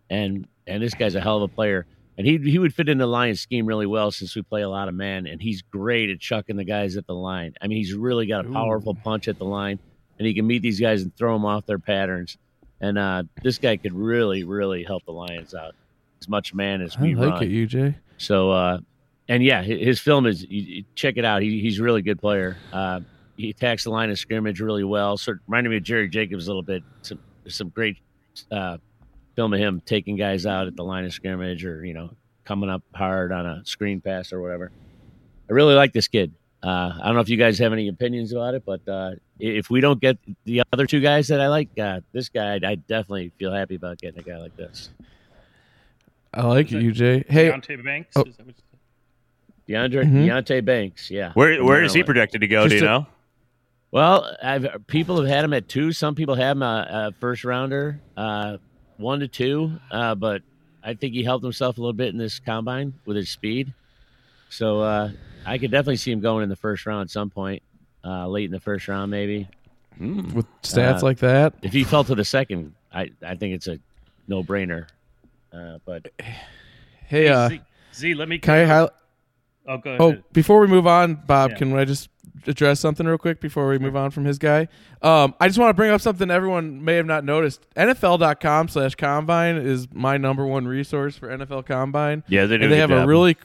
and 0.09 0.47
and 0.67 0.81
this 0.81 0.93
guy's 0.93 1.15
a 1.15 1.21
hell 1.21 1.37
of 1.37 1.43
a 1.43 1.47
player. 1.53 1.85
And 2.17 2.27
he 2.27 2.37
he 2.37 2.59
would 2.59 2.73
fit 2.73 2.89
in 2.89 2.97
the 2.97 3.07
Lions 3.07 3.39
scheme 3.39 3.65
really 3.65 3.85
well 3.85 4.11
since 4.11 4.35
we 4.35 4.41
play 4.41 4.61
a 4.61 4.69
lot 4.69 4.89
of 4.89 4.93
man, 4.93 5.25
and 5.25 5.41
he's 5.41 5.61
great 5.61 6.09
at 6.09 6.19
chucking 6.19 6.57
the 6.57 6.65
guys 6.65 6.97
at 6.97 7.07
the 7.07 7.15
line. 7.15 7.53
I 7.61 7.67
mean, 7.67 7.77
he's 7.77 7.93
really 7.93 8.27
got 8.27 8.45
a 8.45 8.49
powerful 8.49 8.93
punch 8.93 9.27
at 9.27 9.37
the 9.37 9.45
line, 9.45 9.79
and 10.19 10.27
he 10.27 10.33
can 10.33 10.45
meet 10.45 10.61
these 10.61 10.79
guys 10.79 11.01
and 11.01 11.15
throw 11.15 11.33
them 11.33 11.45
off 11.45 11.65
their 11.65 11.79
patterns. 11.79 12.37
And 12.81 12.97
uh, 12.97 13.23
this 13.41 13.57
guy 13.59 13.77
could 13.77 13.93
really, 13.93 14.43
really 14.43 14.83
help 14.83 15.05
the 15.05 15.13
Lions 15.13 15.53
out 15.53 15.75
as 16.19 16.27
much 16.27 16.53
man 16.53 16.81
as 16.81 16.97
I 16.97 17.01
we 17.01 17.15
like 17.15 17.33
run. 17.33 17.43
it, 17.43 17.49
UJ. 17.49 17.95
So, 18.17 18.51
uh, 18.51 18.79
and 19.27 19.43
yeah, 19.43 19.63
his 19.63 19.99
film 19.99 20.25
is 20.25 20.45
check 20.95 21.17
it 21.17 21.25
out. 21.25 21.41
He, 21.41 21.61
he's 21.61 21.79
a 21.79 21.83
really 21.83 22.01
good 22.01 22.19
player. 22.19 22.57
Uh, 22.73 23.01
he 23.37 23.49
attacks 23.49 23.85
the 23.85 23.89
line 23.89 24.09
of 24.11 24.19
scrimmage 24.19 24.59
really 24.59 24.83
well. 24.83 25.17
Sort 25.17 25.37
of 25.37 25.43
reminded 25.47 25.69
me 25.69 25.77
of 25.77 25.83
Jerry 25.83 26.09
Jacobs 26.09 26.47
a 26.47 26.49
little 26.49 26.63
bit. 26.63 26.83
Some 27.01 27.19
some 27.47 27.69
great 27.69 27.97
uh, 28.51 28.77
film 29.41 29.53
of 29.53 29.59
him 29.59 29.81
taking 29.83 30.15
guys 30.17 30.45
out 30.45 30.67
at 30.67 30.75
the 30.75 30.83
line 30.83 31.03
of 31.03 31.11
scrimmage, 31.13 31.65
or 31.65 31.83
you 31.83 31.95
know, 31.95 32.11
coming 32.45 32.69
up 32.69 32.83
hard 32.93 33.31
on 33.31 33.45
a 33.47 33.65
screen 33.65 33.99
pass 33.99 34.31
or 34.31 34.39
whatever. 34.39 34.71
I 35.49 35.53
really 35.53 35.73
like 35.73 35.93
this 35.93 36.07
kid. 36.07 36.31
Uh, 36.63 36.91
I 37.01 37.05
don't 37.07 37.15
know 37.15 37.21
if 37.21 37.29
you 37.29 37.37
guys 37.37 37.57
have 37.57 37.73
any 37.73 37.87
opinions 37.87 38.31
about 38.33 38.53
it, 38.53 38.63
but 38.63 38.87
uh, 38.87 39.11
if 39.39 39.71
we 39.71 39.81
don't 39.81 39.99
get 39.99 40.19
the 40.45 40.61
other 40.71 40.85
two 40.85 40.99
guys 40.99 41.27
that 41.29 41.41
I 41.41 41.47
like, 41.47 41.69
uh, 41.79 42.01
this 42.11 42.29
guy, 42.29 42.59
I 42.63 42.75
definitely 42.75 43.31
feel 43.39 43.51
happy 43.51 43.73
about 43.73 43.97
getting 43.97 44.19
a 44.19 44.23
guy 44.23 44.37
like 44.37 44.55
this. 44.55 44.91
I 46.31 46.45
like 46.45 46.67
Is 46.71 46.73
it, 46.73 46.83
UJ. 46.83 47.29
Hey, 47.31 47.49
Deonte 47.49 47.83
Banks. 47.83 48.11
oh. 48.15 48.21
Is 48.21 48.37
that 48.37 48.45
what 48.45 48.55
you 48.55 48.63
said? 48.69 49.91
DeAndre 49.91 50.05
Mhm. 50.05 50.25
Deonte 50.27 50.63
Banks, 50.63 51.09
yeah. 51.09 51.31
Where 51.33 51.57
from 51.57 51.65
where 51.65 51.83
is 51.83 51.95
he 51.95 52.03
projected 52.03 52.41
to 52.41 52.47
go? 52.47 52.65
Just 52.65 52.69
do 52.69 52.75
you 52.75 52.81
to- 52.81 52.85
know? 52.87 53.07
Well, 53.89 54.37
I've 54.41 54.67
people 54.85 55.17
have 55.19 55.27
had 55.27 55.43
him 55.43 55.53
at 55.53 55.67
two. 55.67 55.91
Some 55.93 56.13
people 56.13 56.35
have 56.35 56.57
him 56.57 56.61
a, 56.63 56.87
a 57.09 57.11
first 57.19 57.43
rounder, 57.43 57.99
uh, 58.15 58.57
one 58.97 59.19
to 59.21 59.27
two. 59.27 59.71
Uh, 59.89 60.15
but 60.15 60.41
I 60.83 60.93
think 60.93 61.13
he 61.13 61.23
helped 61.23 61.43
himself 61.43 61.77
a 61.77 61.81
little 61.81 61.93
bit 61.93 62.09
in 62.09 62.17
this 62.17 62.39
combine 62.39 62.93
with 63.05 63.17
his 63.17 63.29
speed. 63.29 63.73
So 64.49 64.81
uh, 64.81 65.11
I 65.45 65.57
could 65.57 65.71
definitely 65.71 65.97
see 65.97 66.11
him 66.11 66.19
going 66.21 66.43
in 66.43 66.49
the 66.49 66.55
first 66.55 66.85
round 66.85 67.01
at 67.03 67.09
some 67.09 67.29
point, 67.29 67.63
uh, 68.03 68.27
late 68.27 68.45
in 68.45 68.51
the 68.51 68.59
first 68.59 68.87
round 68.87 69.09
maybe. 69.11 69.47
with 69.99 70.45
stats 70.61 70.99
Uh, 71.01 71.05
like 71.05 71.19
that, 71.19 71.53
If 71.61 71.71
he 71.73 71.83
fell 71.83 72.03
to 72.03 72.15
the 72.15 72.25
second, 72.25 72.73
I 72.91 73.11
I 73.25 73.35
think 73.35 73.55
it's 73.55 73.67
a 73.67 73.79
no 74.27 74.43
brainer. 74.43 74.87
Uh, 75.53 75.77
but 75.85 76.07
hey, 77.07 77.27
uh, 77.29 77.49
Z, 77.49 77.61
Z, 77.93 78.13
let 78.15 78.27
me. 78.29 78.39
can 78.39 78.53
I 78.55 78.65
highlight? 78.65 78.91
Oh, 79.67 79.77
go 79.77 79.89
ahead. 79.91 80.01
Oh, 80.19 80.23
before 80.33 80.59
we 80.59 80.67
move 80.67 80.87
on, 80.87 81.15
Bob, 81.15 81.51
Yeah. 81.51 81.57
can 81.57 81.75
I 81.77 81.85
just 81.85 82.09
address 82.47 82.79
something 82.79 83.05
real 83.05 83.17
quick 83.17 83.39
before 83.39 83.67
we 83.67 83.77
move 83.77 83.95
on 83.95 84.11
from 84.11 84.25
his 84.25 84.37
guy? 84.37 84.67
Um, 85.01 85.33
I 85.39 85.47
just 85.47 85.59
want 85.59 85.69
to 85.69 85.73
bring 85.73 85.91
up 85.91 86.01
something 86.01 86.29
everyone 86.31 86.83
may 86.83 86.95
have 86.95 87.05
not 87.05 87.23
noticed. 87.23 87.65
NFL.com 87.75 88.67
slash 88.69 88.95
combine 88.95 89.55
is 89.57 89.87
my 89.93 90.17
number 90.17 90.45
one 90.45 90.67
resource 90.67 91.17
for 91.17 91.29
NFL 91.29 91.65
combine. 91.65 92.23
Yeah, 92.27 92.45
they 92.45 92.57
do. 92.57 92.63
and 92.63 92.71
they 92.71 92.77
have 92.77 92.89
good 92.89 93.03
a 93.03 93.07
really 93.07 93.37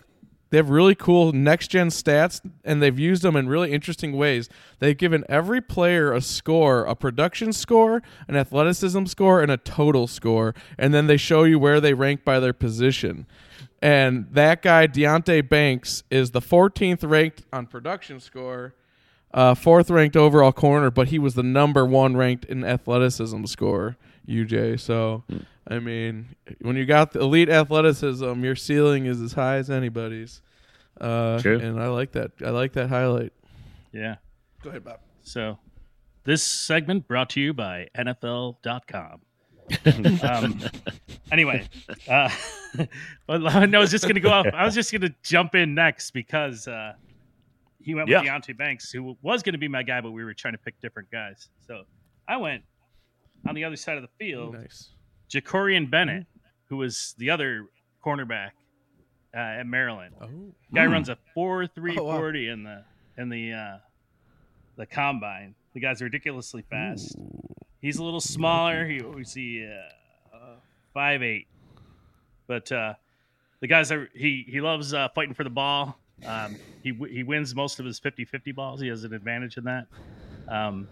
they 0.51 0.59
have 0.59 0.71
really 0.71 0.95
cool 0.95 1.33
next 1.33 1.69
gen 1.69 1.89
stats 1.89 2.41
and 2.65 2.81
they've 2.81 2.99
used 2.99 3.23
them 3.23 3.35
in 3.35 3.49
really 3.49 3.73
interesting 3.73 4.17
ways 4.17 4.49
they've 4.79 4.97
given 4.97 5.25
every 5.29 5.61
player 5.61 6.13
a 6.13 6.21
score 6.21 6.85
a 6.85 6.95
production 6.95 7.53
score 7.53 8.03
an 8.29 8.37
athleticism 8.37 9.07
score 9.07 9.43
and 9.43 9.51
a 9.51 9.57
total 9.57 10.07
score 10.07 10.55
and 10.79 10.95
then 10.95 11.09
they 11.09 11.17
show 11.17 11.43
you 11.43 11.59
where 11.59 11.81
they 11.81 11.95
rank 11.95 12.25
by 12.25 12.39
their 12.39 12.53
position 12.53 13.27
and 13.83 14.27
that 14.31 14.63
guy 14.63 14.87
Deonte 14.87 15.49
Banks 15.49 16.05
is 16.11 16.31
the 16.31 16.41
14th 16.41 17.09
ranked 17.09 17.43
on 17.53 17.67
production 17.67 18.21
score 18.21 18.75
uh, 19.35 19.55
fourth 19.55 19.91
ranked 19.91 20.17
overall 20.17 20.53
corner, 20.53 20.91
but 20.91 21.09
he 21.09 21.19
was 21.19 21.35
the 21.35 21.43
number 21.43 21.85
one 21.85 22.17
ranked 22.17 22.45
in 22.45 22.65
athleticism 22.65 23.45
score, 23.45 23.97
UJ. 24.29 24.81
So, 24.81 25.25
I 25.69 25.79
mean, 25.79 26.37
when 26.61 26.77
you 26.77 26.87
got 26.87 27.13
the 27.13 27.21
elite 27.21 27.49
athleticism, 27.49 28.45
your 28.45 28.57
ceiling 28.57 29.07
is 29.07 29.21
as 29.21 29.33
high 29.33 29.57
as 29.57 29.71
anybody's. 29.71 30.43
Uh, 31.01 31.39
True. 31.39 31.59
And 31.59 31.81
I 31.81 31.89
like 31.89 32.13
that. 32.13 32.33
I 32.45 32.51
like 32.51 32.73
that 32.73 32.89
highlight. 32.89 33.33
yeah. 33.93 34.17
Go 34.63 34.71
ahead, 34.71 34.85
Bob. 34.85 35.01
So, 35.23 35.59
this 36.25 36.43
segment 36.43 37.07
brought 37.07 37.31
to 37.31 37.41
you 37.41 37.53
by 37.53 37.89
NFL.com. 37.97 39.21
um, 40.23 40.61
anyway, 41.33 41.69
uh, 42.09 42.31
well, 43.29 43.49
I 43.49 43.67
was 43.79 43.91
just 43.91 44.05
going 44.05 44.15
to 44.15 44.21
go 44.21 44.31
off. 44.31 44.47
I 44.53 44.65
was 44.65 44.75
just 44.75 44.93
going 44.93 45.03
to 45.03 45.15
jump 45.23 45.55
in 45.55 45.75
next 45.75 46.13
because 46.13 46.69
uh, 46.69 46.95
he 47.87 47.95
went 47.95 48.09
with 48.09 48.25
Yeah. 48.25 48.37
Deonte 48.39 48.57
Banks, 48.59 48.91
who 48.91 49.17
was 49.23 49.43
going 49.45 49.53
to 49.55 49.59
be 49.59 49.69
my 49.69 49.83
guy, 49.85 50.01
but 50.01 50.11
we 50.11 50.25
were 50.25 50.35
trying 50.35 50.55
to 50.55 50.59
pick 50.59 50.79
different 50.81 51.09
guys. 51.11 51.49
So 51.67 51.85
I 52.29 52.37
went 52.37 52.65
on 53.49 53.55
the 53.55 53.63
other 53.65 53.77
side 53.77 53.97
of 53.97 54.03
the 54.03 54.11
field 54.19 54.55
Nice. 54.55 54.91
Jakorian 55.31 55.89
Bennett, 55.89 56.27
who 56.69 56.77
was 56.79 57.15
the 57.19 57.31
other 57.31 57.67
cornerback 58.05 58.51
uh, 59.35 59.39
at 59.39 59.67
Maryland. 59.67 60.15
Oh. 60.21 60.29
Guy 60.75 60.87
Hmm. 60.87 60.93
runs 60.93 61.09
a 61.09 61.17
four 61.33 61.67
three 61.69 61.97
Oh, 61.97 62.05
wow. 62.05 62.19
forty 62.19 62.49
in 62.49 62.65
the 62.65 62.85
in 63.17 63.29
the 63.29 63.53
uh, 63.53 63.79
the 64.77 64.87
combine. 64.87 65.55
The 65.75 65.81
guy's 65.81 66.03
ridiculously 66.03 66.63
fast. 66.69 67.17
He's 67.81 67.99
a 67.99 68.05
little 68.05 68.21
smaller. 68.21 68.85
He 68.87 69.01
we 69.01 69.23
see 69.25 69.65
uh, 69.65 70.37
uh, 70.37 70.55
five 70.93 71.23
eight, 71.23 71.47
but 72.49 72.71
uh, 72.73 72.95
the 73.61 73.67
guys 73.69 73.93
are 73.93 74.09
he 74.15 74.45
he 74.49 74.61
loves 74.61 74.93
uh, 74.93 75.09
fighting 75.15 75.35
for 75.35 75.45
the 75.45 75.51
ball. 75.51 75.99
Um, 76.25 76.57
he 76.83 76.93
he 77.11 77.23
wins 77.23 77.55
most 77.55 77.79
of 77.79 77.85
his 77.87 78.01
50-50 78.01 78.55
balls. 78.55 78.81
He 78.81 78.89
has 78.89 79.05
an 79.05 79.13
advantage 79.13 79.57
in 79.59 79.65
that. 79.65 79.87
Um, 80.49 80.89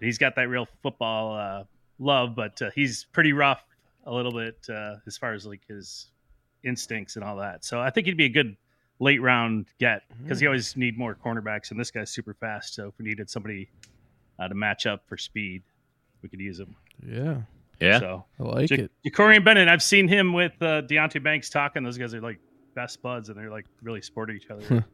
he's 0.00 0.18
got 0.18 0.34
that 0.36 0.48
real 0.48 0.66
football 0.82 1.34
uh, 1.36 1.64
love, 1.98 2.34
but 2.34 2.60
uh, 2.60 2.70
he's 2.74 3.06
pretty 3.12 3.32
rough 3.32 3.64
a 4.04 4.12
little 4.12 4.32
bit 4.32 4.56
uh, 4.68 4.96
as 5.06 5.16
far 5.16 5.32
as 5.32 5.46
like 5.46 5.60
his 5.66 6.08
instincts 6.62 7.16
and 7.16 7.24
all 7.24 7.36
that. 7.36 7.64
So 7.64 7.80
I 7.80 7.90
think 7.90 8.06
he'd 8.06 8.16
be 8.16 8.26
a 8.26 8.30
good 8.30 8.56
late 9.00 9.20
round 9.22 9.66
get 9.80 10.02
because 10.22 10.40
you 10.42 10.48
always 10.48 10.76
need 10.76 10.98
more 10.98 11.14
cornerbacks, 11.14 11.70
and 11.70 11.80
this 11.80 11.90
guy's 11.90 12.10
super 12.10 12.34
fast. 12.34 12.74
So 12.74 12.88
if 12.88 12.94
we 12.98 13.06
needed 13.06 13.30
somebody 13.30 13.68
uh, 14.38 14.48
to 14.48 14.54
match 14.54 14.86
up 14.86 15.02
for 15.08 15.16
speed, 15.16 15.62
we 16.22 16.28
could 16.28 16.40
use 16.40 16.58
him. 16.60 16.74
Yeah, 17.06 17.38
Yeah. 17.80 17.98
So 17.98 18.24
I 18.38 18.42
like 18.42 18.70
Ja- 18.70 18.76
it. 18.84 18.90
Jakorian 19.06 19.44
Bennett, 19.44 19.68
I've 19.68 19.82
seen 19.82 20.06
him 20.08 20.32
with 20.32 20.52
uh, 20.60 20.82
Deonte 20.82 21.22
Banks 21.22 21.48
talking. 21.50 21.82
Those 21.82 21.98
guys 21.98 22.14
are 22.14 22.20
like 22.20 22.38
best 22.74 23.02
buds, 23.02 23.28
and 23.28 23.38
they're 23.38 23.50
like 23.50 23.66
really 23.82 24.02
sporting 24.02 24.36
each 24.36 24.50
other. 24.50 24.62
kind 24.66 24.84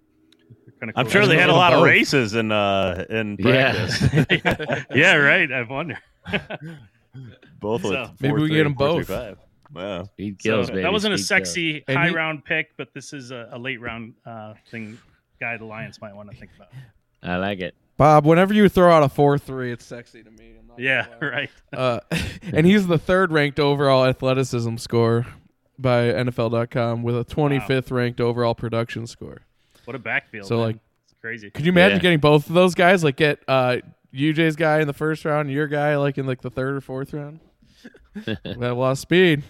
of 0.82 0.90
I'm 0.96 1.08
sure 1.08 1.26
they 1.26 1.38
had 1.38 1.50
a 1.50 1.54
lot 1.54 1.72
of 1.72 1.82
races 1.82 2.34
in 2.34 2.50
uh 2.52 3.04
in 3.10 3.36
Yeah. 3.38 3.72
practice. 3.72 4.84
yeah, 4.94 5.14
right. 5.16 5.50
I 5.50 5.62
wonder. 5.62 5.98
both 7.60 7.82
with 7.82 7.92
So- 7.92 8.10
Maybe 8.20 8.34
we 8.34 8.40
four, 8.40 8.48
get 8.48 8.64
them 8.64 8.74
four, 8.74 9.02
three, 9.04 9.14
both. 9.16 9.38
Wow. 9.72 10.04
Speed 10.04 10.42
So 10.42 10.48
kills, 10.50 10.70
baby. 10.70 10.82
that 10.82 10.92
wasn't 10.92 11.14
a 11.14 11.18
sexy 11.18 11.84
And 11.86 11.96
high 11.96 12.08
he- 12.08 12.14
round 12.14 12.44
pick, 12.44 12.76
but 12.76 12.88
this 12.94 13.12
is 13.12 13.30
a, 13.30 13.48
a 13.52 13.58
late 13.58 13.80
round 13.80 14.14
uh, 14.26 14.54
thing. 14.70 14.98
Guy 15.40 15.56
the 15.56 15.64
Lions 15.64 16.00
might 16.02 16.14
want 16.14 16.30
to 16.30 16.36
think 16.36 16.50
about. 16.56 16.68
I 17.22 17.36
like 17.36 17.60
it. 17.60 17.74
Bob, 17.96 18.26
whenever 18.26 18.52
you 18.54 18.68
throw 18.68 18.90
out 18.92 19.02
a 19.02 19.08
four 19.08 19.38
three, 19.38 19.72
it's 19.72 19.84
sexy 19.84 20.22
to 20.22 20.30
me. 20.30 20.54
I'm 20.58 20.66
not 20.66 20.78
Yeah, 20.78 21.06
right. 21.20 21.50
Uh, 21.72 22.00
and 22.42 22.66
he's 22.66 22.86
the 22.86 22.98
third 22.98 23.30
ranked 23.32 23.58
overall 23.60 24.04
athleticism 24.06 24.76
score 24.76 25.26
by 25.80 26.04
NFL.com 26.12 27.02
with 27.02 27.16
a 27.18 27.24
25th 27.24 27.90
ranked 27.90 28.20
overall 28.20 28.54
production 28.54 29.06
score. 29.06 29.38
What 29.84 29.96
a 29.96 29.98
backfield. 29.98 30.46
So, 30.46 30.56
man. 30.56 30.64
like- 30.66 30.76
it's 31.04 31.14
crazy. 31.20 31.50
Could 31.50 31.64
you 31.66 31.72
imagine 31.72 31.98
Yeah. 31.98 32.02
getting 32.02 32.18
both 32.20 32.46
of 32.48 32.54
those 32.54 32.74
guys? 32.74 33.02
Like 33.04 33.16
get 33.16 33.40
uh, 33.48 33.78
UJ's 34.14 34.56
guy 34.56 34.80
in 34.80 34.86
the 34.86 34.92
first 34.92 35.24
round, 35.24 35.50
your 35.50 35.66
guy 35.66 35.96
like 35.96 36.18
in 36.18 36.26
like 36.26 36.40
the 36.42 36.50
third 36.50 36.76
or 36.76 36.80
fourth 36.80 37.12
round. 37.12 37.40
we 38.26 38.36
have 38.44 38.76
a 38.76 38.82
of 38.92 38.98
speed. 38.98 39.42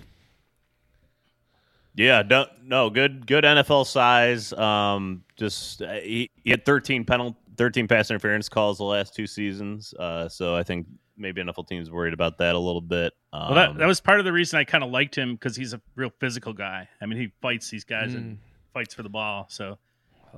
Yeah, 1.94 2.22
don't, 2.22 2.48
no, 2.64 2.88
good, 2.88 3.26
good 3.26 3.44
NFL 3.44 3.84
size. 3.86 4.52
Um, 4.52 5.24
just 5.36 5.82
uh, 5.82 5.94
he, 5.94 6.30
he 6.44 6.50
had 6.50 6.64
13 6.64 7.04
penalty, 7.04 7.36
13 7.56 7.88
pass 7.88 8.10
interference 8.10 8.48
calls 8.48 8.78
the 8.78 8.84
last 8.84 9.14
two 9.14 9.26
seasons. 9.26 9.92
Uh, 9.98 10.28
so 10.28 10.54
I 10.54 10.62
think 10.62 10.86
maybe 11.20 11.42
NFL 11.42 11.68
teams 11.68 11.90
worried 11.90 12.14
about 12.14 12.38
that 12.38 12.54
a 12.54 12.58
little 12.58 12.80
bit. 12.80 13.12
Um, 13.32 13.42
Well, 13.42 13.54
that, 13.54 13.78
that 13.78 13.86
was 13.86 14.00
part 14.00 14.18
of 14.18 14.24
the 14.24 14.32
reason 14.32 14.58
I 14.58 14.64
kind 14.64 14.82
of 14.82 14.90
liked 14.90 15.16
him 15.16 15.34
because 15.34 15.54
he's 15.54 15.72
a 15.74 15.80
real 15.94 16.10
physical 16.18 16.52
guy. 16.52 16.88
I 17.00 17.06
mean, 17.06 17.18
he 17.18 17.30
fights 17.40 17.70
these 17.70 17.84
guys 17.84 18.12
Mm. 18.12 18.16
and 18.16 18.38
fights 18.74 18.94
for 18.94 19.02
the 19.02 19.08
ball. 19.08 19.46
So 19.48 19.78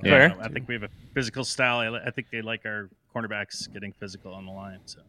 Fair. 0.03 0.29
you 0.31 0.35
know, 0.35 0.40
I 0.42 0.49
think 0.49 0.68
we 0.68 0.75
have 0.75 0.83
a 0.83 0.90
physical 1.14 1.45
style. 1.45 1.95
I, 1.95 2.07
I 2.07 2.11
think 2.11 2.29
they 2.31 2.42
like 2.42 2.66
our 2.66 2.90
cornerbacks 3.14 3.73
getting 3.73 3.92
physical 3.92 4.35
on 4.35 4.45
the 4.47 4.53
line. 4.53 4.81
So 4.87 5.01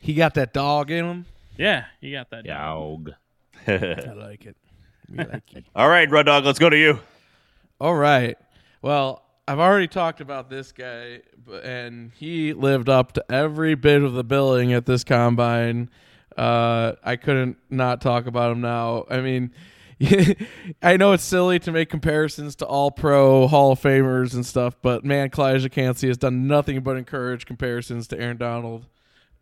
He 0.00 0.14
got 0.14 0.34
that 0.34 0.52
dog 0.52 0.90
in 0.90 1.04
him. 1.04 1.26
yeah, 1.56 1.84
he 2.00 2.12
got 2.12 2.30
that. 2.30 2.44
Dog. 2.46 3.10
I 3.66 3.72
like 4.16 4.44
it. 4.46 4.56
We 5.10 5.18
like 5.18 5.52
it. 5.54 5.64
All 5.74 5.88
right, 5.88 6.10
Red 6.10 6.26
Dog, 6.26 6.44
let's 6.44 6.58
go 6.58 6.68
to 6.70 6.76
you. 6.78 7.00
All 7.80 7.94
right. 7.94 8.36
Well, 8.82 9.23
I've 9.46 9.58
already 9.58 9.88
talked 9.88 10.22
about 10.22 10.48
this 10.48 10.72
guy, 10.72 11.20
and 11.62 12.12
he 12.16 12.54
lived 12.54 12.88
up 12.88 13.12
to 13.12 13.24
every 13.30 13.74
bit 13.74 14.02
of 14.02 14.14
the 14.14 14.24
billing 14.24 14.72
at 14.72 14.86
this 14.86 15.04
combine. 15.04 15.90
Uh, 16.34 16.92
I 17.04 17.16
couldn't 17.16 17.58
not 17.68 18.00
talk 18.00 18.26
about 18.26 18.52
him 18.52 18.62
now. 18.62 19.04
I 19.10 19.20
mean, 19.20 19.52
I 20.82 20.96
know 20.96 21.12
it's 21.12 21.22
silly 21.22 21.58
to 21.60 21.72
make 21.72 21.90
comparisons 21.90 22.56
to 22.56 22.66
all 22.66 22.90
pro 22.90 23.46
Hall 23.46 23.72
of 23.72 23.80
Famers 23.80 24.32
and 24.32 24.46
stuff, 24.46 24.76
but 24.80 25.04
man, 25.04 25.28
Kalijah 25.28 25.70
Kancey 25.70 26.08
has 26.08 26.16
done 26.16 26.46
nothing 26.46 26.80
but 26.80 26.96
encourage 26.96 27.44
comparisons 27.44 28.08
to 28.08 28.18
Aaron 28.18 28.38
Donald 28.38 28.86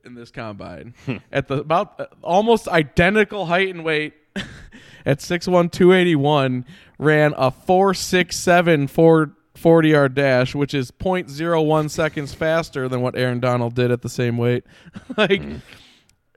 in 0.05 0.15
this 0.15 0.33
combine. 0.33 0.95
At 1.33 1.47
the 1.47 1.59
about 1.59 2.01
uh, 2.01 2.07
almost 2.23 2.67
identical 2.67 3.47
height 3.47 3.69
and 3.69 3.85
weight 3.85 4.15
at 5.07 5.19
6'1", 5.19 5.71
281, 5.71 6.65
ran 6.99 7.35
a 7.35 7.53
4.67 7.53 8.91
4 8.91 9.33
40 9.63 9.89
yard 9.89 10.15
dash, 10.15 10.55
which 10.55 10.75
is 10.75 10.91
0.01 10.91 11.89
seconds 11.89 12.35
faster 12.35 12.89
than 12.89 13.01
what 13.01 13.17
Aaron 13.17 13.39
Donald 13.39 13.75
did 13.75 13.93
at 13.93 14.03
the 14.03 14.09
same 14.09 14.37
weight. 14.37 14.65
like 15.17 15.43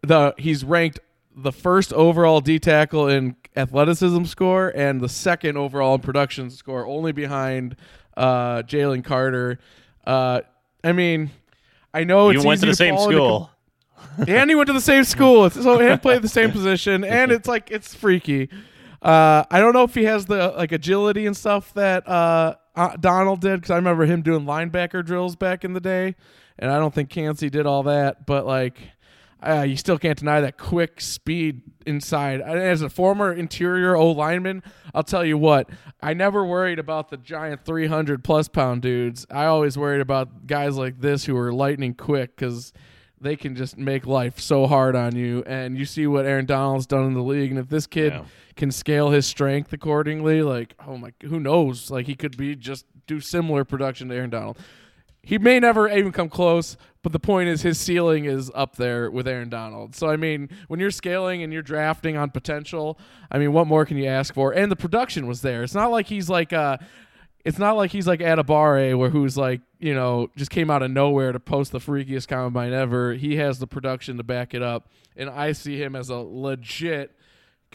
the 0.03 0.35
he's 0.37 0.63
ranked 0.63 0.99
the 1.35 1.51
first 1.51 1.91
overall 1.91 2.39
D 2.39 2.59
tackle 2.59 3.09
in 3.09 3.35
athleticism 3.55 4.25
score 4.25 4.71
and 4.75 5.01
the 5.01 5.09
second 5.09 5.57
overall 5.57 5.95
in 5.95 6.01
production 6.01 6.51
score, 6.51 6.85
only 6.85 7.11
behind 7.11 7.75
uh, 8.15 8.61
Jalen 8.61 9.03
Carter. 9.03 9.59
Uh, 10.05 10.41
I 10.83 10.91
mean, 10.91 11.31
I 11.93 12.03
know 12.03 12.29
you 12.29 12.43
went 12.43 12.61
to 12.61 12.67
the 12.67 12.75
same 12.75 12.93
into 12.93 13.03
school. 13.05 13.49
and 14.27 14.49
he 14.49 14.55
went 14.55 14.67
to 14.67 14.73
the 14.73 14.79
same 14.79 15.03
school, 15.03 15.49
so 15.49 15.79
and 15.79 15.99
played 15.99 16.21
the 16.21 16.29
same 16.29 16.51
position, 16.51 17.03
and 17.03 17.31
it's 17.31 17.47
like 17.47 17.71
it's 17.71 17.95
freaky. 17.95 18.49
Uh, 19.01 19.43
I 19.49 19.59
don't 19.59 19.73
know 19.73 19.83
if 19.83 19.95
he 19.95 20.03
has 20.03 20.25
the 20.25 20.53
like 20.55 20.71
agility 20.71 21.25
and 21.25 21.35
stuff 21.35 21.73
that 21.73 22.07
uh, 22.07 22.55
uh, 22.75 22.95
Donald 22.97 23.41
did 23.41 23.61
because 23.61 23.71
I 23.71 23.75
remember 23.75 24.05
him 24.05 24.21
doing 24.21 24.45
linebacker 24.45 25.05
drills 25.05 25.35
back 25.35 25.63
in 25.63 25.73
the 25.73 25.79
day, 25.79 26.15
and 26.59 26.71
I 26.71 26.79
don't 26.79 26.93
think 26.93 27.09
Kancey 27.09 27.49
did 27.49 27.65
all 27.65 27.83
that. 27.83 28.25
But 28.25 28.45
like, 28.45 28.77
uh, 29.45 29.61
you 29.61 29.77
still 29.77 29.97
can't 29.99 30.17
deny 30.17 30.41
that 30.41 30.57
quick 30.57 30.99
speed 31.01 31.61
inside. 31.85 32.41
As 32.41 32.81
a 32.81 32.89
former 32.89 33.31
interior 33.31 33.95
O 33.95 34.11
lineman, 34.11 34.63
I'll 34.93 35.03
tell 35.03 35.23
you 35.25 35.37
what, 35.37 35.69
I 36.01 36.13
never 36.13 36.45
worried 36.45 36.79
about 36.79 37.09
the 37.09 37.17
giant 37.17 37.63
300 37.65 38.23
plus 38.23 38.47
pound 38.47 38.81
dudes. 38.81 39.25
I 39.29 39.45
always 39.45 39.77
worried 39.77 40.01
about 40.01 40.47
guys 40.47 40.77
like 40.77 40.99
this 40.99 41.25
who 41.25 41.37
are 41.37 41.53
lightning 41.53 41.93
quick 41.93 42.35
because 42.35 42.73
they 43.21 43.35
can 43.35 43.55
just 43.55 43.77
make 43.77 44.05
life 44.05 44.39
so 44.39 44.67
hard 44.67 44.95
on 44.95 45.15
you. 45.15 45.43
And 45.45 45.77
you 45.77 45.85
see 45.85 46.07
what 46.07 46.25
Aaron 46.25 46.45
Donald's 46.45 46.85
done 46.85 47.05
in 47.05 47.13
the 47.13 47.23
league, 47.23 47.51
and 47.51 47.59
if 47.59 47.69
this 47.69 47.87
kid 47.87 48.13
Yeah. 48.13 48.23
Can 48.55 48.71
scale 48.71 49.09
his 49.11 49.25
strength 49.25 49.73
accordingly, 49.73 50.41
like 50.41 50.75
oh 50.87 50.97
my, 50.97 51.11
who 51.23 51.39
knows? 51.39 51.91
Like 51.91 52.05
he 52.05 52.15
could 52.15 52.37
be 52.37 52.55
just 52.55 52.85
do 53.07 53.19
similar 53.19 53.63
production 53.63 54.09
to 54.09 54.15
Aaron 54.15 54.29
Donald. 54.29 54.57
He 55.21 55.39
may 55.39 55.59
never 55.59 55.89
even 55.89 56.11
come 56.11 56.29
close, 56.29 56.77
but 57.01 57.11
the 57.11 57.19
point 57.19 57.49
is 57.49 57.63
his 57.63 57.79
ceiling 57.79 58.25
is 58.25 58.51
up 58.53 58.75
there 58.75 59.09
with 59.09 59.27
Aaron 59.27 59.49
Donald. 59.49 59.95
So 59.95 60.07
I 60.07 60.17
mean, 60.17 60.49
when 60.67 60.79
you're 60.79 60.91
scaling 60.91 61.43
and 61.43 61.51
you're 61.51 61.61
drafting 61.61 62.15
on 62.15 62.29
potential, 62.29 62.99
I 63.31 63.39
mean, 63.39 63.51
what 63.51 63.67
more 63.67 63.85
can 63.85 63.97
you 63.97 64.07
ask 64.07 64.33
for? 64.33 64.51
And 64.51 64.71
the 64.71 64.75
production 64.75 65.27
was 65.27 65.41
there. 65.41 65.63
It's 65.63 65.73
not 65.73 65.91
like 65.91 66.07
he's 66.07 66.29
like 66.29 66.53
uh 66.53 66.77
it's 67.43 67.59
not 67.59 67.77
like 67.77 67.91
he's 67.91 68.07
like 68.07 68.21
Adabare 68.21 68.97
where 68.97 69.11
who's 69.11 69.37
like, 69.37 69.61
you 69.79 69.93
know, 69.93 70.29
just 70.35 70.49
came 70.49 70.71
out 70.71 70.81
of 70.81 70.89
nowhere 70.89 71.31
to 71.31 71.39
post 71.39 71.71
the 71.71 71.79
freakiest 71.79 72.27
combine 72.27 72.73
ever. 72.73 73.13
He 73.13 73.35
has 73.35 73.59
the 73.59 73.67
production 73.67 74.17
to 74.17 74.23
back 74.23 74.55
it 74.55 74.63
up. 74.63 74.89
And 75.15 75.29
I 75.29 75.51
see 75.51 75.81
him 75.81 75.95
as 75.95 76.09
a 76.09 76.15
legit 76.15 77.14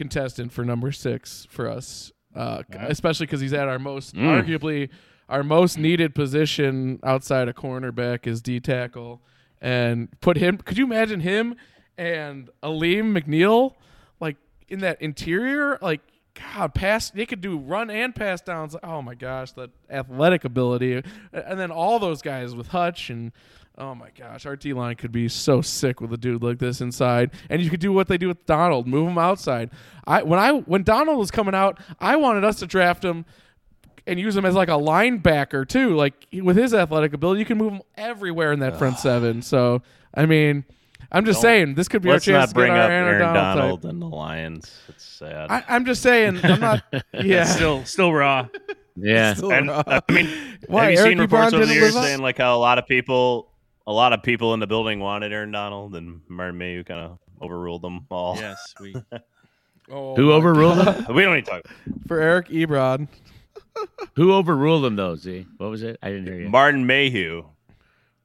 contestant 0.00 0.50
for 0.50 0.64
number 0.64 0.90
six 0.90 1.46
for 1.50 1.68
us. 1.68 2.10
Uh, 2.34 2.62
especially 2.88 3.26
because 3.26 3.40
he's 3.40 3.52
at 3.52 3.68
our 3.68 3.78
most 3.78 4.14
arguably 4.14 4.88
our 5.28 5.42
most 5.42 5.76
needed 5.76 6.14
position 6.14 6.98
outside 7.02 7.48
of 7.48 7.54
cornerback 7.54 8.26
is 8.26 8.40
D 8.40 8.60
tackle, 8.60 9.20
and 9.60 10.08
put 10.20 10.38
him. 10.38 10.56
Could 10.56 10.78
you 10.78 10.84
imagine 10.84 11.20
him 11.20 11.54
and 11.98 12.48
Alim 12.62 13.14
McNeill 13.14 13.74
like 14.20 14.36
in 14.68 14.80
that 14.80 15.02
interior? 15.02 15.78
Like 15.82 16.00
God, 16.34 16.72
pass. 16.72 17.10
They 17.10 17.26
could 17.26 17.42
do 17.42 17.58
run 17.58 17.90
and 17.90 18.14
pass 18.14 18.40
downs. 18.40 18.74
Oh 18.82 19.02
my 19.02 19.14
gosh, 19.14 19.52
that 19.52 19.70
athletic 19.90 20.44
ability, 20.44 21.02
and 21.32 21.60
then 21.60 21.70
all 21.70 21.98
those 21.98 22.22
guys 22.22 22.54
with 22.54 22.68
Hutch 22.68 23.10
and. 23.10 23.32
Oh 23.78 23.94
my 23.94 24.10
gosh, 24.16 24.44
our 24.44 24.56
D 24.56 24.72
line 24.72 24.96
could 24.96 25.12
be 25.12 25.28
so 25.28 25.62
sick 25.62 26.00
with 26.00 26.12
a 26.12 26.16
dude 26.16 26.42
like 26.42 26.58
this 26.58 26.80
inside, 26.80 27.30
and 27.48 27.62
you 27.62 27.70
could 27.70 27.80
do 27.80 27.92
what 27.92 28.08
they 28.08 28.18
do 28.18 28.28
with 28.28 28.44
Donald, 28.44 28.86
move 28.86 29.08
him 29.08 29.18
outside. 29.18 29.70
I 30.06 30.22
when 30.22 30.38
I 30.38 30.52
when 30.52 30.82
Donald 30.82 31.18
was 31.18 31.30
coming 31.30 31.54
out, 31.54 31.78
I 31.98 32.16
wanted 32.16 32.44
us 32.44 32.58
to 32.60 32.66
draft 32.66 33.04
him 33.04 33.24
and 34.06 34.18
use 34.18 34.36
him 34.36 34.44
as 34.44 34.54
like 34.54 34.68
a 34.68 34.72
linebacker 34.72 35.66
too. 35.66 35.94
Like 35.94 36.26
with 36.32 36.56
his 36.56 36.74
athletic 36.74 37.14
ability, 37.14 37.40
you 37.40 37.46
can 37.46 37.58
move 37.58 37.72
him 37.72 37.82
everywhere 37.96 38.52
in 38.52 38.60
that 38.60 38.76
front 38.76 38.96
ah. 38.96 39.00
seven. 39.00 39.40
So 39.40 39.82
I 40.14 40.26
mean, 40.26 40.64
I'm 41.12 41.24
just 41.24 41.36
Don't- 41.36 41.50
saying 41.50 41.74
this 41.74 41.88
could 41.88 42.02
be 42.02 42.08
our 42.10 42.16
Let's 42.16 42.24
chance 42.24 42.40
not 42.42 42.48
to 42.48 42.54
bring 42.54 42.72
get 42.72 42.78
our 42.78 42.84
up 42.84 42.90
Aaron, 42.90 43.22
Aaron 43.22 43.34
Donald. 43.34 43.56
Donald 43.56 43.84
and 43.86 44.02
the 44.02 44.06
Lions. 44.06 44.80
It's 44.88 45.04
sad. 45.04 45.50
I, 45.50 45.64
I'm 45.68 45.84
just 45.84 46.02
saying. 46.02 46.40
I'm 46.42 46.60
not. 46.60 46.84
yeah. 47.14 47.44
Still, 47.44 47.84
still 47.84 48.12
raw. 48.12 48.48
Yeah. 48.96 49.34
Still 49.34 49.52
and 49.52 49.68
raw. 49.68 49.82
I 49.86 50.02
mean, 50.12 50.28
Why, 50.66 50.84
have 50.84 50.92
you 50.92 50.98
Eric 50.98 51.10
seen 51.10 51.18
reports 51.18 51.52
Ebron 51.52 51.56
over 51.56 51.66
the 51.66 51.74
years 51.74 51.94
saying 51.94 52.20
like 52.20 52.38
how 52.38 52.56
a 52.56 52.58
lot 52.58 52.78
of 52.78 52.86
people, 52.86 53.49
a 53.90 53.92
lot 53.92 54.12
of 54.12 54.22
people 54.22 54.54
in 54.54 54.60
the 54.60 54.66
building 54.68 55.00
wanted 55.00 55.32
Aaron 55.32 55.50
Donald, 55.50 55.96
and 55.96 56.20
Martin 56.28 56.56
Mayhew 56.58 56.84
kind 56.84 57.00
of 57.00 57.18
overruled 57.42 57.82
them 57.82 58.06
all. 58.10 58.36
Yes, 58.36 58.74
we. 58.80 58.94
Oh, 59.92 60.14
Who 60.14 60.30
overruled 60.30 60.76
God. 60.84 61.04
him? 61.08 61.16
we 61.16 61.22
don't 61.24 61.34
need 61.34 61.46
to 61.46 61.50
talk. 61.50 61.62
for 62.06 62.20
Eric 62.20 62.46
Ebron? 62.50 63.08
Who 64.14 64.32
overruled 64.34 64.84
them 64.84 64.94
though? 64.94 65.16
Z, 65.16 65.46
what 65.56 65.68
was 65.68 65.82
it? 65.82 65.98
I 66.00 66.10
didn't 66.10 66.26
hear 66.26 66.42
you. 66.42 66.48
Martin 66.48 66.86
Mayhew. 66.86 67.44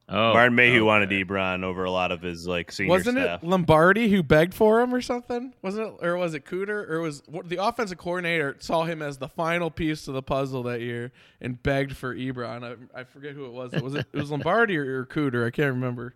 Oh, 0.10 0.34
Martin 0.34 0.56
Mayhew 0.56 0.78
okay. 0.78 0.82
wanted 0.82 1.10
Ebron 1.10 1.64
over 1.64 1.84
a 1.84 1.92
lot 1.92 2.12
of 2.12 2.22
his 2.22 2.48
like 2.48 2.72
senior 2.72 2.92
Wasn't 2.92 3.18
staff. 3.18 3.44
it 3.44 3.48
Lombardi 3.48 4.10
who 4.10 4.24
begged 4.24 4.54
for 4.54 4.82
him 4.82 4.94
or 4.94 5.02
something? 5.02 5.54
Wasn't 5.62 5.88
it, 5.88 6.06
or 6.06 6.18
was 6.18 6.34
it 6.34 6.46
Cooter? 6.46 6.90
Or 6.90 7.02
was 7.02 7.24
what, 7.28 7.50
the 7.50 7.64
offensive 7.64 7.98
coordinator 7.98 8.56
saw 8.60 8.84
him 8.84 9.02
as 9.02 9.18
the 9.18 9.30
final 9.30 9.72
piece 9.72 10.06
to 10.06 10.12
the 10.12 10.22
puzzle 10.22 10.64
that 10.64 10.82
year 10.82 11.12
and 11.42 11.62
begged 11.62 11.96
for 11.96 12.16
Ebron? 12.16 12.64
I, 12.64 13.00
I 13.00 13.04
forget 13.04 13.34
who 13.34 13.46
it 13.46 13.52
was. 13.52 13.72
Was 13.82 13.96
it? 13.96 14.06
It 14.14 14.20
was 14.20 14.32
Lombardi 14.32 14.78
or, 14.78 15.02
or 15.02 15.06
Cooter? 15.06 15.46
I 15.46 15.52
can't 15.52 15.74
remember. 15.74 16.14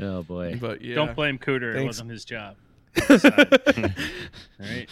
Oh 0.00 0.22
boy. 0.22 0.58
But 0.60 0.82
yeah, 0.82 0.94
Don't 0.94 1.14
blame 1.14 1.38
Cooter. 1.38 1.74
It 1.74 1.84
wasn't 1.84 2.10
his 2.10 2.24
job. 2.24 2.56
All 3.10 3.18
right. 4.58 4.88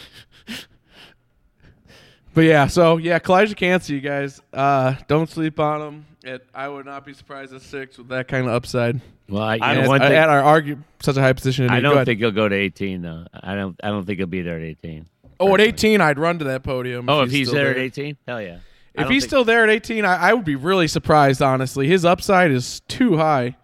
But 2.35 2.43
yeah, 2.43 2.67
so 2.67 2.97
yeah, 2.97 3.17
Kalijah 3.17 3.55
Kancey, 3.55 3.93
you 3.95 4.01
guys, 4.01 4.41
uh, 4.53 4.95
don't 5.07 5.29
sleep 5.29 5.57
on 5.57 5.81
him. 5.81 6.05
It, 6.21 6.45
I 6.53 6.67
would 6.67 6.85
not 6.85 7.05
be 7.05 7.13
surprised 7.13 7.53
at 7.53 7.61
six 7.61 7.97
with 7.97 8.09
that 8.09 8.27
kind 8.27 8.45
of 8.45 8.53
upside. 8.53 8.99
Well, 9.29 9.41
I, 9.41 9.55
you 9.55 9.61
I 9.63 9.73
know, 9.73 9.79
And 9.79 9.89
one 9.89 10.01
thing, 10.01 10.13
at 10.13 10.27
our 10.27 10.43
argue 10.43 10.77
such 11.01 11.15
a 11.15 11.21
high 11.21 11.31
position. 11.31 11.69
I 11.69 11.79
don't 11.79 12.03
think 12.03 12.19
he'll 12.19 12.31
go 12.31 12.49
to 12.49 12.55
18 12.55 13.01
though. 13.01 13.25
I 13.33 13.55
don't. 13.55 13.79
I 13.81 13.87
don't 13.87 14.05
think 14.05 14.19
he'll 14.19 14.27
be 14.27 14.41
there 14.41 14.57
at 14.57 14.63
18. 14.63 15.07
Oh, 15.39 15.53
at 15.53 15.61
18, 15.61 16.01
I'd 16.01 16.19
run 16.19 16.39
to 16.39 16.45
that 16.45 16.63
podium. 16.63 17.09
Oh, 17.09 17.21
if 17.21 17.31
he's 17.31 17.47
still 17.47 17.61
there 17.61 17.71
at 17.71 17.77
18, 17.77 18.17
hell 18.27 18.41
yeah. 18.41 18.59
If 18.93 19.07
he's 19.07 19.23
think- 19.23 19.29
still 19.29 19.43
there 19.45 19.63
at 19.63 19.69
18, 19.69 20.03
I, 20.05 20.29
I 20.29 20.33
would 20.33 20.45
be 20.45 20.55
really 20.55 20.87
surprised, 20.87 21.41
honestly. 21.41 21.87
His 21.87 22.05
upside 22.05 22.51
is 22.51 22.81
too 22.87 23.17
high 23.17 23.55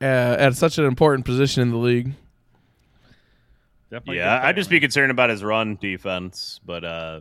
uh, 0.00 0.04
at 0.04 0.56
such 0.56 0.78
an 0.78 0.84
important 0.84 1.24
position 1.24 1.62
in 1.62 1.70
the 1.70 1.76
league. 1.76 2.12
Definitely 3.90 4.18
Yeah, 4.18 4.40
I'd 4.42 4.56
just 4.56 4.70
be 4.70 4.80
concerned 4.80 5.10
about 5.10 5.28
his 5.28 5.44
run 5.44 5.76
defense, 5.76 6.60
but 6.64 6.84
uh, 6.84 7.20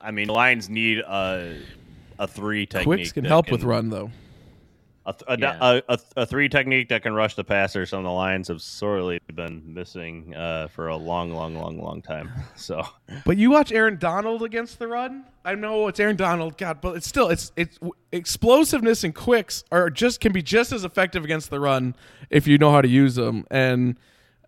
I 0.00 0.10
mean, 0.10 0.26
the 0.28 0.32
Lions 0.32 0.68
need 0.68 0.98
a 0.98 1.58
a 2.18 2.26
three 2.28 2.66
technique. 2.66 2.84
Quicks 2.86 3.12
can 3.12 3.22
that 3.24 3.28
help 3.30 3.50
with 3.50 3.62
run, 3.64 3.88
though. 3.90 4.10
A, 5.06 5.12
th- 5.14 5.22
a, 5.26 5.38
Yeah. 5.40 5.56
a, 5.62 5.82
a, 5.88 5.98
a 6.18 6.26
three 6.26 6.50
technique 6.50 6.90
that 6.90 7.02
can 7.02 7.14
rush 7.14 7.34
the 7.34 7.42
passer. 7.42 7.86
Some 7.86 8.00
of 8.00 8.04
the 8.04 8.10
Lions 8.10 8.48
have 8.48 8.60
sorely 8.60 9.18
been 9.34 9.62
missing 9.72 10.34
uh, 10.36 10.68
for 10.68 10.88
a 10.88 10.96
long, 10.96 11.32
long, 11.32 11.56
long, 11.56 11.80
long 11.80 12.02
time. 12.02 12.30
So 12.56 12.86
But 13.24 13.38
you 13.38 13.50
watch 13.50 13.72
Aaron 13.72 13.96
Donald 13.98 14.42
against 14.42 14.78
the 14.78 14.86
run. 14.86 15.24
I 15.46 15.54
know 15.54 15.88
it's 15.88 15.98
Aaron 15.98 16.16
Donald, 16.16 16.58
God, 16.58 16.82
but 16.82 16.96
it's 16.96 17.08
still 17.08 17.30
it's 17.30 17.50
it's 17.56 17.78
explosiveness 18.12 19.02
and 19.02 19.14
quicks 19.14 19.64
are 19.72 19.88
just 19.88 20.20
can 20.20 20.32
be 20.32 20.42
just 20.42 20.72
as 20.72 20.84
effective 20.84 21.24
against 21.24 21.48
the 21.48 21.58
run 21.58 21.96
if 22.28 22.46
you 22.46 22.58
know 22.58 22.70
how 22.70 22.82
to 22.82 22.88
use 22.88 23.14
them. 23.14 23.46
And 23.50 23.98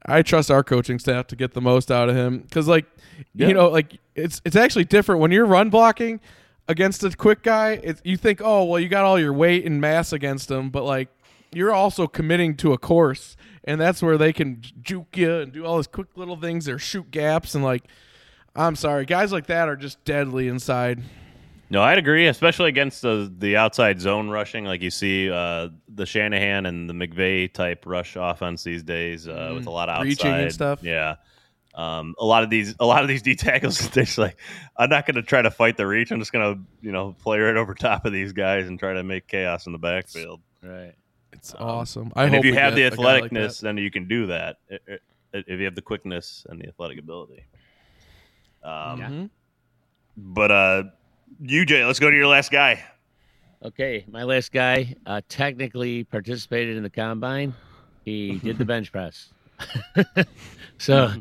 I 0.07 0.23
trust 0.23 0.51
our 0.51 0.65
coaching 0.65 0.99
staff 0.99 1.27
to 1.29 1.37
get 1.37 1.55
the 1.55 1.61
most 1.61 1.91
out 1.91 2.09
of 2.09 2.17
him 2.17 2.39
because, 2.41 2.67
like, 2.69 2.87
Yeah. 3.35 3.49
you 3.49 3.55
know, 3.55 3.69
like 3.69 3.99
it's 4.15 4.41
it's 4.45 4.57
actually 4.57 4.85
different 4.85 5.21
when 5.21 5.31
you're 5.31 5.47
run 5.47 5.71
blocking 5.71 6.21
against 6.69 7.05
a 7.05 7.11
quick 7.11 7.43
guy. 7.43 7.81
It's, 7.83 8.01
you 8.05 8.17
think, 8.17 8.41
oh, 8.43 8.65
well, 8.65 8.81
you 8.81 8.89
got 8.89 9.05
all 9.05 9.19
your 9.19 9.33
weight 9.33 9.65
and 9.65 9.81
mass 9.81 10.13
against 10.13 10.51
him, 10.51 10.71
but 10.71 10.85
like 10.85 11.09
you're 11.53 11.73
also 11.73 12.07
committing 12.07 12.57
to 12.57 12.73
a 12.73 12.79
course, 12.79 13.37
and 13.65 13.81
that's 13.81 14.03
where 14.03 14.17
they 14.19 14.33
can 14.33 14.63
juke 14.83 15.17
you 15.17 15.35
and 15.41 15.53
do 15.53 15.65
all 15.67 15.77
these 15.77 15.87
quick 15.87 16.09
little 16.17 16.37
things 16.37 16.69
or 16.69 16.79
shoot 16.79 17.11
gaps 17.11 17.55
and 17.55 17.63
like. 17.65 17.85
I'm 18.55 18.77
sorry, 18.77 19.07
guys 19.07 19.33
like 19.33 19.47
that 19.47 19.67
are 19.71 19.77
just 19.77 20.05
deadly 20.05 20.47
inside. 20.47 21.03
No, 21.73 21.83
I'd 21.83 21.97
agree, 21.97 22.27
especially 22.27 22.69
against 22.69 23.01
the 23.01 23.33
the 23.39 23.57
outside 23.57 23.99
zone 23.99 24.29
rushing, 24.29 24.67
like 24.67 24.83
you 24.83 24.91
see 24.91 25.31
uh, 25.31 25.71
the 25.89 26.05
Shanahan 26.05 26.67
and 26.67 26.89
the 26.89 26.93
McVay 26.93 27.51
type 27.53 27.85
rush 27.87 28.15
offense 28.21 28.63
these 28.63 28.83
days 28.83 29.27
uh, 29.27 29.53
with 29.55 29.67
a 29.67 29.71
lot 29.71 29.89
of 29.89 29.95
outside 29.95 30.05
Reaching 30.09 30.33
and 30.35 30.53
stuff. 30.53 30.83
Yeah. 30.83 31.17
Um, 31.75 32.15
a 32.19 32.27
lot 32.27 32.43
of 32.43 32.51
these, 32.51 32.75
a 32.79 32.85
lot 32.85 33.01
of 33.01 33.09
these 33.09 33.23
D 33.29 33.35
tackles, 33.35 33.79
they're 33.91 34.05
just 34.05 34.19
like, 34.19 34.37
I'm 34.77 34.91
not 34.91 35.07
going 35.07 35.15
to 35.15 35.23
try 35.23 35.41
to 35.41 35.51
fight 35.51 35.79
the 35.79 35.87
reach. 35.87 36.11
I'm 36.11 36.19
just 36.19 36.31
going 36.31 36.55
to, 36.55 36.61
you 36.83 36.93
know, 36.93 37.17
play 37.23 37.39
right 37.39 37.57
over 37.57 37.73
top 37.75 38.05
of 38.05 38.13
these 38.13 38.35
guys 38.35 38.69
and 38.69 38.79
try 38.79 38.93
to 38.93 39.03
make 39.03 39.27
chaos 39.27 39.65
in 39.65 39.73
the 39.73 39.79
backfield. 39.79 40.43
Right. 40.63 40.93
It's 41.33 41.55
awesome. 41.55 42.13
I 42.15 42.27
and 42.27 42.35
if 42.35 42.45
you 42.45 42.53
have 42.53 42.75
the 42.75 42.83
get 42.83 42.93
a 42.93 42.97
guy 42.97 43.03
like 43.21 43.31
athleticness, 43.33 43.61
then 43.63 43.79
you 43.79 43.91
can 43.91 44.07
do 44.07 44.27
that. 44.27 44.57
I- 44.71 44.75
I- 44.93 44.99
If 45.47 45.59
you 45.59 45.65
have 45.65 45.75
the 45.75 45.81
quickness 45.81 46.45
and 46.51 46.61
the 46.61 46.69
athletic 46.69 46.99
ability. 46.99 47.47
Um, 48.63 49.01
Mhm. 49.01 49.31
But 50.19 50.51
uh, 50.53 50.83
UJ, 51.41 51.87
let's 51.87 51.99
go 51.99 52.11
to 52.11 52.17
your 52.17 52.27
last 52.27 52.51
guy. 52.51 52.83
Okay, 53.65 54.05
my 54.11 54.25
last 54.25 54.51
guy 54.53 54.95
uh, 55.07 55.21
technically 55.29 56.05
participated 56.05 56.77
in 56.77 56.83
the 56.83 56.91
combine. 56.91 57.55
He 58.05 58.39
did 58.39 58.59
the 58.59 58.65
bench 58.73 58.91
press. 58.91 59.33
so 60.79 61.13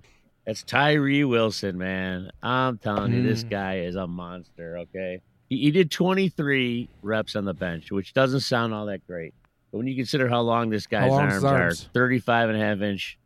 that's 0.45 0.64
Tyree 0.64 1.24
Wilson, 1.24 1.78
man. 1.78 2.32
I'm 2.41 2.80
telling 2.80 3.14
you, 3.14 3.22
this 3.22 3.43
Mm. 3.43 3.49
guy 3.49 3.78
is 3.80 3.95
a 3.95 4.07
monster. 4.07 4.80
Okay, 4.80 5.20
he, 5.49 5.57
he 5.59 5.72
did 5.72 5.91
23 5.91 6.89
reps 7.03 7.36
on 7.36 7.45
the 7.45 7.53
bench, 7.53 7.91
which 7.91 8.14
doesn't 8.14 8.39
sound 8.39 8.74
all 8.74 8.88
that 8.88 9.05
great. 9.05 9.34
But 9.72 9.78
when 9.80 9.88
you 9.88 9.95
consider 9.95 10.28
how 10.28 10.41
long 10.41 10.70
this 10.72 10.88
guy's 10.88 11.12
long's 11.12 11.22
arms, 11.22 11.34
his 11.36 11.43
are, 11.43 11.57
arms? 11.64 11.89
35 11.93 12.49
and 12.49 12.62
a 12.62 12.66
half 12.66 12.82
inch. 12.82 13.18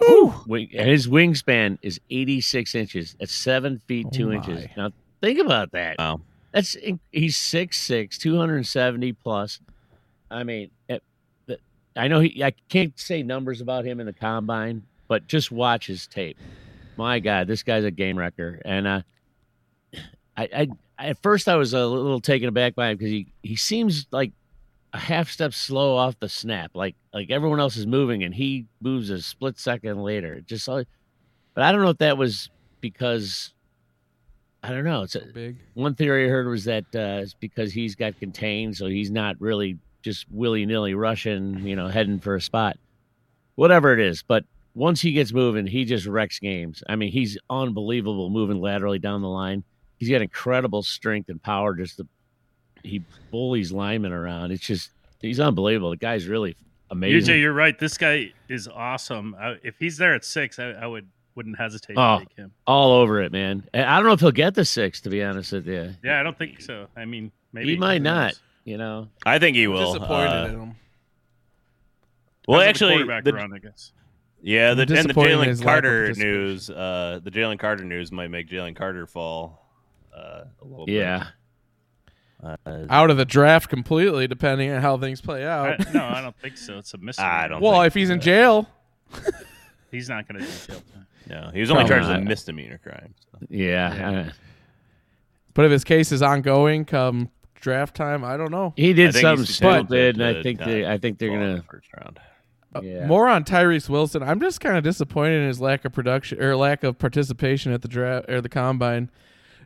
And 0.00 0.88
his 0.90 1.06
wingspan 1.08 1.78
is 1.82 2.00
86 2.10 2.74
inches. 2.74 3.14
That's 3.18 3.34
seven 3.34 3.78
feet 3.86 4.06
Oh 4.08 4.10
two 4.10 4.28
my. 4.28 4.36
inches. 4.36 4.66
Now 4.76 4.90
think 5.20 5.38
about 5.38 5.72
that. 5.72 5.96
Wow. 5.98 6.20
That's 6.52 6.76
he's 7.12 7.36
6'6", 7.36 8.16
270 8.18 9.12
plus. 9.12 9.60
I 10.30 10.44
mean, 10.44 10.70
it, 10.88 11.02
I 11.96 12.08
know 12.08 12.20
he. 12.20 12.42
I 12.42 12.52
can't 12.68 12.98
say 12.98 13.22
numbers 13.22 13.60
about 13.60 13.84
him 13.84 14.00
in 14.00 14.06
the 14.06 14.12
combine, 14.12 14.82
but 15.08 15.26
just 15.26 15.50
watch 15.50 15.86
his 15.86 16.06
tape. 16.06 16.38
My 16.96 17.18
God, 17.18 17.46
this 17.46 17.62
guy's 17.62 17.84
a 17.84 17.90
game 17.90 18.16
wrecker. 18.16 18.60
And 18.64 18.86
uh, 18.86 19.02
I, 20.36 20.48
I, 20.52 20.68
at 20.98 21.22
first 21.22 21.48
I 21.48 21.56
was 21.56 21.74
a 21.74 21.84
little 21.86 22.20
taken 22.20 22.48
aback 22.48 22.74
by 22.74 22.90
him 22.90 22.96
because 22.96 23.10
he 23.10 23.26
he 23.42 23.56
seems 23.56 24.06
like 24.10 24.32
a 24.92 24.98
half 24.98 25.28
step 25.28 25.52
slow 25.52 25.96
off 25.96 26.18
the 26.20 26.28
snap, 26.28 26.70
like 26.74 26.94
like 27.12 27.30
everyone 27.30 27.60
else 27.60 27.76
is 27.76 27.86
moving 27.86 28.22
and 28.22 28.34
he 28.34 28.66
moves 28.80 29.10
a 29.10 29.20
split 29.20 29.58
second 29.58 30.02
later. 30.02 30.40
Just, 30.40 30.66
but 30.66 30.86
I 31.56 31.72
don't 31.72 31.82
know 31.82 31.90
if 31.90 31.98
that 31.98 32.16
was 32.16 32.48
because. 32.80 33.52
I 34.68 34.72
don't 34.72 34.84
know. 34.84 35.02
It's 35.02 35.14
a, 35.14 35.20
Big. 35.20 35.56
one 35.72 35.94
theory 35.94 36.26
I 36.26 36.28
heard 36.28 36.46
was 36.46 36.64
that 36.64 36.84
uh, 36.94 37.22
it's 37.22 37.32
because 37.32 37.72
he's 37.72 37.94
got 37.94 38.18
contained, 38.18 38.76
so 38.76 38.86
he's 38.86 39.10
not 39.10 39.40
really 39.40 39.78
just 40.02 40.26
willy 40.30 40.66
nilly 40.66 40.92
rushing, 40.92 41.66
you 41.66 41.74
know, 41.74 41.88
heading 41.88 42.18
for 42.18 42.34
a 42.34 42.40
spot. 42.40 42.76
Whatever 43.54 43.94
it 43.94 44.00
is, 44.00 44.22
but 44.22 44.44
once 44.74 45.00
he 45.00 45.12
gets 45.12 45.32
moving, 45.32 45.66
he 45.66 45.84
just 45.84 46.06
wrecks 46.06 46.38
games. 46.38 46.82
I 46.88 46.96
mean, 46.96 47.10
he's 47.10 47.38
unbelievable 47.48 48.28
moving 48.28 48.60
laterally 48.60 48.98
down 48.98 49.22
the 49.22 49.28
line. 49.28 49.64
He's 49.96 50.10
got 50.10 50.20
incredible 50.20 50.82
strength 50.82 51.30
and 51.30 51.42
power. 51.42 51.74
Just 51.74 51.96
to, 51.96 52.06
he 52.84 53.02
bullies 53.30 53.72
linemen 53.72 54.12
around. 54.12 54.52
It's 54.52 54.62
just 54.62 54.90
he's 55.20 55.40
unbelievable. 55.40 55.90
The 55.90 55.96
guy's 55.96 56.26
really 56.26 56.56
amazing. 56.90 57.34
UJ, 57.34 57.40
you're 57.40 57.54
right. 57.54 57.76
This 57.76 57.96
guy 57.96 58.32
is 58.48 58.68
awesome. 58.68 59.34
I, 59.40 59.56
if 59.64 59.76
he's 59.78 59.96
there 59.96 60.14
at 60.14 60.24
six, 60.24 60.58
I, 60.58 60.72
I 60.72 60.86
would 60.86 61.08
wouldn't 61.38 61.56
hesitate 61.56 61.94
Oh. 61.96 62.18
to 62.18 62.24
take 62.26 62.36
him. 62.36 62.50
all 62.66 62.90
over 62.92 63.22
it, 63.22 63.30
man. 63.30 63.62
And 63.72 63.86
I 63.86 63.96
don't 63.96 64.06
know 64.06 64.12
if 64.12 64.18
he'll 64.20 64.32
get 64.32 64.54
the 64.56 64.64
six. 64.64 65.00
To 65.02 65.08
be 65.10 65.22
honest 65.22 65.52
with 65.52 65.68
you, 65.68 65.94
Yeah, 66.02 66.18
I 66.18 66.22
don't 66.24 66.36
think 66.36 66.60
so. 66.60 66.88
I 66.96 67.04
mean, 67.04 67.30
maybe 67.52 67.70
he 67.70 67.76
might 67.78 68.02
not. 68.02 68.34
You 68.64 68.76
know, 68.76 69.08
I 69.24 69.38
think 69.38 69.56
he 69.56 69.68
will. 69.68 69.92
Disappointed 69.94 70.26
Uh, 70.28 70.44
in 70.46 70.50
him. 70.60 70.76
well, 72.48 72.58
Depends 72.60 72.80
the 72.80 72.86
actually, 72.86 72.92
quarterback 72.96 73.24
the- 73.24 73.32
run, 73.32 73.52
I 73.54 73.58
guess. 73.58 73.92
yeah, 74.42 74.74
the, 74.74 74.82
and 74.82 75.08
the 75.08 75.14
Jalen 75.14 75.46
his 75.46 75.60
lack 75.64 75.78
of 75.78 75.82
Carter 75.84 76.12
news, 76.14 76.68
uh, 76.70 77.20
the 77.22 77.30
Jalen 77.30 77.58
Carter 77.58 77.84
news 77.84 78.10
might 78.12 78.28
make 78.28 78.48
Jalen 78.50 78.74
Carter 78.76 79.06
fall 79.06 79.64
uh, 80.14 80.42
a 80.60 80.64
little 80.64 80.90
yeah. 80.90 81.18
bit. 82.40 82.58
Uh, 82.66 82.86
Out 82.90 83.10
of 83.10 83.16
the 83.16 83.24
draft 83.24 83.68
completely, 83.68 84.26
depending 84.26 84.70
on 84.70 84.82
how 84.82 84.96
things 84.98 85.20
play 85.20 85.46
I, 85.46 85.70
out. 85.72 85.94
no, 85.94 86.04
I 86.04 86.20
don't 86.20 86.36
think 86.38 86.56
so. 86.56 86.78
It's 86.78 86.92
a 86.94 86.98
mystery. 86.98 87.24
I 87.24 87.46
don't 87.48 87.60
well, 87.62 87.74
think 87.80 87.86
if 87.86 87.94
he's 87.94 88.10
in 88.10 88.20
jail, 88.20 88.68
He's 89.90 90.08
not 90.08 90.28
going 90.28 90.40
to 90.42 90.46
do 90.46 90.52
jail 90.66 90.82
time. 90.92 91.06
No, 91.28 91.50
he 91.52 91.60
was 91.60 91.70
only 91.70 91.82
Probably 91.84 91.94
charged 91.96 92.08
with 92.08 92.16
not. 92.18 92.28
misdemeanor 92.28 92.78
crime. 92.78 93.14
so. 93.32 93.38
Yeah, 93.50 94.26
uh, 94.28 94.32
but 95.54 95.64
if 95.64 95.70
his 95.72 95.84
case 95.84 96.12
is 96.12 96.22
ongoing 96.22 96.84
come 96.84 97.30
draft 97.54 97.94
time, 97.96 98.24
I 98.24 98.36
don't 98.36 98.50
know. 98.50 98.72
he 98.76 98.90
I 98.90 98.92
did 98.92 99.12
think 99.12 99.22
something 99.22 99.46
he's 99.46 99.58
talented 99.58 100.14
stupid, 100.14 100.20
and 100.20 100.38
I 100.38 100.42
think 100.42 100.60
not 100.60 100.68
they, 100.68 100.86
I 100.86 100.98
think 100.98 101.18
they're 101.18 101.28
fall 101.30 101.36
in 101.42 101.50
gonna. 101.56 101.62
first 101.70 101.88
round. 101.96 102.20
Uh, 102.74 102.80
Yeah. 102.82 103.06
More 103.06 103.28
on 103.28 103.44
Tyrese 103.44 103.88
Wilson. 103.88 104.22
I'm 104.22 104.40
just 104.40 104.60
kind 104.60 104.76
of 104.76 104.84
disappointed 104.84 105.40
in 105.42 105.48
his 105.48 105.60
lack 105.60 105.84
of 105.84 105.92
production 105.92 106.40
or 106.42 106.54
lack 106.56 106.84
of 106.84 106.98
participation 106.98 107.72
at 107.72 107.82
the 107.82 107.88
draft 107.88 108.28
or 108.28 108.40
the 108.40 108.48
combine, 108.48 109.10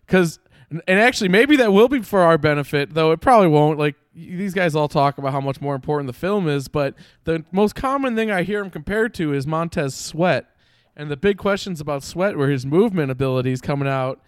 because 0.06 0.38
and 0.70 0.98
actually 0.98 1.28
maybe 1.28 1.56
that 1.56 1.72
will 1.72 1.88
be 1.88 2.00
for 2.00 2.20
our 2.20 2.38
benefit, 2.38 2.94
though 2.94 3.12
it 3.12 3.20
probably 3.20 3.48
won't. 3.48 3.78
Like 3.78 3.96
these 4.14 4.54
guys 4.54 4.74
all 4.74 4.88
talk 4.88 5.18
about 5.18 5.32
how 5.32 5.40
much 5.40 5.60
more 5.60 5.74
important 5.74 6.06
the 6.06 6.12
film 6.14 6.48
is, 6.48 6.68
but 6.68 6.94
the 7.24 7.44
most 7.52 7.74
common 7.74 8.14
thing 8.16 8.30
I 8.30 8.42
hear 8.42 8.60
him 8.62 8.70
compared 8.70 9.12
to 9.14 9.34
is 9.34 9.46
Montez 9.46 9.94
Sweat, 9.94 10.46
and 10.96 11.10
the 11.10 11.16
big 11.16 11.38
questions 11.38 11.80
about 11.80 12.02
Sweat 12.02 12.36
were 12.36 12.48
his 12.48 12.64
movement 12.66 13.10
abilities 13.10 13.60
coming 13.60 13.88
out. 13.88 14.20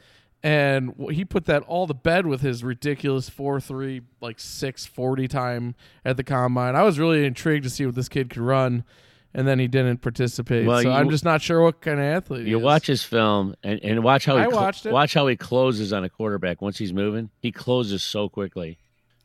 And 0.43 0.93
he 1.11 1.25
put 1.25 1.47
that 1.47 1.63
all 1.63 1.87
to 1.87 1.95
bed 1.95 2.27
with 2.27 2.43
his 2.43 2.63
ridiculous 2.63 3.31
four 3.31 3.61
three 3.63 4.03
like 4.21 4.39
six 4.39 4.85
forty 4.85 5.27
time 5.27 5.75
at 6.05 6.19
the 6.19 6.23
combine. 6.25 6.77
I 6.77 6.83
was 6.83 6.99
really 6.99 7.25
intrigued 7.25 7.65
to 7.65 7.71
see 7.71 7.87
what 7.87 7.95
this 7.95 8.11
kid 8.11 8.29
could 8.29 8.43
run, 8.43 8.85
and 9.33 9.49
then 9.49 9.59
he 9.59 9.69
didn't 9.69 10.03
participate. 10.03 10.67
Well, 10.67 10.83
so 10.83 10.91
you- 10.91 10.95
I'm 10.95 11.09
just 11.09 11.25
not 11.25 11.41
sure 11.41 11.63
what 11.63 11.81
kind 11.81 11.99
of 11.99 12.05
athlete. 12.05 12.45
he 12.45 12.51
You 12.51 12.59
watch 12.59 12.87
his 12.87 13.03
film 13.03 13.55
and, 13.63 13.81
and 13.83 14.05
watch 14.05 14.27
how 14.27 14.37
he 14.37 14.43
I 14.43 14.49
watched 14.49 14.85
it. 14.85 14.93
watch 14.93 15.15
how 15.15 15.27
he 15.29 15.37
closes 15.37 15.95
on 15.95 16.05
a 16.05 16.11
quarterback 16.11 16.61
once 16.61 16.77
he's 16.77 16.93
moving. 16.93 17.31
He 17.41 17.51
closes 17.51 18.03
so 18.03 18.29
quickly. 18.29 18.77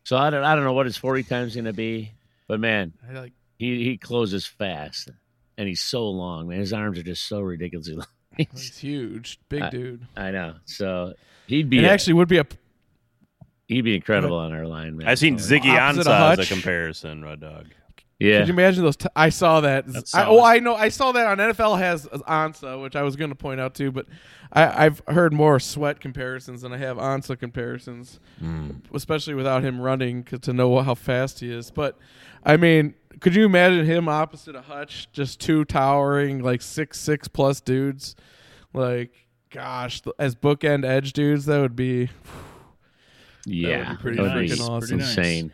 So 0.05 0.15
I 0.15 0.29
don't 0.29 0.45
I 0.45 0.55
don't 0.55 0.63
know 0.63 0.71
what 0.73 0.85
his 0.85 0.95
forty 0.95 1.23
times 1.23 1.53
going 1.53 1.65
to 1.65 1.73
be, 1.73 2.13
but 2.47 2.61
man, 2.61 2.93
I 3.09 3.11
like 3.19 3.33
he 3.57 3.83
he 3.83 3.97
closes 3.97 4.45
fast 4.45 5.09
and 5.59 5.67
he's 5.67 5.81
so 5.81 6.09
long. 6.09 6.47
Man, 6.47 6.57
his 6.59 6.73
arms 6.73 6.97
are 6.97 7.03
just 7.03 7.27
so 7.27 7.41
ridiculously 7.41 7.95
long. 7.97 8.07
he's 8.37 8.77
huge, 8.77 9.37
big 9.49 9.61
I- 9.61 9.69
dude. 9.69 10.07
I 10.17 10.31
know. 10.31 10.55
So 10.65 11.13
he'd 11.45 11.69
be 11.69 11.79
It 11.79 11.83
a- 11.83 11.89
actually 11.91 12.13
would 12.13 12.27
be 12.29 12.37
a 12.39 12.45
he'd 13.67 13.81
be 13.81 13.95
incredible 13.95 14.37
on 14.37 14.51
our 14.53 14.65
line, 14.65 14.97
man. 14.97 15.07
I've 15.07 15.19
seen 15.19 15.37
So, 15.37 15.53
Ziggy 15.55 15.77
Opposite 15.77 16.07
Ansah 16.09 16.39
as 16.39 16.49
a 16.51 16.53
comparison, 16.53 17.23
Red 17.23 17.41
Dog. 17.41 17.67
Yeah, 18.19 18.39
Could 18.39 18.47
you 18.49 18.53
imagine 18.53 18.83
those? 18.83 18.97
T- 18.97 19.07
I 19.15 19.29
saw 19.29 19.61
that. 19.61 19.85
I, 20.13 20.25
oh, 20.25 20.43
I 20.43 20.59
know. 20.59 20.75
I 20.75 20.89
saw 20.89 21.13
that 21.13 21.25
on 21.25 21.37
NFL 21.37 21.77
has 21.79 22.05
Ansah, 22.05 22.81
which 22.81 22.97
I 22.97 23.01
was 23.03 23.15
going 23.15 23.29
to 23.29 23.35
point 23.35 23.61
out 23.61 23.75
too. 23.75 23.93
But 23.93 24.07
I, 24.51 24.85
I've 24.87 25.01
heard 25.07 25.31
more 25.31 25.57
sweat 25.57 26.01
comparisons 26.01 26.61
than 26.63 26.73
I 26.73 26.77
have 26.79 26.97
Ansah 26.97 27.39
comparisons, 27.39 28.19
hmm. 28.39 28.71
especially 28.93 29.35
without 29.35 29.63
him 29.63 29.79
running 29.79 30.23
'cause 30.23 30.41
to 30.41 30.51
know 30.51 30.81
how 30.81 30.95
fast 30.95 31.39
he 31.39 31.49
is. 31.49 31.71
But 31.71 31.97
I 32.43 32.57
mean, 32.57 32.93
could 33.19 33.35
you 33.35 33.45
imagine 33.45 33.85
him 33.85 34.07
opposite 34.07 34.55
of 34.55 34.65
Hutch, 34.65 35.11
just 35.11 35.39
two 35.39 35.65
towering 35.65 36.43
like 36.43 36.61
six 36.61 36.99
six 36.99 37.27
plus 37.27 37.61
dudes? 37.61 38.15
Like, 38.73 39.11
gosh, 39.49 40.01
as 40.17 40.35
bookend 40.35 40.85
edge 40.85 41.13
dudes, 41.13 41.45
that 41.45 41.59
would 41.59 41.75
be. 41.75 42.09
yeah, 43.45 43.95
pretty 43.95 44.17
that 44.17 44.35
would 44.35 44.41
be 44.41 44.49
freaking 44.49 44.61
awesome. 44.61 44.79
Pretty 44.79 44.95
nice. 44.97 45.17
insane. 45.17 45.53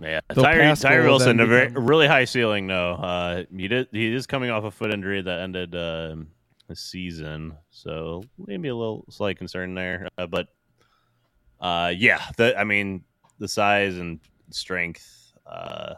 Yeah, 0.00 0.20
They'll 0.32 0.44
Tyree, 0.44 0.76
Tyree 0.76 1.06
Wilson, 1.06 1.40
a 1.40 1.46
very, 1.46 1.68
really 1.72 2.06
high 2.06 2.24
ceiling 2.24 2.68
though. 2.68 2.92
Uh, 2.92 3.44
he 3.54 3.66
did, 3.66 3.88
he 3.90 4.14
is 4.14 4.28
coming 4.28 4.48
off 4.48 4.62
a 4.62 4.70
foot 4.70 4.92
injury 4.92 5.20
that 5.22 5.40
ended 5.40 5.74
uh, 5.74 6.14
the 6.68 6.76
season, 6.76 7.56
so 7.70 8.22
maybe 8.46 8.68
a 8.68 8.76
little 8.76 9.04
slight 9.10 9.38
concern 9.38 9.74
there. 9.74 10.08
Uh, 10.16 10.26
but 10.28 10.48
uh, 11.60 11.92
yeah, 11.96 12.22
the, 12.36 12.56
I 12.56 12.62
mean 12.62 13.02
the 13.40 13.48
size 13.48 13.98
and 13.98 14.20
strength. 14.50 15.17
Uh, 15.48 15.94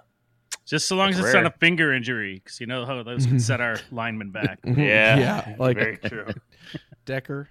Just 0.67 0.87
so 0.87 0.97
long 0.97 1.11
as 1.11 1.17
That's 1.17 1.29
it's 1.29 1.35
not 1.35 1.47
a 1.47 1.51
finger 1.59 1.93
injury, 1.93 2.41
because 2.43 2.61
you 2.61 2.67
know 2.67 2.87
how 2.87 3.03
those 3.03 3.27
can 3.27 3.37
mhm. 3.37 3.41
set 3.41 3.61
our 3.61 3.79
linemen 3.91 4.31
back. 4.31 4.61
yeah, 4.65 5.19
yeah, 5.19 5.57
like 5.59 5.77
very 5.77 5.97
true. 5.97 6.27
Decker. 7.05 7.49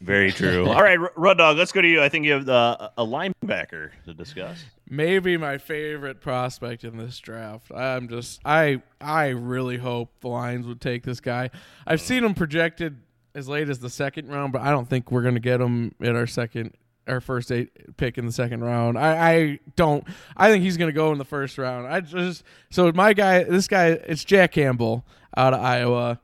Very 0.00 0.32
true. 0.40 0.66
All 0.66 0.82
right, 0.82 0.98
R- 0.98 1.12
Rud 1.16 1.38
Dog, 1.38 1.56
let's 1.56 1.72
go 1.72 1.80
to 1.80 1.88
you. 1.88 2.02
I 2.02 2.08
think 2.08 2.24
you 2.24 2.32
have 2.32 2.46
the, 2.46 2.90
a 2.96 3.04
linebacker 3.04 3.90
to 4.06 4.14
discuss. 4.14 4.64
maybe 4.88 5.36
my 5.36 5.58
favorite 5.58 6.20
prospect 6.20 6.84
in 6.84 6.96
this 6.96 7.18
draft. 7.18 7.70
I'm 7.72 8.08
just 8.08 8.40
I 8.44 8.82
I 9.00 9.28
really 9.28 9.78
hope 9.78 10.10
the 10.20 10.28
Lions 10.28 10.66
would 10.66 10.80
take 10.80 11.04
this 11.04 11.20
guy. 11.20 11.50
I've 11.86 12.00
mm. 12.00 12.06
seen 12.06 12.24
him 12.24 12.34
projected 12.34 12.98
as 13.34 13.48
late 13.48 13.68
as 13.68 13.78
the 13.78 13.90
second 13.90 14.28
round, 14.28 14.52
but 14.52 14.62
I 14.62 14.70
don't 14.70 14.88
think 14.88 15.10
we're 15.10 15.22
gonna 15.22 15.40
get 15.40 15.60
him 15.60 15.94
in 16.00 16.16
our 16.16 16.26
second 16.26 16.74
our 17.10 17.20
first 17.20 17.50
eight 17.50 17.96
pick 17.96 18.18
in 18.18 18.26
the 18.26 18.32
second 18.32 18.62
round. 18.62 18.98
I, 18.98 19.32
I 19.32 19.58
don't 19.76 20.04
I 20.36 20.50
think 20.50 20.62
he's 20.62 20.76
gonna 20.76 20.92
go 20.92 21.12
in 21.12 21.18
the 21.18 21.24
first 21.24 21.58
round. 21.58 21.86
I 21.86 22.00
just 22.00 22.44
so 22.70 22.90
my 22.92 23.12
guy 23.12 23.42
this 23.44 23.68
guy 23.68 23.88
it's 23.88 24.24
Jack 24.24 24.52
Campbell 24.52 25.04
out 25.36 25.54
of 25.54 25.60
Iowa. 25.60 26.20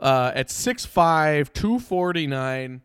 Uh, 0.00 0.32
at 0.34 0.48
6'5", 0.48 1.52
249. 1.52 2.82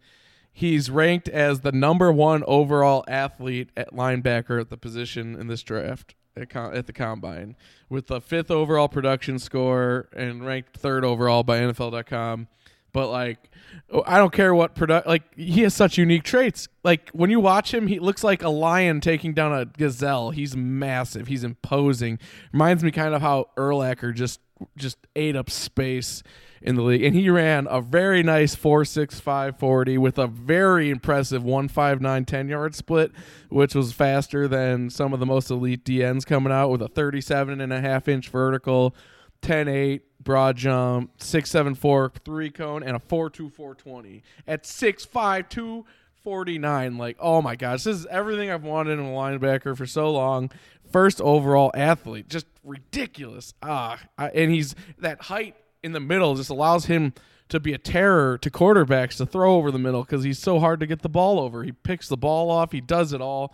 He's 0.54 0.92
ranked 0.92 1.28
as 1.28 1.62
the 1.62 1.72
number 1.72 2.12
one 2.12 2.44
overall 2.46 3.04
athlete 3.08 3.70
at 3.76 3.92
linebacker 3.92 4.62
at 4.62 4.70
the 4.70 4.78
position 4.78 5.36
in 5.36 5.48
this 5.48 5.64
draft 5.64 6.14
at, 6.36 6.50
com- 6.50 6.76
at 6.76 6.86
the 6.86 6.94
combine, 6.94 7.56
with 7.90 8.08
the 8.08 8.22
fifth 8.22 8.52
overall 8.52 8.88
production 8.88 9.40
score 9.40 10.10
and 10.16 10.46
ranked 10.46 10.78
third 10.78 11.04
overall 11.04 11.44
by 11.44 11.60
NFL.com. 11.60 12.48
But 12.98 13.12
like, 13.12 13.52
oh, 13.92 14.02
I 14.08 14.18
don't 14.18 14.34
care 14.34 14.56
what 14.56 14.74
product. 14.74 15.06
Like, 15.06 15.22
he 15.36 15.62
has 15.62 15.76
such 15.76 16.00
unique 16.00 16.24
traits. 16.24 16.68
Like 16.84 17.12
when 17.12 17.30
you 17.30 17.40
watch 17.40 17.72
him, 17.72 17.86
he 17.86 18.00
looks 18.00 18.24
like 18.24 18.42
a 18.42 18.50
lion 18.50 19.02
taking 19.02 19.36
down 19.36 19.54
a 19.54 19.66
gazelle. 19.66 20.32
He's 20.32 20.58
massive. 20.58 21.28
He's 21.28 21.44
imposing. 21.44 22.18
Reminds 22.52 22.84
me 22.84 22.90
kind 22.90 23.14
of 23.14 23.22
how 23.22 23.50
Urlacher 23.56 24.16
just 24.16 24.40
just 24.76 24.98
ate 25.16 25.36
up 25.36 25.52
space 25.52 26.24
in 26.60 26.74
the 26.74 26.82
league. 26.82 27.04
And 27.04 27.14
he 27.16 27.30
ran 27.30 27.68
a 27.70 27.82
very 27.82 28.24
nice 28.24 28.56
4.65 28.56 29.60
40 29.60 30.00
with 30.00 30.18
a 30.18 30.26
very 30.26 30.90
impressive 30.90 31.44
159 31.44 32.26
10 32.26 32.50
yard 32.50 32.74
split, 32.74 33.12
which 33.50 33.76
was 33.76 33.94
faster 33.94 34.48
than 34.48 34.90
some 34.90 35.14
of 35.14 35.20
the 35.20 35.28
most 35.28 35.52
elite 35.52 35.86
DNs 35.86 36.26
coming 36.26 36.52
out 36.52 36.70
with 36.70 36.82
a 36.82 36.88
37 36.88 37.62
and 37.62 37.72
a 37.72 37.80
half 37.80 38.08
inch 38.08 38.30
vertical, 38.30 38.96
10 39.48 39.70
8 39.70 40.02
broad 40.22 40.58
jump, 40.58 41.10
674 41.22 42.12
three 42.26 42.50
cone, 42.50 42.84
and 42.84 42.98
a 42.98 43.00
4.2 43.00 43.54
420 43.54 44.22
at 44.46 44.64
6'5 44.64 45.50
249. 45.50 46.98
Like, 46.98 47.16
oh 47.22 47.42
my 47.42 47.56
gosh, 47.56 47.84
this 47.86 47.96
is 47.96 48.06
everything 48.08 48.52
I've 48.52 48.66
wanted 48.66 49.00
in 49.00 49.06
a 49.06 49.10
linebacker 49.10 49.78
for 49.78 49.86
so 49.86 50.12
long. 50.12 50.52
First 50.92 51.22
overall 51.22 51.72
athlete, 51.74 52.28
just 52.28 52.46
ridiculous. 52.62 53.54
Ah, 53.64 53.98
and 54.18 54.52
he's 54.52 54.76
that 54.98 55.22
height 55.24 55.56
in 55.82 55.94
the 55.94 56.02
middle 56.02 56.36
just 56.36 56.50
allows 56.50 56.88
him 56.88 57.14
to 57.48 57.62
be 57.62 57.72
a 57.72 57.78
terror 57.78 58.38
to 58.40 58.50
quarterbacks 58.50 59.16
to 59.16 59.26
throw 59.26 59.56
over 59.56 59.72
the 59.72 59.80
middle 59.80 60.02
because 60.02 60.26
he's 60.26 60.40
so 60.40 60.60
hard 60.60 60.82
to 60.82 60.86
get 60.86 61.04
the 61.04 61.10
ball 61.10 61.40
over. 61.40 61.64
He 61.64 61.72
picks 61.72 62.10
the 62.10 62.18
ball 62.18 62.52
off. 62.52 62.74
He 62.74 62.82
does 62.82 63.14
it 63.14 63.22
all. 63.22 63.54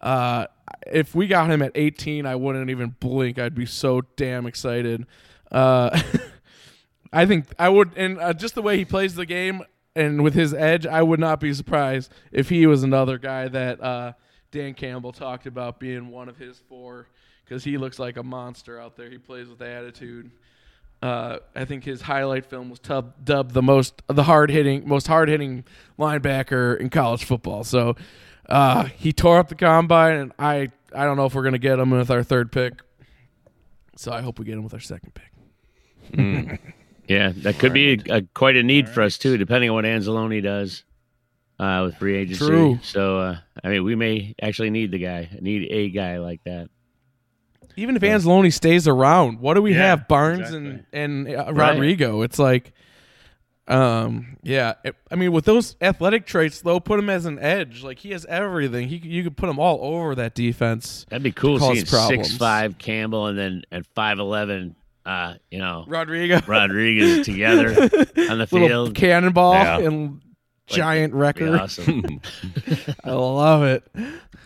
Uh, 0.00 0.46
if 0.86 1.14
we 1.14 1.26
got 1.26 1.50
him 1.50 1.62
at 1.62 1.72
18, 1.74 2.26
I 2.26 2.36
wouldn't 2.36 2.70
even 2.70 2.94
blink. 3.00 3.38
I'd 3.38 3.54
be 3.54 3.66
so 3.66 4.02
damn 4.16 4.46
excited. 4.46 5.06
Uh, 5.50 6.00
I 7.12 7.26
think 7.26 7.46
I 7.58 7.68
would, 7.68 7.92
and 7.96 8.18
uh, 8.18 8.32
just 8.32 8.54
the 8.54 8.62
way 8.62 8.76
he 8.76 8.84
plays 8.84 9.14
the 9.14 9.26
game 9.26 9.62
and 9.96 10.22
with 10.22 10.34
his 10.34 10.52
edge, 10.52 10.86
I 10.86 11.02
would 11.02 11.18
not 11.18 11.40
be 11.40 11.52
surprised 11.54 12.12
if 12.30 12.50
he 12.50 12.66
was 12.66 12.82
another 12.82 13.16
guy 13.16 13.48
that 13.48 13.82
uh, 13.82 14.12
Dan 14.52 14.74
Campbell 14.74 15.12
talked 15.12 15.46
about 15.46 15.80
being 15.80 16.10
one 16.10 16.28
of 16.28 16.36
his 16.36 16.58
four 16.68 17.08
because 17.44 17.64
he 17.64 17.78
looks 17.78 17.98
like 17.98 18.18
a 18.18 18.22
monster 18.22 18.78
out 18.78 18.96
there. 18.96 19.08
He 19.08 19.18
plays 19.18 19.48
with 19.48 19.62
attitude. 19.62 20.30
Uh, 21.02 21.38
I 21.54 21.64
think 21.64 21.84
his 21.84 22.02
highlight 22.02 22.44
film 22.44 22.68
was 22.68 22.78
tub- 22.78 23.24
dubbed 23.24 23.52
the 23.52 23.62
most 23.62 24.02
the 24.06 24.22
hard 24.22 24.50
hitting 24.50 24.86
most 24.88 25.06
hard 25.06 25.28
hitting 25.28 25.64
linebacker 25.98 26.78
in 26.78 26.90
college 26.90 27.24
football. 27.24 27.64
So 27.64 27.96
uh, 28.48 28.84
he 28.84 29.12
tore 29.12 29.38
up 29.38 29.48
the 29.48 29.54
combine, 29.54 30.16
and 30.16 30.32
I 30.38 30.70
I 30.94 31.04
don't 31.04 31.16
know 31.16 31.26
if 31.26 31.34
we're 31.34 31.42
gonna 31.44 31.58
get 31.58 31.78
him 31.78 31.90
with 31.90 32.10
our 32.10 32.22
third 32.22 32.52
pick. 32.52 32.74
So 33.96 34.12
I 34.12 34.20
hope 34.20 34.38
we 34.38 34.44
get 34.44 34.54
him 34.54 34.64
with 34.64 34.74
our 34.74 34.80
second 34.80 35.12
pick. 35.14 36.60
Yeah, 37.08 37.32
that 37.36 37.58
could 37.58 37.72
be 37.72 38.00
a, 38.10 38.22
quite 38.34 38.56
a 38.56 38.62
need 38.62 38.88
for 38.88 39.02
us 39.02 39.16
too, 39.16 39.36
depending 39.36 39.70
on 39.70 39.76
what 39.76 39.84
Anzalone 39.84 40.42
does 40.42 40.82
uh, 41.60 41.82
with 41.86 41.96
free 41.96 42.16
agency. 42.16 42.44
True. 42.44 42.78
So, 42.82 43.18
uh, 43.20 43.36
I 43.62 43.68
mean, 43.68 43.84
we 43.84 43.94
may 43.94 44.34
actually 44.42 44.70
need 44.70 44.90
the 44.90 44.98
guy, 44.98 45.28
need 45.40 45.68
a 45.70 45.88
guy 45.90 46.18
like 46.18 46.42
that. 46.44 46.68
Even 47.76 47.94
if 47.94 48.02
Anzalone 48.02 48.52
stays 48.52 48.88
around, 48.88 49.38
what 49.38 49.54
do 49.54 49.62
we 49.62 49.72
Yeah, 49.72 49.78
have? 49.90 50.08
Barnes 50.08 50.40
exactly. 50.40 50.84
and 50.92 51.26
and 51.28 51.28
uh, 51.36 51.52
Right. 51.52 51.72
Rodrigo. 51.74 52.22
It's 52.22 52.38
like, 52.40 52.72
um, 53.68 54.36
yeah. 54.42 54.74
It- 54.84 54.96
I 55.10 55.14
mean, 55.16 55.32
with 55.32 55.44
those 55.44 55.76
athletic 55.80 56.26
traits, 56.26 56.60
though, 56.60 56.80
put 56.80 56.98
him 56.98 57.10
as 57.10 57.26
an 57.26 57.38
edge. 57.38 57.82
Like 57.82 57.98
he 57.98 58.10
has 58.12 58.24
everything. 58.26 58.88
He 58.88 58.96
you 58.96 59.22
could 59.24 59.36
put 59.36 59.48
him 59.48 59.58
all 59.58 59.78
over 59.82 60.14
that 60.16 60.34
defense. 60.34 61.04
That'd 61.08 61.22
be 61.22 61.32
cool 61.32 61.58
Cause 61.58 61.72
seeing 61.74 61.86
problems. 61.86 62.28
six 62.28 62.36
five 62.38 62.78
Campbell 62.78 63.26
and 63.26 63.38
then 63.38 63.62
at 63.72 63.86
five 63.94 64.18
eleven, 64.18 64.76
uh, 65.04 65.34
you 65.50 65.58
know, 65.58 65.84
Rodrigo, 65.88 66.40
Rodriguez 66.46 67.24
together 67.26 67.68
on 67.70 68.38
the 68.38 68.48
little 68.50 68.68
field. 68.68 68.94
cannonball 68.94 69.54
Yeah. 69.54 69.78
and 69.80 70.20
giant 70.66 71.12
Be 71.12 71.18
wrecker. 71.18 71.56
awesome. 71.58 72.04
I 73.04 73.10
love 73.12 73.62
it. 73.64 73.84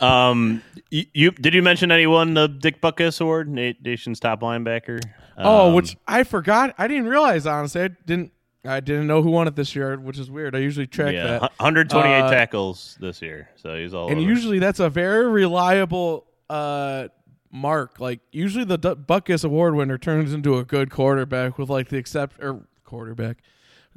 Um, 0.02 0.62
you, 0.90 1.04
you 1.12 1.30
did 1.30 1.52
you 1.54 1.62
mention 1.62 1.90
anyone 1.92 2.34
the 2.34 2.46
Dick 2.48 2.80
Butkus 2.80 3.20
Award, 3.20 3.48
Na- 3.48 3.72
nation's 3.82 4.18
top 4.20 4.40
linebacker? 4.40 5.00
oh, 5.38 5.68
Um, 5.68 5.74
which 5.74 5.96
I 6.08 6.24
forgot. 6.24 6.74
I 6.78 6.88
didn't 6.88 7.06
realize 7.06 7.46
honestly. 7.46 7.82
I 7.82 7.88
didn't. 8.06 8.32
I 8.64 8.80
didn't 8.80 9.06
know 9.06 9.22
who 9.22 9.30
won 9.30 9.48
it 9.48 9.56
this 9.56 9.74
year, 9.74 9.98
which 9.98 10.18
is 10.18 10.30
weird. 10.30 10.54
I 10.54 10.58
usually 10.58 10.86
track 10.86 11.14
yeah, 11.14 11.26
that. 11.26 11.40
128 11.58 12.20
Uh, 12.20 12.30
tackles 12.30 12.96
this 13.00 13.22
year, 13.22 13.48
so 13.56 13.74
he's 13.76 13.94
all 13.94 14.08
and 14.08 14.18
over. 14.18 14.28
usually 14.28 14.58
that's 14.58 14.80
a 14.80 14.90
very 14.90 15.26
reliable 15.28 16.26
uh 16.50 17.08
mark 17.52 17.98
like 17.98 18.20
usually 18.32 18.64
the 18.64 18.76
D- 18.78 18.88
Butkus 18.90 19.44
award 19.44 19.74
winner 19.74 19.98
turns 19.98 20.32
into 20.32 20.56
a 20.58 20.64
good 20.64 20.90
quarterback 20.90 21.58
with 21.58 21.68
like 21.68 21.88
the 21.88 21.96
except 21.96 22.40
or 22.42 22.64
quarterback 22.84 23.38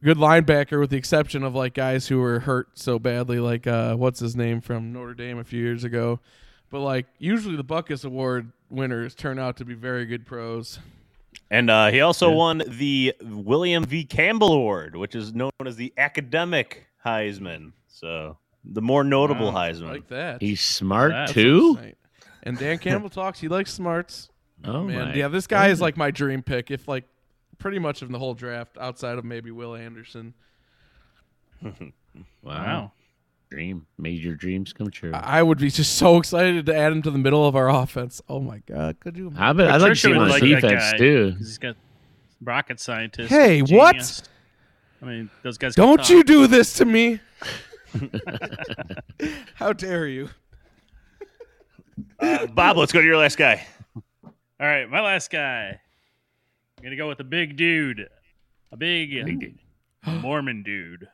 good 0.04 0.18
linebacker 0.18 0.80
with 0.80 0.90
the 0.90 0.98
exception 0.98 1.44
of 1.44 1.54
like 1.54 1.74
guys 1.76 2.08
who 2.08 2.20
were 2.20 2.40
hurt 2.40 2.70
so 2.74 2.98
badly 2.98 3.40
like 3.40 3.68
uh 3.68 3.96
what's 3.96 4.20
his 4.20 4.36
name 4.36 4.60
from 4.60 4.92
notre 4.92 5.14
dame 5.14 5.38
a 5.38 5.44
few 5.44 5.60
years 5.60 5.84
ago 5.84 6.20
but 6.72 6.80
like 6.80 7.06
usually 7.20 7.56
the 7.56 7.64
Butkus 7.64 8.04
award 8.04 8.52
winners 8.72 9.14
turn 9.14 9.38
out 9.38 9.56
to 9.58 9.66
be 9.66 9.76
very 9.76 10.06
good 10.08 10.26
pros 10.26 10.80
And 11.52 11.70
uh, 11.70 11.88
he 11.92 12.02
also 12.02 12.32
won 12.32 12.64
the 12.68 13.14
William 13.22 13.84
V. 13.86 14.06
Campbell 14.06 14.54
Award, 14.54 14.96
which 14.96 15.16
is 15.16 15.34
known 15.34 15.52
as 15.66 15.76
the 15.76 15.94
academic 15.98 16.88
Heisman. 17.06 17.74
So 17.88 18.38
the 18.64 18.82
more 18.82 19.04
notable 19.04 19.52
Wow. 19.52 19.68
Heisman. 19.70 19.90
like 19.92 20.08
that 20.08 20.42
He's 20.42 20.62
smart 20.62 21.12
That's 21.12 21.34
too. 21.34 21.76
Right. 21.76 21.98
and 22.44 22.58
dan 22.58 22.78
campbell 22.78 23.10
talks 23.22 23.40
he 23.40 23.48
likes 23.50 23.72
smarts 23.74 24.30
Oh 24.66 24.84
Man, 24.84 25.10
my 25.10 25.14
yeah, 25.14 25.28
this 25.28 25.46
guy 25.48 25.68
is 25.68 25.82
like 25.82 25.98
my 25.98 26.10
dream 26.10 26.42
pick. 26.42 26.72
If 26.72 26.88
like 26.88 27.04
pretty 27.58 27.80
much 27.80 28.02
in 28.02 28.12
the 28.14 28.20
whole 28.20 28.34
draft, 28.34 28.78
outside 28.80 29.18
of 29.18 29.26
maybe 29.26 29.52
Will 29.52 29.76
Anderson. 29.76 30.34
wow. 32.42 32.92
Wow. 33.54 33.58
Dream 33.58 33.86
made 33.98 34.24
your 34.24 34.36
dreams 34.36 34.74
come 34.74 34.90
true. 34.90 35.12
I 35.14 35.40
I 35.40 35.44
would 35.44 35.60
be 35.60 35.70
just 35.70 35.96
so 35.96 36.18
excited 36.18 36.66
to 36.66 36.76
add 36.76 36.92
him 36.92 37.02
to 37.04 37.12
the 37.12 37.18
middle 37.18 37.46
of 37.48 37.56
our 37.56 37.70
offense. 37.84 38.22
Oh 38.28 38.40
my 38.40 38.60
god, 38.68 39.00
could 39.00 39.16
you? 39.18 39.32
I 39.38 39.54
bet 39.54 39.70
I'd 39.70 39.82
like 39.82 39.94
to 39.94 39.96
see 39.96 40.08
Patricia 40.10 40.16
him 40.16 40.22
on 40.24 40.30
like 40.30 40.42
defense 40.42 40.92
guy, 40.92 40.98
too. 40.98 41.32
'cause 41.32 41.40
He's 41.40 41.58
got 41.58 41.76
rocket 42.42 42.80
scientist. 42.80 43.30
Hey, 43.30 43.62
what? 43.62 44.28
I 45.02 45.06
mean, 45.06 45.30
those 45.44 45.58
guys. 45.58 45.76
Don't 45.76 45.98
talk. 45.98 46.10
you 46.10 46.24
do 46.24 46.48
this 46.48 46.74
to 46.76 46.86
me? 46.86 47.20
How 49.56 49.74
dare 49.74 50.08
you? 50.08 50.30
Uh, 52.20 52.48
Bob, 52.48 52.78
let's 52.78 52.92
go 52.92 53.00
to 53.02 53.06
your 53.06 53.18
last 53.18 53.38
guy. 53.38 53.66
All 54.26 54.32
right, 54.68 54.90
my 54.90 55.02
last 55.02 55.30
guy. 55.30 55.80
I'm 56.78 56.84
gonna 56.84 56.96
go 56.96 57.08
with 57.08 57.20
a 57.20 57.24
big 57.26 57.56
dude, 57.58 58.08
a 58.72 58.78
big 58.78 59.56
Mormon 60.06 60.64
dude 60.64 61.08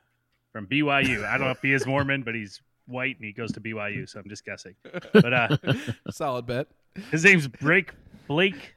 from 0.60 0.68
BYU. 0.68 1.24
I 1.26 1.38
don't 1.38 1.48
know 1.48 1.52
if 1.52 1.62
he 1.62 1.72
is 1.72 1.86
Mormon, 1.86 2.24
but 2.24 2.36
he's 2.36 2.60
white 2.86 3.16
and 3.16 3.24
he 3.26 3.32
goes 3.32 3.52
to 3.54 3.62
BYU, 3.62 4.10
so 4.10 4.20
I'm 4.20 4.28
just 4.28 4.44
guessing. 4.44 4.76
But 5.14 5.34
uh, 5.34 5.58
Solid 6.12 6.46
bet. 6.48 6.68
his 7.12 7.24
name's 7.24 7.48
Blake 7.48 7.94
Blake 8.28 8.76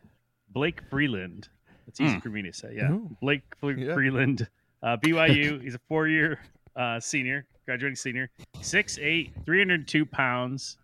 Blake 0.51 0.81
Freeland. 0.91 1.49
It's 1.89 2.01
easy 2.01 2.21
for 2.21 2.29
me 2.29 2.43
to 2.43 2.53
say. 2.53 2.75
Yeah, 2.77 2.93
Ooh. 2.93 3.11
Blake 3.21 3.43
Fre- 3.59 3.73
Yeah. 3.73 3.95
Freeland, 3.95 4.49
uh, 4.83 4.97
BYU. 4.99 5.61
He's 5.61 5.75
a 5.75 5.81
four-year 5.89 6.39
uh, 6.77 7.01
senior, 7.01 7.45
graduating 7.67 7.97
senior. 7.97 8.31
6'8", 8.61 9.45
302 9.45 10.07
pounds, 10.07 10.79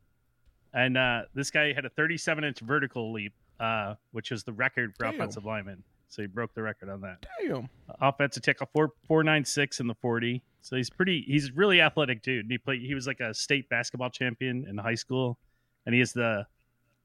and 0.74 0.99
uh, 0.99 1.22
this 1.34 1.51
guy 1.53 1.72
had 1.72 1.84
a 1.84 1.90
37-inch 1.90 2.59
vertical 2.61 3.12
leap, 3.12 3.32
uh, 3.61 3.94
which 4.11 4.32
is 4.32 4.42
the 4.42 4.53
record 4.53 4.94
for 4.99 5.05
Damn. 5.05 5.14
offensive 5.14 5.44
lineman. 5.44 5.82
So 6.09 6.22
he 6.22 6.26
broke 6.28 6.53
the 6.55 6.62
record 6.62 6.88
on 6.88 7.01
that. 7.03 7.24
Damn. 7.40 7.68
Offensive 8.01 8.42
tackle 8.42 8.68
four 8.72 8.92
four 9.07 9.22
nine 9.22 9.44
six 9.44 9.78
in 9.78 9.86
the 9.86 9.94
forty. 9.94 10.42
So 10.68 10.76
he's 10.76 10.90
pretty. 10.90 11.24
He's 11.26 11.50
really 11.52 11.80
athletic 11.80 12.20
dude. 12.22 12.44
And 12.44 12.50
he 12.52 12.58
played. 12.58 12.82
He 12.82 12.94
was 12.94 13.06
like 13.06 13.20
a 13.20 13.32
state 13.32 13.70
basketball 13.70 14.10
champion 14.10 14.66
in 14.68 14.76
high 14.76 14.96
school, 14.96 15.38
and 15.86 15.94
he 15.94 15.98
has 16.00 16.12
the 16.12 16.46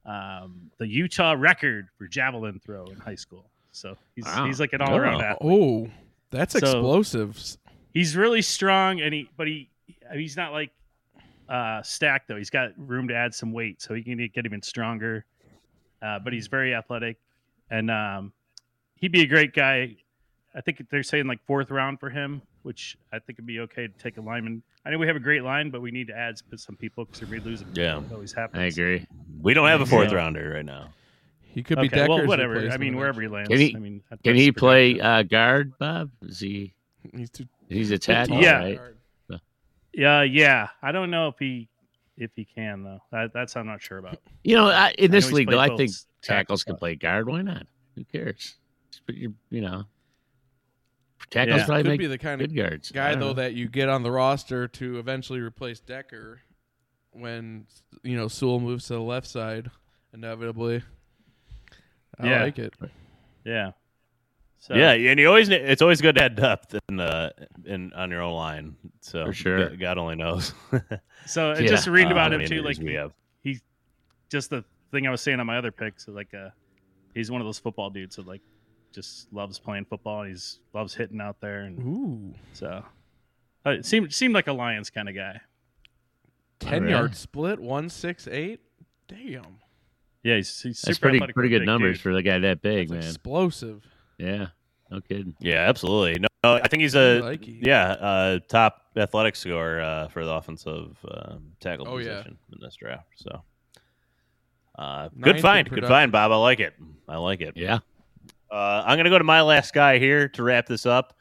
um, 0.06 0.70
the 0.80 0.88
Utah 0.88 1.34
record 1.38 1.88
for 1.98 2.08
javelin 2.08 2.60
throw 2.60 2.84
in 2.88 2.98
high 2.98 3.16
school. 3.16 3.46
So 3.72 3.96
he's 4.16 4.26
Wow. 4.26 4.46
he's 4.48 4.60
like 4.60 4.74
an 4.74 4.82
all 4.82 4.98
around 4.98 5.22
Oh. 5.22 5.26
athlete. 5.26 5.60
Oh, 5.90 5.92
that's 6.30 6.52
So- 6.54 6.58
explosives. 6.60 7.58
He's 7.94 8.18
really 8.18 8.42
strong, 8.42 9.00
and 9.00 9.14
he 9.14 9.30
but 9.38 9.48
he 9.48 9.70
he's 10.14 10.36
not 10.36 10.52
like 10.52 10.72
uh, 11.48 11.82
stacked 11.84 12.28
though. 12.28 12.36
He's 12.38 12.50
got 12.50 12.72
room 12.78 13.08
to 13.08 13.16
add 13.16 13.34
some 13.34 13.54
weight, 13.54 13.82
so 13.82 13.94
he 13.94 14.04
can 14.04 14.18
get 14.18 14.46
even 14.46 14.62
stronger. 14.62 15.24
Uh, 16.02 16.20
but 16.20 16.34
he's 16.34 16.48
very 16.48 16.74
athletic, 16.76 17.18
and 17.70 17.90
um, 17.90 18.34
he'd 18.96 19.12
be 19.14 19.22
a 19.22 19.26
great 19.28 19.54
guy. 19.54 19.96
I 20.54 20.60
think 20.62 20.86
they're 20.90 21.02
saying 21.04 21.28
like 21.28 21.42
fourth 21.46 21.72
round 21.72 22.00
for 22.02 22.10
him, 22.10 22.42
which 22.64 22.98
I 23.12 23.20
think 23.20 23.38
would 23.38 23.46
be 23.46 23.60
okay 23.62 23.88
to 23.88 23.94
take 23.98 24.18
a 24.18 24.22
lineman. 24.22 24.64
I 24.86 24.90
know 24.90 24.98
we 24.98 25.08
have 25.08 25.16
a 25.16 25.20
great 25.22 25.44
line, 25.44 25.70
but 25.70 25.82
we 25.82 25.92
need 25.92 26.08
to 26.08 26.18
add 26.18 26.38
sp- 26.42 26.58
some 26.58 26.76
people 26.76 27.06
because 27.06 27.30
we 27.30 27.40
lose 27.40 27.60
them. 27.62 27.72
Yeah. 27.76 28.00
it 28.00 28.12
always 28.12 28.34
happens. 28.34 28.62
I 28.62 28.66
agree. 28.66 29.06
We 29.42 29.54
don't 29.54 29.68
have 29.68 29.82
a 29.82 29.86
fourth 29.86 30.10
Yeah. 30.12 30.18
rounder 30.18 30.50
right 30.56 30.66
now. 30.66 30.90
He 31.42 31.62
could 31.62 31.78
be 31.80 31.88
Okay, 31.88 31.98
Decker's 31.98 32.10
well, 32.10 32.26
whatever. 32.28 32.68
I 32.70 32.78
mean, 32.78 32.96
wherever 32.98 33.22
he 33.22 33.28
lands. 33.28 33.50
Can 33.50 33.60
he- 33.60 33.76
I 33.76 33.80
mean, 33.80 34.02
Can 34.24 34.36
he 34.36 34.52
play 34.52 35.00
uh, 35.00 35.22
guard, 35.24 35.78
Bob? 35.78 36.10
Is 36.24 36.40
he? 36.40 36.74
He's 37.16 37.30
too. 37.30 37.46
He's 37.70 37.92
a 37.92 37.98
tackle, 38.00 38.42
Yeah. 38.42 38.60
right? 38.60 38.80
Yeah, 39.94 40.24
yeah. 40.24 40.70
I 40.82 40.92
don't 40.92 41.12
know 41.12 41.28
if 41.28 41.36
he 41.38 41.70
if 42.18 42.32
he 42.36 42.46
can 42.46 42.84
though. 42.84 43.00
That, 43.12 43.32
that's 43.34 43.56
I'm 43.56 43.68
not 43.68 43.82
sure 43.82 43.98
about. 44.00 44.18
You 44.44 44.56
know, 44.56 44.68
I, 44.70 44.90
in 44.98 45.06
I 45.06 45.08
know 45.08 45.12
this 45.12 45.32
league, 45.32 45.50
though, 45.50 45.60
I 45.60 45.68
think 45.76 45.90
s- 45.92 46.08
tackles 46.24 46.64
can 46.64 46.76
play 46.76 46.96
guard. 46.96 47.28
Why 47.28 47.42
not? 47.44 47.68
Who 47.96 48.04
cares? 48.06 48.56
Just 48.92 49.06
put 49.06 49.16
your, 49.16 49.32
you 49.52 49.62
know, 49.62 49.84
tackles 51.30 51.60
Yeah. 51.62 51.66
probably 51.66 51.84
Could 51.84 51.90
make 51.90 52.00
be 52.00 52.08
the 52.08 52.18
kind 52.18 52.42
of 52.42 52.54
guards. 52.56 52.92
Guy 52.92 53.16
though 53.16 53.28
know. 53.28 53.34
that 53.34 53.54
you 53.54 53.68
get 53.68 53.90
on 53.90 54.04
the 54.04 54.12
roster 54.12 54.68
to 54.68 55.00
eventually 55.00 55.40
replace 55.40 55.80
Decker 55.80 56.42
when 57.12 57.66
you 58.04 58.16
know 58.18 58.28
Sewell 58.28 58.60
moves 58.60 58.88
to 58.88 58.94
the 58.94 59.02
left 59.02 59.28
side 59.28 59.70
inevitably. 60.14 60.84
I 62.20 62.28
Yeah. 62.30 62.44
like 62.44 62.60
it. 62.60 62.74
Yeah. 63.44 63.72
So, 64.60 64.76
Yeah, 64.76 64.92
and 64.94 65.20
you 65.20 65.28
always 65.28 65.50
it's 65.50 65.82
always 65.82 66.00
good 66.00 66.16
to 66.16 66.22
have 66.22 66.36
depth 66.36 66.76
in 66.88 67.00
uh 67.00 67.32
in 67.66 67.92
on 67.94 68.10
your 68.12 68.22
own 68.22 68.34
line. 68.34 68.76
So 69.02 69.26
For 69.26 69.34
sure. 69.34 69.70
God, 69.70 69.80
God 69.80 69.98
only 69.98 70.16
knows. 70.16 70.54
So 71.26 71.54
Yeah. 71.54 71.68
just 71.68 71.88
reading 71.88 72.10
Uh, 72.10 72.16
about 72.16 72.32
how 72.34 72.40
him 72.40 72.46
too, 72.48 72.62
like 72.62 72.78
injuries 72.78 72.80
we 72.80 72.94
have. 72.96 73.14
just 74.30 74.50
the 74.50 74.64
thing 74.92 75.08
I 75.08 75.10
was 75.12 75.22
saying 75.22 75.40
on 75.40 75.46
my 75.46 75.58
other 75.58 75.72
picks, 75.72 76.08
like 76.08 76.34
uh, 76.34 76.50
he's 77.14 77.30
one 77.32 77.40
of 77.42 77.46
those 77.48 77.60
football 77.60 77.90
dudes 77.90 78.16
that 78.18 78.26
like 78.28 78.42
just 78.94 79.32
loves 79.34 79.60
playing 79.60 79.86
football. 79.86 80.22
And 80.22 80.30
he's 80.30 80.60
loves 80.74 80.94
hitting 80.96 81.20
out 81.22 81.40
there, 81.42 81.62
and 81.62 81.80
Ooh, 81.80 82.34
so 82.54 82.84
uh, 83.66 83.70
it 83.72 83.86
seemed 83.86 84.14
seemed 84.14 84.34
like 84.34 84.48
a 84.48 84.54
Lions 84.54 84.90
kind 84.90 85.10
of 85.10 85.16
guy. 85.16 85.42
ten 86.60 86.84
really? 86.84 86.94
yard 86.94 87.16
split, 87.16 87.60
one 87.60 87.90
six 87.90 88.28
eight. 88.28 88.60
Damn, 89.08 89.58
Yeah, 90.24 90.38
he's, 90.38 90.62
he's 90.62 90.82
That's 90.82 90.98
pretty 90.98 91.20
pretty 91.20 91.50
good 91.50 91.66
numbers 91.66 91.98
dude. 91.98 92.02
for 92.04 92.14
the 92.14 92.24
guy 92.24 92.40
that 92.40 92.62
big, 92.62 92.90
that's 92.90 93.04
man. 93.06 93.10
explosive. 93.14 93.84
Yeah, 94.18 94.48
no 94.90 95.02
kidding. 95.02 95.36
Yeah, 95.40 95.68
absolutely. 95.68 96.20
No, 96.22 96.28
no, 96.44 96.54
I 96.56 96.68
think 96.68 96.82
he's 96.82 96.96
a 96.96 97.20
like 97.20 97.42
yeah 97.46 97.92
uh, 97.92 98.40
top 98.48 98.82
athletic 98.96 99.36
scorer 99.36 99.82
uh, 99.82 100.08
for 100.08 100.24
the 100.24 100.32
offensive 100.32 100.98
um, 101.12 101.52
tackle 101.60 101.88
Oh, 101.88 101.98
yeah. 101.98 102.18
position 102.18 102.38
in 102.54 102.60
this 102.62 102.76
draft. 102.78 103.08
So 103.16 103.42
uh, 104.78 105.10
good 105.20 105.42
find, 105.42 105.70
good 105.70 105.86
find, 105.86 106.12
Bob. 106.12 106.32
I 106.32 106.36
like 106.38 106.60
it. 106.60 106.74
I 107.08 107.18
like 107.18 107.42
it. 107.42 107.56
Yeah, 107.58 107.80
Uh, 108.54 108.84
I'm 108.86 108.96
going 108.98 109.06
to 109.06 109.10
go 109.10 109.18
to 109.18 109.24
my 109.24 109.42
last 109.42 109.74
guy 109.74 109.98
here 109.98 110.30
to 110.30 110.44
wrap 110.44 110.68
this 110.68 110.86
up. 110.86 111.16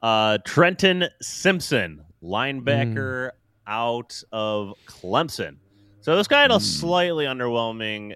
Uh, 0.00 0.38
Trenton 0.46 1.04
Simpson, 1.20 2.02
linebacker 2.22 3.32
out 3.66 4.22
of 4.32 4.72
Clemson. 4.86 5.56
So 6.00 6.16
this 6.16 6.26
guy 6.26 6.40
had 6.42 6.50
a 6.50 6.54
Hmm. 6.54 6.60
slightly 6.60 7.26
underwhelming 7.26 8.14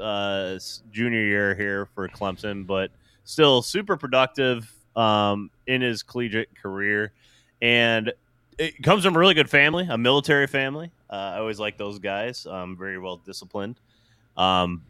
uh, 0.00 0.58
junior 0.92 1.20
year 1.24 1.54
here 1.56 1.86
for 1.94 2.08
Clemson, 2.08 2.66
but 2.66 2.90
still 3.24 3.62
super 3.62 3.96
productive 3.96 4.72
um, 4.94 5.50
in 5.66 5.82
his 5.82 6.02
collegiate 6.04 6.50
career. 6.60 7.12
And 7.60 8.12
it 8.58 8.80
comes 8.82 9.04
from 9.04 9.16
a 9.16 9.18
really 9.18 9.34
good 9.34 9.50
family, 9.50 9.86
a 9.90 9.98
military 9.98 10.46
family. 10.46 10.90
Uh, 11.10 11.14
I 11.34 11.38
always 11.38 11.58
like 11.58 11.78
those 11.78 11.98
guys. 11.98 12.46
Um, 12.46 12.76
very 12.76 12.98
well 12.98 13.16
disciplined. 13.16 13.80
Um, 14.36 14.82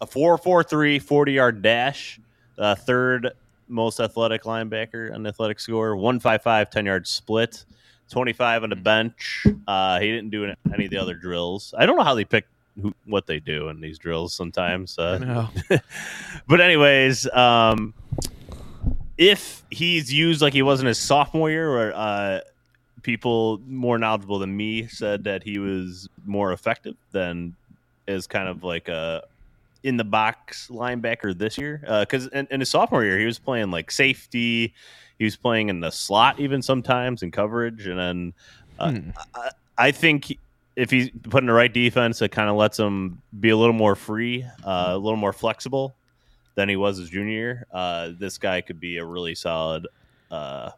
a 0.00 0.06
4.43 0.06 1.02
40 1.02 1.32
yard 1.32 1.62
dash, 1.62 2.20
uh, 2.58 2.74
third 2.74 3.30
most 3.68 4.00
athletic 4.00 4.42
linebacker 4.44 5.14
on 5.14 5.26
athletic 5.26 5.60
score, 5.60 5.94
155 5.96 6.70
10 6.70 6.86
yard 6.86 7.06
split, 7.06 7.64
25 8.10 8.64
on 8.64 8.70
the 8.70 8.76
bench. 8.76 9.46
Uh, 9.66 10.00
he 10.00 10.06
didn't 10.10 10.30
do 10.30 10.52
any 10.72 10.84
of 10.86 10.90
the 10.90 10.96
other 10.98 11.14
drills. 11.14 11.74
I 11.76 11.84
don't 11.86 11.96
know 11.96 12.04
how 12.04 12.14
they 12.14 12.24
pick 12.24 12.46
who, 12.80 12.94
what 13.04 13.26
they 13.26 13.40
do 13.40 13.68
in 13.68 13.80
these 13.80 13.98
drills 13.98 14.32
sometimes. 14.32 14.98
I 14.98 15.02
Uh, 15.14 15.18
know. 15.18 15.48
but 16.48 16.60
anyways, 16.60 17.28
um, 17.32 17.92
if 19.16 19.64
he's 19.70 20.12
used 20.12 20.40
like 20.42 20.52
he 20.52 20.62
was 20.62 20.80
in 20.80 20.86
his 20.86 20.98
sophomore 20.98 21.50
year, 21.50 21.70
where 21.74 21.94
uh, 21.96 22.40
people 23.02 23.60
more 23.66 23.98
knowledgeable 23.98 24.38
than 24.38 24.56
me 24.56 24.86
said 24.86 25.24
that 25.24 25.42
he 25.42 25.58
was 25.58 26.08
more 26.24 26.52
effective 26.52 26.94
than 27.12 27.54
is 28.06 28.26
kind 28.26 28.48
of 28.48 28.62
like 28.64 28.88
a 28.88 29.24
in 29.82 29.96
the 29.96 30.04
box 30.04 30.68
linebacker 30.70 31.36
this 31.36 31.58
year. 31.58 31.80
Because 32.00 32.26
in, 32.28 32.46
in 32.50 32.60
his 32.60 32.70
sophomore 32.70 33.04
year, 33.04 33.18
he 33.18 33.26
was 33.26 33.38
playing 33.38 33.70
like 33.70 33.90
safety. 33.90 34.74
He 35.18 35.24
was 35.24 35.36
playing 35.36 35.68
in 35.68 35.80
the 35.80 35.90
slot 35.90 36.38
even 36.38 36.62
sometimes 36.62 37.22
in 37.22 37.30
coverage, 37.30 37.86
and 37.86 37.98
then 37.98 38.32
uh, 38.78 38.92
Hmm. 38.92 39.10
I, 39.34 39.50
I 39.76 39.90
think 39.90 40.38
if 40.76 40.90
he's 40.90 41.10
put 41.10 41.42
in 41.42 41.46
the 41.46 41.52
right 41.52 41.72
defense, 41.72 42.22
it 42.22 42.30
kind 42.30 42.48
of 42.48 42.56
lets 42.56 42.78
him 42.78 43.20
be 43.40 43.50
a 43.50 43.56
little 43.56 43.74
more 43.74 43.96
free, 43.96 44.44
uh, 44.64 44.90
a 44.90 44.96
little 44.96 45.16
more 45.16 45.32
flexible 45.32 45.96
than 46.54 46.68
he 46.68 46.76
was 46.76 46.98
his 46.98 47.10
junior 47.10 47.32
year. 47.32 47.66
Uh, 47.72 48.10
this 48.18 48.38
guy 48.38 48.60
could 48.60 48.78
be 48.78 48.98
a 48.98 49.04
really 49.04 49.34
solid 49.34 49.88
uh, 50.30 50.70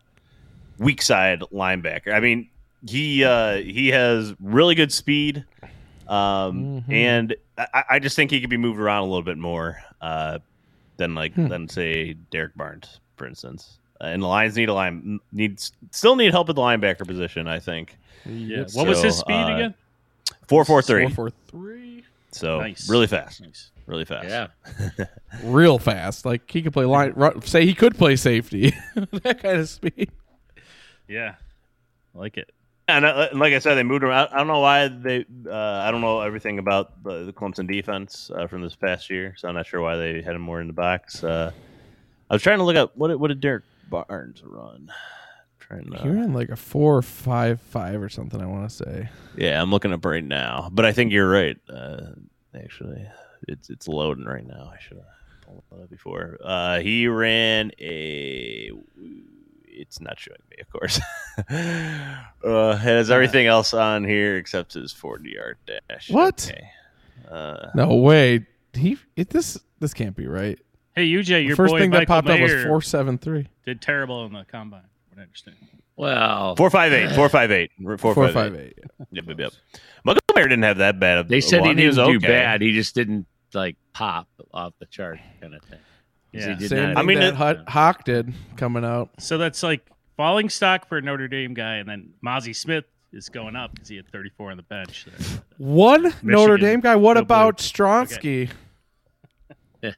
weak 0.79 1.03
side 1.03 1.41
linebacker. 1.53 2.15
I 2.15 2.21
mean, 2.21 2.49
he 2.87 3.25
uh, 3.25 3.57
he 3.57 3.89
has 3.89 4.35
really 4.41 4.75
good 4.75 4.91
speed, 4.91 5.45
um, 6.11 6.83
Mhm. 6.89 6.93
and 6.93 7.35
I, 7.57 7.85
I 7.91 7.99
just 7.99 8.17
think 8.17 8.31
he 8.31 8.41
could 8.41 8.51
be 8.51 8.57
moved 8.59 8.79
around 8.81 9.03
a 9.03 9.07
little 9.07 9.23
bit 9.23 9.39
more 9.39 9.79
uh, 10.03 10.39
than 10.99 11.15
like 11.15 11.33
Hmm. 11.35 11.49
than 11.49 11.69
say 11.69 12.15
Derrick 12.31 12.55
Barnes, 12.57 13.01
for 13.17 13.27
instance. 13.27 13.79
Uh, 14.01 14.05
and 14.09 14.23
the 14.23 14.27
Lions 14.27 14.57
need 14.57 14.69
a 14.69 14.75
line 14.75 15.21
needs 15.33 15.73
still 15.91 16.17
need 16.17 16.33
help 16.33 16.49
at 16.49 16.57
the 16.57 16.61
linebacker 16.63 17.07
position. 17.07 17.47
I 17.49 17.59
think 17.59 17.97
Yeah. 18.27 18.59
Yep. 18.59 18.69
What 18.75 18.87
was 18.89 19.03
his 19.03 19.17
speed 19.19 19.35
uh, 19.35 19.55
again? 19.55 19.75
four 20.49 20.65
four 20.65 20.83
three. 20.83 21.05
Four 21.07 21.31
four 21.31 21.31
three. 21.49 22.05
So 22.33 22.61
Nice. 22.61 22.89
really 22.89 23.07
fast, 23.09 23.41
Nice. 23.41 23.71
really 23.87 24.05
fast. 24.05 24.29
yeah. 24.29 25.07
Real 25.45 25.79
fast. 25.79 26.25
Like 26.25 26.51
he 26.51 26.63
could 26.63 26.73
play 26.73 26.85
line. 26.85 27.13
ru- 27.17 27.41
Say 27.45 27.67
he 27.67 27.75
could 27.75 27.97
play 27.99 28.17
safety. 28.17 28.73
that 28.95 29.41
kind 29.43 29.59
of 29.61 29.69
speed. 29.69 30.11
Yeah, 31.09 31.35
I 32.15 32.19
like 32.19 32.37
it. 32.39 32.51
And, 32.97 33.05
uh, 33.05 33.29
and 33.31 33.41
like 33.41 33.53
I 33.53 33.59
said, 33.59 33.75
they 33.75 33.83
moved 33.83 34.05
around. 34.05 34.29
I 34.33 34.39
don't 34.39 34.47
know 34.47 34.61
why 34.61 34.89
they. 34.89 35.25
Uh, 35.47 35.55
I 35.55 35.91
don't 35.91 36.01
know 36.01 36.21
everything 36.21 36.59
about 36.59 37.03
the, 37.03 37.25
the 37.27 37.33
Clemson 37.33 37.67
defense 37.71 38.31
uh, 38.35 38.47
from 38.47 38.63
this 38.63 38.77
past 38.77 39.11
year, 39.11 39.35
so 39.37 39.49
I'm 39.49 39.55
not 39.55 39.67
sure 39.67 39.81
why 39.81 39.97
they 39.97 40.23
had 40.23 40.35
him 40.35 40.43
more 40.43 40.61
in 40.61 40.67
the 40.67 40.73
box. 40.73 41.23
Uh, 41.25 41.51
I 42.31 42.35
was 42.35 42.43
trying 42.43 42.59
to 42.59 42.65
look 42.65 42.77
up 42.77 42.97
what 42.97 43.09
did- 43.09 43.17
what 43.21 43.29
did 43.29 43.41
Derrick 43.41 43.65
Barnes 43.89 44.43
run. 44.45 44.91
Trying 45.59 45.93
He 46.03 46.09
ran 46.09 46.33
like 46.33 46.49
a 46.49 46.57
four 46.57 47.01
five 47.03 47.61
five 47.61 48.03
or 48.03 48.09
something. 48.09 48.41
I 48.41 48.47
want 48.47 48.69
to 48.71 48.75
say. 48.77 49.09
yeah, 49.37 49.61
I'm 49.61 49.71
looking 49.71 49.93
up 49.93 50.05
right 50.05 50.25
now, 50.25 50.69
but 50.73 50.85
I 50.85 50.93
think 50.93 51.13
you're 51.13 51.29
right. 51.31 51.57
Uh, 51.69 52.13
actually, 52.55 53.07
it's 53.49 53.71
it's 53.71 53.87
loading 53.89 54.25
right 54.25 54.47
now. 54.47 54.73
I 54.75 54.79
should 54.81 54.97
have 54.99 55.07
pulled 55.69 55.83
it 55.83 55.91
before. 55.91 56.39
Uh, 56.43 56.81
he 56.81 57.07
ran 57.09 57.71
a. 57.81 58.71
It's 59.73 60.01
not 60.01 60.19
showing 60.19 60.39
me, 60.51 60.57
of 60.61 60.71
course. 60.71 61.01
uh, 62.45 62.77
has 62.77 63.11
everything 63.11 63.47
else 63.47 63.73
on 63.75 64.05
here 64.05 64.37
except 64.37 64.75
his 64.75 64.93
40 64.93 65.31
yard 65.31 65.59
dash. 65.67 66.11
What? 66.11 66.51
Okay. 66.53 66.69
Uh, 67.31 67.71
No 67.75 67.95
way. 67.97 68.47
He 68.73 68.99
it, 69.17 69.31
this 69.31 69.59
this 69.81 69.93
can't 69.95 70.15
be 70.17 70.27
right. 70.27 70.59
Hey, 70.95 71.07
UJ, 71.09 71.27
The 71.27 71.43
your 71.43 71.57
first 71.57 71.73
boy 71.73 71.81
thing 71.81 71.91
that 71.91 71.99
Michael 72.09 72.15
popped 72.15 72.29
up 72.31 72.41
was 72.41 72.65
four 72.65 72.83
seven 72.83 73.19
three. 73.19 73.49
did 73.65 73.81
terrible 73.81 74.25
in 74.27 74.33
the 74.33 74.45
combine. 74.45 74.83
What 75.09 75.19
I 75.19 75.23
understand. 75.23 75.57
Well, 75.97 76.57
Four 76.57 76.71
five 76.71 76.93
eight, 76.93 77.13
four 77.15 77.29
five 77.29 77.51
eight, 77.51 77.73
four 77.83 77.97
Four 77.99 78.15
five 78.15 78.33
five 78.35 78.55
eight. 78.55 78.79
eight. 78.79 78.91
Yep, 79.13 79.25
yep, 79.29 79.39
yep. 79.41 79.53
Michael 80.05 80.21
Mayer 80.35 80.49
didn't 80.49 80.63
have 80.65 80.79
that 80.79 80.99
bad. 81.01 81.19
Of 81.19 81.29
they 81.29 81.41
said 81.41 81.63
he 81.63 81.69
one. 81.69 81.77
didn't 81.77 81.89
was 81.89 81.97
do 81.97 82.17
okay. 82.17 82.27
bad. 82.27 82.61
He 82.63 82.73
just 82.73 82.95
didn't 82.95 83.27
like 83.55 83.77
pop 83.93 84.29
off 84.55 84.73
the 84.79 84.87
chart 84.87 85.19
kind 85.41 85.55
of 85.55 85.63
thing. 85.63 85.79
'Cause 86.33 86.43
Yeah. 86.47 86.49
He 86.55 86.59
did 86.61 86.69
Same 86.69 86.89
not. 86.95 86.99
I 86.99 87.03
mean, 87.03 87.19
that 87.19 87.29
it- 87.31 87.35
Hut- 87.37 87.69
Hawk 87.69 88.05
did 88.05 88.33
coming 88.57 88.85
out. 88.85 89.11
So 89.21 89.37
that's 89.39 89.63
like 89.63 89.87
falling 90.17 90.49
stock 90.49 90.87
for 90.89 90.99
a 90.99 91.03
Notre 91.03 91.29
Dame 91.29 91.55
guy, 91.55 91.77
and 91.77 91.89
then 91.89 92.11
Mozzie 92.25 92.55
Smith 92.55 92.85
is 93.13 93.29
going 93.29 93.57
up 93.57 93.73
because 93.75 93.89
he 93.89 93.97
had 93.97 94.07
34 94.13 94.51
on 94.53 94.57
the 94.57 94.63
bench. 94.63 95.07
there. 95.07 95.43
One 95.59 96.13
Notre 96.23 96.57
Dame 96.59 96.81
guy. 96.81 96.95
What 96.97 97.15
Go 97.15 97.21
about 97.21 97.57
Blue. 97.59 97.65
Stronsky? 97.67 98.51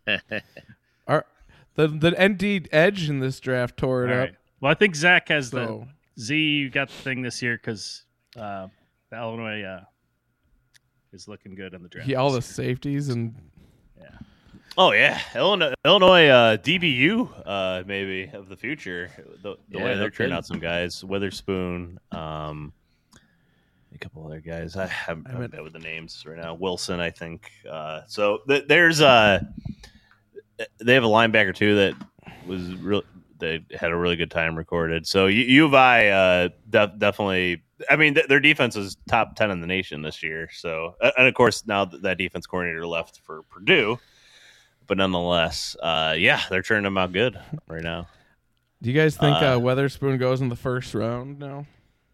Our, 1.06 1.26
the 1.74 1.88
the 1.88 2.10
ND 2.12 2.68
edge 2.72 3.08
in 3.08 3.18
this 3.20 3.40
draft 3.40 3.76
tore 3.76 4.04
All 4.04 4.10
it 4.10 4.12
up. 4.12 4.18
right. 4.20 4.34
Well, 4.60 4.70
I 4.70 4.74
think 4.74 4.94
Zach 4.94 5.28
has 5.28 5.50
the 5.50 5.86
Z. 6.18 6.36
You 6.36 6.70
got 6.70 6.88
the 6.88 6.94
thing 6.94 7.22
this 7.22 7.42
year 7.42 7.56
because 7.56 8.04
uh, 8.36 8.68
the 9.10 9.16
Illinois 9.16 9.62
uh, 9.62 9.84
is 11.12 11.26
looking 11.26 11.54
good 11.56 11.74
on 11.74 11.82
the 11.82 11.88
draft. 11.88 12.06
he, 12.06 12.14
all 12.14 12.28
the 12.30 12.34
year. 12.36 12.42
safeties 12.42 13.08
and 13.08 13.34
Oh 14.78 14.92
yeah, 14.92 15.20
Illinois, 15.34 15.74
Illinois 15.84 16.28
uh, 16.28 16.56
DBU 16.56 17.28
uh, 17.44 17.82
maybe 17.86 18.30
of 18.32 18.48
the 18.48 18.56
future. 18.56 19.10
The, 19.42 19.56
the 19.68 19.78
Yeah, 19.78 19.84
way 19.84 19.96
they're 19.96 20.10
turning 20.10 20.32
out 20.32 20.46
some 20.46 20.60
guys, 20.60 21.04
Witherspoon, 21.04 21.98
um, 22.10 22.72
a 23.94 23.98
couple 23.98 24.24
other 24.24 24.40
guys. 24.40 24.74
I 24.76 24.86
haven't 24.86 25.26
I 25.28 25.34
I'm 25.34 25.50
bad 25.50 25.60
with 25.62 25.74
the 25.74 25.78
names 25.78 26.24
right 26.26 26.38
now. 26.38 26.54
Wilson, 26.54 27.00
I 27.00 27.10
think. 27.10 27.50
Uh, 27.70 28.00
so 28.06 28.38
th- 28.48 28.64
there's 28.66 29.02
uh, 29.02 29.40
they 30.78 30.94
have 30.94 31.04
a 31.04 31.08
linebacker 31.08 31.54
too 31.54 31.74
that 31.76 31.94
was 32.46 32.74
real. 32.76 33.02
They 33.38 33.62
had 33.78 33.90
a 33.90 33.96
really 33.96 34.16
good 34.16 34.30
time 34.30 34.56
recorded. 34.56 35.06
So 35.06 35.26
U, 35.26 35.42
U 35.42 35.64
of 35.66 35.74
I 35.74 36.08
uh, 36.08 36.48
def- 36.70 36.96
definitely. 36.96 37.62
I 37.90 37.96
mean, 37.96 38.14
th- 38.14 38.28
their 38.28 38.40
defense 38.40 38.76
is 38.76 38.96
top 39.06 39.36
ten 39.36 39.50
in 39.50 39.60
the 39.60 39.66
nation 39.66 40.00
this 40.00 40.22
year. 40.22 40.48
So 40.50 40.94
and 41.02 41.26
of 41.26 41.34
course 41.34 41.66
now 41.66 41.84
that, 41.84 42.00
that 42.02 42.16
defense 42.16 42.46
coordinator 42.46 42.86
left 42.86 43.20
for 43.22 43.42
Purdue 43.42 43.98
but 44.92 44.98
nonetheless, 44.98 45.74
uh, 45.82 46.14
yeah, 46.18 46.42
they're 46.50 46.60
turning 46.60 46.82
them 46.84 46.98
out 46.98 47.12
good 47.12 47.38
right 47.66 47.82
now. 47.82 48.08
Do 48.82 48.90
you 48.90 49.00
guys 49.00 49.16
think 49.16 49.36
uh, 49.40 49.54
Uh, 49.54 49.58
Witherspoon 49.58 50.18
goes 50.18 50.42
in 50.42 50.50
the 50.50 50.56
first 50.56 50.92
round 50.92 51.38
now? 51.38 51.64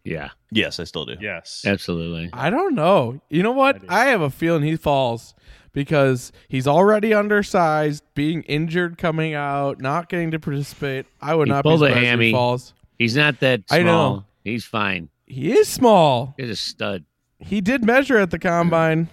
yeah, 0.05 0.29
Yes, 0.49 0.79
I 0.79 0.85
still 0.85 1.03
do. 1.05 1.15
Yes. 1.19 1.63
absolutely. 1.67 2.29
I 2.31 2.49
don't 2.49 2.75
know. 2.75 3.19
You 3.29 3.43
know 3.43 3.51
what? 3.51 3.81
I. 3.89 4.03
I 4.03 4.05
have 4.11 4.21
a 4.21 4.29
feeling 4.29 4.63
he 4.63 4.77
falls 4.77 5.35
because 5.73 6.31
he's 6.47 6.67
already 6.67 7.13
undersized, 7.13 8.01
being 8.15 8.43
injured 8.43 8.97
coming 8.97 9.33
out, 9.33 9.81
not 9.81 10.07
getting 10.07 10.31
to 10.31 10.39
participate. 10.39 11.05
I 11.21 11.35
would 11.35 11.49
He 11.49 11.51
not 11.53 11.63
be 11.65 11.69
pulled 11.69 11.83
a 11.83 11.87
surprised 11.87 12.03
if 12.03 12.09
hammy. 12.09 12.25
he 12.27 12.31
falls. 12.31 12.73
He's 12.97 13.17
not 13.17 13.41
that 13.41 13.67
small. 13.67 13.79
I 13.79 13.83
know. 13.83 14.25
He's 14.45 14.63
fine. 14.63 15.09
He 15.25 15.51
is 15.51 15.67
small. 15.67 16.33
He's 16.37 16.49
a 16.49 16.55
stud. 16.55 17.03
He 17.39 17.59
did 17.59 17.83
measure 17.83 18.17
at 18.17 18.31
the 18.31 18.39
combine. 18.39 19.09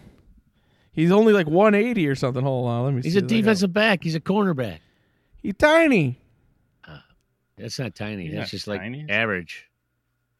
He's 0.96 1.12
only 1.12 1.32
like 1.32 1.46
180 1.46 2.08
or 2.08 2.14
something. 2.16 2.42
Hold 2.42 2.66
on, 2.68 2.84
let 2.86 2.94
me 2.94 3.02
see. 3.02 3.08
He's 3.08 3.16
a 3.16 3.20
this. 3.20 3.26
I 3.30 3.34
got- 3.34 3.36
defensive 3.42 3.72
back. 3.72 4.02
He's 4.02 4.14
a 4.16 4.20
cornerback. 4.20 4.78
He's 5.42 5.54
tiny. 5.56 6.18
That's 7.58 7.78
not 7.78 7.94
tiny. 7.94 8.24
He's 8.26 8.34
That's 8.34 8.52
not 8.52 8.56
just 8.56 8.66
like 8.66 8.82
average. 9.08 9.68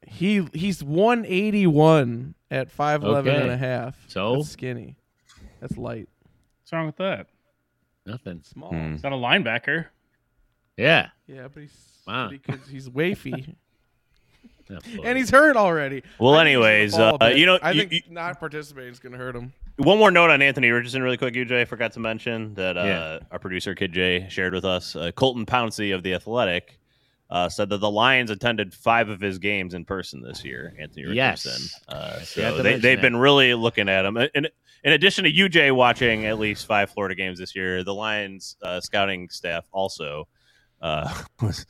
He 0.07 0.47
he's 0.53 0.83
181 0.83 2.35
at 2.51 2.69
5'11 2.77 3.41
and 3.43 3.51
a 3.51 3.57
half. 3.57 3.97
So? 4.09 4.37
That's 4.37 4.51
skinny. 4.51 4.97
That's 5.61 5.77
light. 5.79 6.09
What's 6.63 6.73
wrong 6.73 6.87
with 6.87 6.97
that? 6.97 7.29
Nothing. 8.05 8.41
Small. 8.45 8.71
Hmm. 8.71 8.93
He's 8.93 9.03
not 9.03 9.13
a 9.13 9.17
linebacker. 9.17 9.87
Yeah. 10.77 11.09
Yeah, 11.27 11.49
but 11.49 11.63
he's 11.63 12.03
Wow. 12.07 12.27
but 12.27 12.33
he 12.33 12.39
could- 12.39 12.61
he's 12.71 12.89
wafy. 12.89 13.55
And 15.05 15.17
he's 15.17 15.31
hurt 15.31 15.57
already. 15.57 16.03
Well, 16.19 16.35
I 16.35 16.45
think 16.45 16.49
he's 16.49 16.57
gonna 16.97 17.05
anyways, 17.15 17.23
uh, 17.23 17.27
you 17.37 17.47
know, 17.47 17.59
I 17.63 17.71
you- 17.71 17.81
think 17.81 17.93
you- 17.93 18.01
not 18.13 18.41
participating 18.41 18.91
is 18.93 18.99
going 18.99 19.13
to 19.13 19.19
hurt 19.19 19.37
him. 19.37 19.53
One 19.77 19.99
more 19.99 20.11
note 20.11 20.31
on 20.31 20.41
Anthony 20.41 20.71
Richardson, 20.71 21.03
really 21.03 21.19
quick, 21.19 21.35
UJ. 21.35 21.61
I 21.61 21.65
forgot 21.67 21.93
to 21.93 22.01
mention 22.01 22.55
that 22.55 22.79
uh, 22.79 22.83
Yeah. 22.85 23.19
our 23.31 23.39
producer 23.39 23.75
Kid 23.75 23.93
J 23.93 24.27
shared 24.31 24.55
with 24.55 24.65
us. 24.65 24.97
Uh, 24.97 25.11
Colton 25.13 25.45
Pouncy 25.45 25.95
of 25.95 26.03
the 26.03 26.15
Athletic 26.15 26.79
uh, 27.29 27.49
said 27.51 27.69
that 27.69 27.79
the 27.79 27.91
Lions 27.91 28.31
attended 28.31 28.73
five 28.73 29.11
of 29.11 29.21
his 29.21 29.39
games 29.39 29.75
in 29.75 29.85
person 29.85 30.23
this 30.23 30.45
year. 30.45 30.75
Anthony 30.81 31.15
Yes. 31.15 31.45
Richardson. 31.45 31.81
Uh, 31.89 32.21
so 32.21 32.63
they, 32.63 32.79
they've 32.79 32.97
that. 32.97 33.03
been 33.03 33.17
really 33.17 33.53
looking 33.53 33.89
at 33.91 34.07
him. 34.07 34.17
In, 34.17 34.47
in 34.85 34.93
addition 34.93 35.25
to 35.25 35.33
UJ 35.33 35.75
watching 35.75 36.25
at 36.25 36.39
least 36.39 36.65
five 36.67 36.89
Florida 36.91 37.15
games 37.15 37.39
this 37.39 37.55
year, 37.55 37.85
the 37.85 37.93
Lions 37.93 38.57
uh, 38.63 38.81
scouting 38.81 39.29
staff 39.29 39.67
also 39.73 40.27
uh, 40.81 41.23
was 41.43 41.67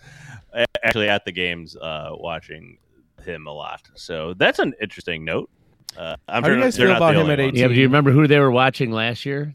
actually 0.84 1.08
at 1.08 1.24
the 1.24 1.32
games 1.32 1.74
uh, 1.76 2.10
watching 2.12 2.78
him 3.24 3.48
a 3.48 3.52
lot. 3.52 3.80
So 3.94 4.32
that's 4.34 4.60
an 4.60 4.74
interesting 4.80 5.24
note. 5.24 5.50
Uh, 5.98 6.16
I'm 6.28 6.42
How 6.42 6.48
do 6.50 6.56
you 6.56 6.60
guys 6.62 6.76
feel 6.76 6.90
about 6.94 7.14
him 7.14 7.22
only 7.22 7.32
at 7.34 7.38
ones. 7.38 7.48
18? 7.50 7.60
Yeah, 7.60 7.66
but 7.68 7.74
do 7.74 7.80
you 7.80 7.86
remember 7.86 8.10
who 8.10 8.26
they 8.26 8.38
were 8.38 8.50
watching 8.50 8.90
last 8.90 9.24
year? 9.26 9.54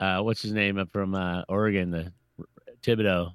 Uh, 0.00 0.20
what's 0.20 0.42
his 0.42 0.52
name 0.52 0.78
up 0.78 0.90
from 0.92 1.14
uh, 1.14 1.42
Oregon? 1.48 1.90
The 1.90 2.12
Thibodeaux. 2.82 3.32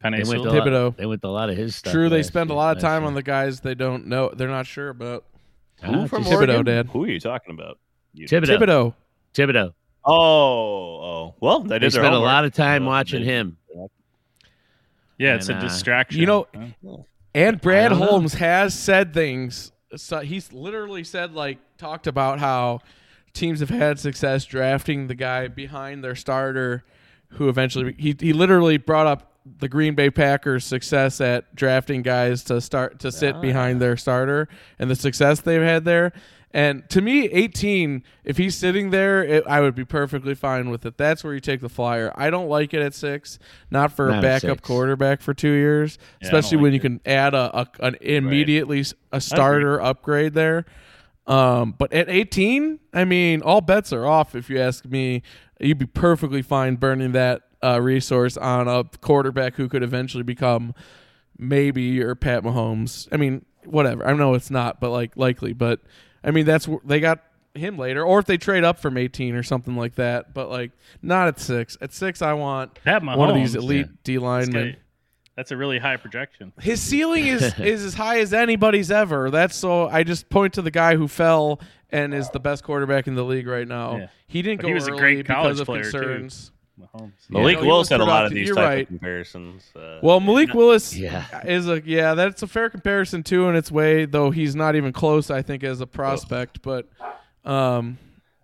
They 0.00 0.10
went, 0.10 0.16
to 0.16 0.22
Peninsula. 0.26 0.38
a 0.38 0.52
lot, 0.52 0.66
Thibodeaux. 0.66 0.96
they 0.96 1.06
went 1.06 1.22
to 1.22 1.28
a 1.28 1.30
lot 1.30 1.50
of 1.50 1.56
his 1.56 1.74
stuff. 1.76 1.92
True, 1.92 2.08
they 2.08 2.18
last 2.18 2.28
spend 2.28 2.50
a 2.50 2.54
lot 2.54 2.76
of 2.76 2.82
time 2.82 3.02
year. 3.02 3.08
on 3.08 3.14
the 3.14 3.22
guys 3.22 3.60
they 3.60 3.74
don't 3.74 4.06
know. 4.06 4.30
They're 4.34 4.46
not 4.48 4.66
sure 4.66 4.90
about. 4.90 5.24
Who 5.82 5.92
Ah, 6.02 6.06
from 6.06 6.24
Thibodeaux, 6.24 6.34
Oregon? 6.36 6.64
Dad. 6.64 6.86
Who 6.88 7.04
are 7.04 7.08
you 7.08 7.20
talking 7.20 7.54
about? 7.54 7.78
You- 8.12 8.26
Thibodeaux. 8.28 8.58
Thibodeaux. 8.58 8.94
Thibodeaux. 9.34 9.72
Oh, 10.04 10.14
oh. 10.14 11.34
Well, 11.40 11.60
they 11.60 11.68
They 11.70 11.78
did 11.80 11.92
their 11.92 12.02
spent 12.02 12.14
a 12.14 12.18
lot 12.18 12.44
of 12.44 12.52
time 12.52 12.82
So 12.82 12.86
watching 12.88 13.20
they- 13.24 13.32
him. 13.32 13.56
Yeah, 15.18 15.34
it's 15.34 15.48
And, 15.48 15.58
a 15.58 15.60
uh, 15.60 15.68
distraction. 15.68 16.20
you 16.20 16.26
know- 16.26 16.46
Huh? 16.54 16.96
And 17.34 17.60
Brad 17.60 17.90
don't 17.90 18.00
know. 18.00 18.06
Holmes 18.06 18.34
has 18.34 18.78
said 18.78 19.12
things. 19.12 19.72
So 19.96 20.20
he's 20.20 20.52
literally 20.52 21.04
said 21.04 21.34
like 21.34 21.58
talked 21.78 22.06
about 22.06 22.38
how 22.38 22.80
teams 23.32 23.60
have 23.60 23.70
had 23.70 23.98
success 23.98 24.44
drafting 24.44 25.06
the 25.06 25.14
guy 25.14 25.48
behind 25.48 26.04
their 26.04 26.14
starter, 26.14 26.84
who 27.30 27.48
eventually 27.48 27.94
he 27.98 28.14
he 28.18 28.32
literally 28.32 28.76
brought 28.76 29.06
up 29.06 29.32
the 29.58 29.68
Green 29.68 29.94
Bay 29.94 30.10
Packers' 30.10 30.64
success 30.64 31.20
at 31.20 31.54
drafting 31.54 32.02
guys 32.02 32.44
to 32.44 32.60
start 32.60 32.98
to 33.00 33.10
sit 33.10 33.36
oh, 33.36 33.40
behind 33.40 33.80
their 33.80 33.96
starter 33.96 34.48
and 34.78 34.90
the 34.90 34.96
success 34.96 35.40
they've 35.40 35.62
had 35.62 35.84
there. 35.84 36.12
And 36.50 36.88
to 36.90 37.02
me, 37.02 37.26
18, 37.26 38.02
if 38.24 38.38
he's 38.38 38.54
sitting 38.54 38.88
there, 38.90 39.22
it, 39.22 39.44
I 39.46 39.60
would 39.60 39.74
be 39.74 39.84
perfectly 39.84 40.34
fine 40.34 40.70
with 40.70 40.86
it. 40.86 40.96
That's 40.96 41.22
where 41.22 41.34
you 41.34 41.40
take 41.40 41.60
the 41.60 41.68
flyer. 41.68 42.10
I 42.16 42.30
don't 42.30 42.48
like 42.48 42.72
it 42.72 42.80
at 42.80 42.94
six, 42.94 43.38
not 43.70 43.92
for 43.92 44.08
Not 44.08 44.20
a 44.20 44.22
backup 44.22 44.62
quarterback 44.62 45.20
for 45.20 45.34
two 45.34 45.50
years, 45.52 45.98
Yeah, 46.22 46.28
especially 46.28 46.56
like 46.56 46.62
when 46.62 46.72
you 46.72 46.78
it. 46.78 46.82
can 46.82 47.00
add 47.04 47.34
a, 47.34 47.60
a 47.60 47.68
an 47.80 47.96
immediately 48.00 48.80
s 48.80 48.94
a 49.12 49.20
starter 49.20 49.78
upgrade 49.80 50.32
there. 50.32 50.64
Um, 51.26 51.74
but 51.76 51.92
at 51.92 52.08
18, 52.08 52.78
I 52.94 53.04
mean, 53.04 53.42
all 53.42 53.60
bets 53.60 53.92
are 53.92 54.06
off. 54.06 54.34
If 54.34 54.48
you 54.48 54.58
ask 54.58 54.86
me, 54.86 55.22
you'd 55.60 55.76
be 55.76 55.84
perfectly 55.84 56.40
fine 56.40 56.76
burning 56.76 57.12
that 57.12 57.42
uh, 57.62 57.78
resource 57.82 58.38
on 58.38 58.66
a 58.68 58.84
quarterback 59.02 59.56
who 59.56 59.68
could 59.68 59.82
eventually 59.82 60.22
become 60.22 60.72
maybe 61.36 61.82
your 61.82 62.14
Pat 62.14 62.42
Mahomes. 62.42 63.06
I 63.12 63.18
mean, 63.18 63.44
whatever. 63.66 64.06
I 64.06 64.14
know 64.14 64.32
it's 64.32 64.50
not, 64.50 64.80
but 64.80 64.90
like 64.90 65.16
likely. 65.18 65.52
But 65.52 65.80
I 66.22 66.30
mean, 66.30 66.46
that's 66.46 66.66
wh- 66.66 66.84
they 66.84 67.00
got 67.00 67.22
him 67.54 67.76
later, 67.78 68.04
or 68.04 68.18
if 68.18 68.26
they 68.26 68.36
trade 68.36 68.64
up 68.64 68.78
from 68.78 68.96
18 68.96 69.34
or 69.34 69.42
something 69.42 69.76
like 69.76 69.94
that. 69.96 70.34
But 70.34 70.50
like, 70.50 70.72
not 71.02 71.28
at 71.28 71.40
six. 71.40 71.76
At 71.80 71.92
six, 71.92 72.22
I 72.22 72.32
want 72.34 72.74
Pat 72.84 73.02
Mahomes. 73.02 73.16
one 73.16 73.28
of 73.30 73.34
these 73.36 73.54
elite 73.54 73.86
yeah. 73.86 73.92
D 74.04 74.14
This 74.14 74.22
linemen. 74.22 74.76
That's 75.36 75.52
a 75.52 75.56
really 75.56 75.78
high 75.78 75.96
projection. 75.96 76.52
His 76.60 76.80
ceiling 76.82 77.26
is 77.26 77.42
is 77.60 77.84
as 77.84 77.94
high 77.94 78.18
as 78.18 78.34
anybody's 78.34 78.90
ever. 78.90 79.30
That's 79.30 79.56
so. 79.56 79.88
I 79.88 80.02
just 80.02 80.28
point 80.28 80.54
to 80.54 80.62
the 80.62 80.70
guy 80.72 80.96
who 80.96 81.06
fell 81.06 81.60
and 81.90 82.12
is 82.12 82.28
the 82.30 82.40
best 82.40 82.64
quarterback 82.64 83.06
in 83.06 83.14
the 83.14 83.24
league 83.24 83.46
right 83.46 83.66
now. 83.66 83.96
Yeah. 83.96 84.06
He 84.26 84.42
didn't 84.42 84.58
But 84.58 84.62
go 84.62 84.68
he 84.68 84.74
was 84.74 84.88
a 84.88 84.90
early 84.90 85.00
great 85.00 85.16
because 85.18 85.60
of 85.60 85.66
concerns. 85.66 86.48
too. 86.48 86.54
Concerns. 86.78 87.12
Mahomes. 87.28 87.30
Malik 87.30 87.56
No, 87.56 87.62
he 87.62 87.66
Willis 87.68 87.88
had 87.88 88.00
a 88.00 88.04
lot 88.04 88.26
of 88.26 88.32
these 88.32 88.46
You're 88.46 88.56
type 88.56 88.64
right. 88.68 88.82
of 88.82 88.88
comparisons. 88.88 89.64
Uh, 89.74 89.98
Well, 90.02 90.20
Malik 90.20 90.54
Willis 90.54 90.96
Yeah. 90.96 91.24
is 91.44 91.68
a 91.68 91.82
yeah, 91.84 92.14
that's 92.14 92.42
a 92.42 92.46
fair 92.46 92.70
comparison 92.70 93.22
too 93.22 93.48
in 93.48 93.56
its 93.56 93.70
way, 93.70 94.04
though 94.04 94.30
he's 94.30 94.54
not 94.54 94.76
even 94.76 94.92
close, 94.92 95.30
I 95.30 95.42
think, 95.42 95.64
as 95.64 95.80
a 95.80 95.86
prospect. 95.86 96.62
But 96.62 96.86
um, 97.44 97.98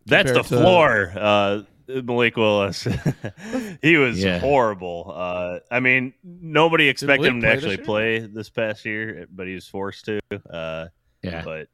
that's 0.07 0.30
the 0.32 0.41
compared 0.41 0.47
to- 0.49 0.62
floor. 0.62 1.12
Uh, 1.16 1.62
Malik 1.87 2.37
Willis, 2.39 2.89
he 3.82 3.97
was 3.99 4.22
Yeah. 4.22 4.39
horrible. 4.39 5.12
Uh, 5.14 5.59
I 5.70 5.80
mean, 5.80 6.14
nobody 6.24 6.89
expected 6.89 7.26
him 7.28 7.41
to 7.43 7.47
play 7.47 7.53
actually 7.53 7.76
this 7.76 7.87
play 7.87 8.18
this 8.20 8.49
past 8.51 8.85
year, 8.87 9.26
but 9.30 9.47
he 9.47 9.55
was 9.55 9.68
forced 9.68 10.07
to. 10.07 10.18
Uh, 10.51 10.87
Yeah. 11.22 11.43
but 11.45 11.68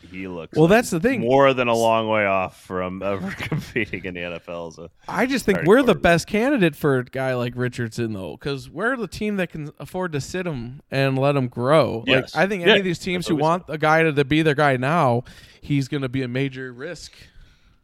he 0.00 0.26
looks 0.28 0.56
well, 0.56 0.64
like 0.64 0.70
that's 0.70 0.90
the 0.90 1.00
thing. 1.00 1.20
more 1.20 1.52
than 1.52 1.68
a 1.68 1.74
long 1.74 2.08
way 2.08 2.26
off 2.26 2.60
from 2.62 3.02
ever 3.02 3.30
competing 3.38 4.04
in 4.04 4.14
the 4.14 4.20
NFL. 4.20 4.74
So 4.74 4.90
I 5.08 5.26
just 5.26 5.44
think 5.44 5.62
we're 5.64 5.82
the 5.82 5.94
best 5.94 6.26
candidate 6.26 6.74
for 6.74 6.98
a 6.98 7.04
guy 7.04 7.34
like 7.34 7.52
Richardson, 7.56 8.12
though, 8.12 8.36
because 8.36 8.70
we're 8.70 8.96
the 8.96 9.08
team 9.08 9.36
that 9.36 9.50
can 9.50 9.70
afford 9.78 10.12
to 10.12 10.20
sit 10.20 10.46
him 10.46 10.80
and 10.90 11.18
let 11.18 11.36
him 11.36 11.48
grow. 11.48 12.04
Yes. 12.06 12.34
Like 12.34 12.44
I 12.44 12.48
think 12.48 12.62
any 12.62 12.72
Yeah, 12.72 12.78
of 12.78 12.84
these 12.84 12.98
teams 12.98 13.26
who 13.26 13.34
what 13.34 13.38
we 13.38 13.42
want 13.42 13.64
a 13.68 13.78
guy 13.78 14.02
to, 14.02 14.12
to 14.12 14.24
be 14.24 14.42
their 14.42 14.54
guy 14.54 14.76
now, 14.76 15.24
he's 15.60 15.88
going 15.88 16.02
to 16.02 16.08
be 16.08 16.22
a 16.22 16.28
major 16.28 16.72
risk. 16.72 17.12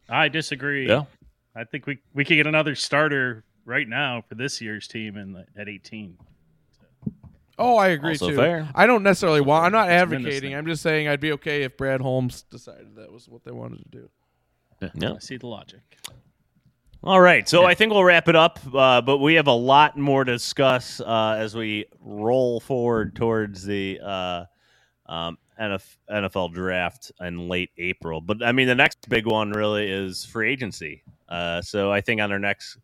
I 0.08 0.28
disagree. 0.28 0.88
Yeah. 0.88 1.04
I 1.54 1.64
think 1.64 1.86
we 1.86 1.98
we 2.14 2.24
could 2.24 2.36
get 2.36 2.46
another 2.46 2.74
starter 2.74 3.44
right 3.64 3.88
now 3.88 4.22
for 4.28 4.36
this 4.36 4.60
year's 4.60 4.86
team 4.86 5.16
in 5.16 5.32
the, 5.32 5.46
at 5.56 5.68
18. 5.68 6.16
Oh, 7.58 7.76
I 7.76 7.88
agree 7.88 8.10
Also 8.10 8.30
too. 8.30 8.36
fair. 8.36 8.68
I 8.74 8.86
don't 8.86 9.02
necessarily 9.02 9.40
want. 9.40 9.64
I'm 9.66 9.72
not 9.72 9.88
advocating. 9.88 10.54
I'm 10.54 10.66
just 10.66 10.82
saying 10.82 11.08
I'd 11.08 11.20
be 11.20 11.32
okay 11.32 11.62
if 11.62 11.76
Brad 11.76 12.00
Holmes 12.00 12.42
decided 12.42 12.96
that 12.96 13.10
was 13.10 13.28
what 13.28 13.44
they 13.44 13.52
wanted 13.52 13.78
to 13.84 13.88
do. 13.88 14.90
yeah. 14.94 15.14
I 15.14 15.18
see 15.18 15.36
the 15.38 15.46
logic. 15.46 15.80
All 17.02 17.20
right, 17.20 17.48
so 17.48 17.64
I 17.64 17.74
think 17.74 17.92
we'll 17.92 18.02
wrap 18.02 18.26
it 18.28 18.34
up, 18.34 18.58
uh, 18.74 19.00
but 19.00 19.18
we 19.18 19.34
have 19.34 19.46
a 19.46 19.52
lot 19.52 19.96
more 19.96 20.24
to 20.24 20.32
discuss 20.32 21.00
uh, 21.00 21.36
as 21.38 21.54
we 21.54 21.84
roll 22.00 22.58
forward 22.58 23.14
towards 23.14 23.64
the 23.64 24.00
uh, 24.02 24.44
um, 25.06 25.38
NFL 25.60 26.52
draft 26.52 27.12
in 27.20 27.48
late 27.48 27.70
April. 27.78 28.20
But 28.20 28.42
I 28.42 28.50
mean, 28.50 28.66
the 28.66 28.74
next 28.74 29.08
big 29.08 29.24
one 29.26 29.52
really 29.52 29.88
is 29.88 30.24
free 30.24 30.50
agency. 30.50 31.04
Uh, 31.28 31.62
so 31.62 31.92
I 31.92 32.00
think 32.00 32.20
on 32.20 32.32
our 32.32 32.38
next 32.40 32.76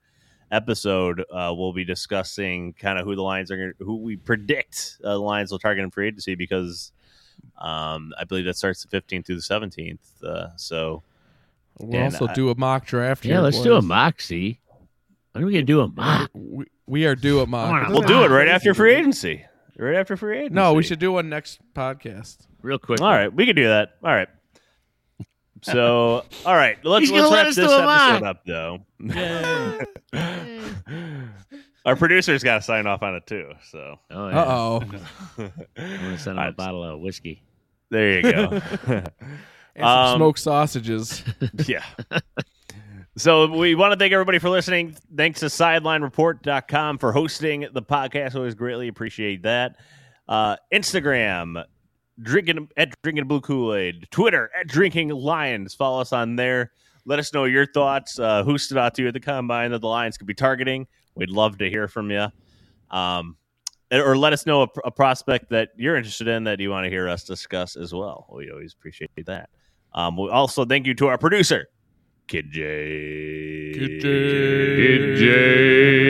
episode, 0.53 1.24
uh, 1.32 1.53
we'll 1.57 1.72
be 1.72 1.84
discussing 1.84 2.74
kind 2.74 2.98
of 2.98 3.05
who 3.05 3.16
the 3.16 3.22
Lions 3.22 3.50
are, 3.50 3.57
gonna, 3.57 3.72
who 3.80 3.96
we 3.96 4.16
predict 4.16 4.98
uh, 5.03 5.14
the 5.14 5.18
Lions 5.18 5.50
will 5.50 5.59
target 5.59 5.82
in 5.82 5.90
free 5.90 6.09
agency 6.09 6.34
because 6.36 6.92
um, 7.59 8.12
I 8.18 8.24
believe 8.24 8.44
that 8.44 8.57
starts 8.57 8.84
the 8.84 9.00
15th 9.00 9.26
through 9.26 9.36
the 9.36 9.42
17th. 9.42 9.98
Uh, 10.24 10.48
so. 10.57 11.03
We'll 11.78 12.03
also 12.03 12.28
I- 12.28 12.34
do 12.34 12.50
a 12.50 12.55
mock 12.55 12.86
draft. 12.86 13.24
Yeah, 13.24 13.34
here, 13.34 13.40
let's 13.40 13.61
do 13.62 13.72
a 13.72 13.80
boys. 13.80 13.88
moxie. 13.88 14.61
When 15.32 15.44
are 15.44 15.46
we 15.46 15.55
gonna 15.55 15.64
do 15.64 15.80
a 15.80 15.88
mock? 15.88 16.30
We, 16.34 16.66
we 16.86 17.07
are 17.07 17.14
due 17.14 17.40
a 17.40 17.46
mock. 17.46 17.88
We'll 17.88 18.03
do 18.03 18.22
it 18.22 18.30
right 18.30 18.48
after 18.48 18.74
free 18.74 18.94
agency. 18.94 19.46
Right 19.78 19.96
after 19.96 20.16
free 20.16 20.36
agency. 20.36 20.55
No, 20.55 20.74
we 20.74 20.82
should 20.82 20.98
do 20.98 21.12
one 21.12 21.30
next 21.30 21.61
podcast. 21.74 22.46
Real 22.61 22.78
quick. 22.78 23.00
All 23.00 23.11
right, 23.11 23.32
we 23.32 23.46
can 23.46 23.57
do 23.57 23.68
that. 23.68 23.96
All 24.05 24.12
right. 24.12 24.28
So, 25.63 26.25
all 26.45 26.55
right, 26.57 26.77
let's 26.85 27.11
let's 27.11 27.31
let 27.31 27.33
wrap 27.39 27.47
us 27.49 27.57
this 27.57 27.65
episode 27.71 27.85
mock. 27.87 28.23
up, 28.23 28.45
though. 28.45 28.79
Our 31.85 31.97
producer's 31.97 32.43
got 32.45 32.57
to 32.57 32.63
sign 32.63 32.87
off 32.87 33.03
on 33.03 33.17
it 33.17 33.27
too. 33.27 33.53
So 33.71 33.99
Oh, 34.11 34.29
yeah. 34.29 34.41
Uh 34.41 34.45
oh. 34.47 34.83
I'm 35.39 35.53
gonna 35.77 36.19
send 36.19 36.37
him 36.37 36.39
a 36.39 36.47
I'm- 36.47 36.55
bottle 36.55 36.85
of 36.85 37.01
whiskey. 37.01 37.43
there 37.91 38.21
you 38.21 38.23
go. 38.33 38.61
And 39.75 39.85
some 39.85 39.89
Um, 39.89 40.19
smoked 40.19 40.39
sausages. 40.39 41.25
yeah. 41.67 41.83
So 43.17 43.47
we 43.57 43.75
want 43.75 43.93
to 43.93 43.99
thank 43.99 44.13
everybody 44.13 44.39
for 44.39 44.51
listening. 44.51 44.95
Thanks 45.17 45.41
to 45.41 45.47
sidelinereport.com 45.47 46.99
for 46.99 47.11
hosting 47.11 47.67
the 47.73 47.81
podcast. 47.81 48.35
Always 48.37 48.55
greatly 48.55 48.89
appreciate 48.89 49.45
that. 49.45 49.77
Uh, 50.29 50.57
Instagram, 50.75 51.65
drinking 52.21 52.69
at 52.77 52.93
drinking 53.03 53.27
blue 53.27 53.41
Kool-Aid. 53.41 54.09
Twitter 54.11 54.51
at 54.59 54.67
drinking 54.69 55.11
lions. 55.11 55.75
Follow 55.75 56.01
us 56.01 56.13
on 56.13 56.37
there. 56.37 56.73
Let 57.05 57.19
us 57.19 57.33
know 57.33 57.45
your 57.45 57.67
thoughts. 57.67 58.19
Uh, 58.19 58.45
who 58.45 58.59
stood 58.59 58.79
out 58.79 58.95
to 58.95 59.03
you 59.03 59.09
at 59.09 59.15
the 59.15 59.21
combine 59.21 59.73
that 59.73 59.81
the 59.81 59.89
Lions 59.89 60.17
could 60.17 60.27
be 60.27 60.35
targeting? 60.35 60.87
We'd 61.15 61.31
love 61.31 61.59
to 61.59 61.69
hear 61.69 61.89
from 61.89 62.11
you. 62.11 62.29
Um, 62.91 63.37
or 63.91 64.17
let 64.17 64.33
us 64.33 64.47
know 64.47 64.63
a, 64.63 64.69
a 64.85 64.91
prospect 64.91 65.51
that 65.51 65.71
you're 65.77 65.97
interested 65.97 66.29
in 66.29 66.45
that 66.45 66.61
you 66.61 66.71
want 66.71 66.85
to 66.85 66.91
hear 66.91 67.09
us 67.09 67.25
discuss 67.25 67.77
as 67.77 67.93
well. 67.93 68.27
We 68.33 68.51
always 68.51 68.73
appreciate 68.73 69.11
that. 69.27 69.51
Um, 69.93 70.17
we 70.17 70.31
also 70.31 70.65
thank 70.65 70.87
you 70.87 70.95
to 70.95 71.09
our 71.09 71.19
producer, 71.19 71.69
Kid 72.27 72.51
J. 72.51 73.73
Kid 73.75 74.01
J. 74.01 74.77
Kid 74.77 75.17
J. 75.19 76.01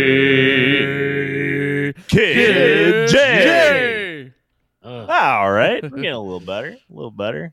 All 5.43 5.51
right, 5.53 5.82
we're 5.82 5.88
getting 5.88 6.12
a 6.12 6.20
little 6.22 6.38
better, 6.40 6.68
a 6.68 6.95
little 6.95 7.11
better. 7.11 7.53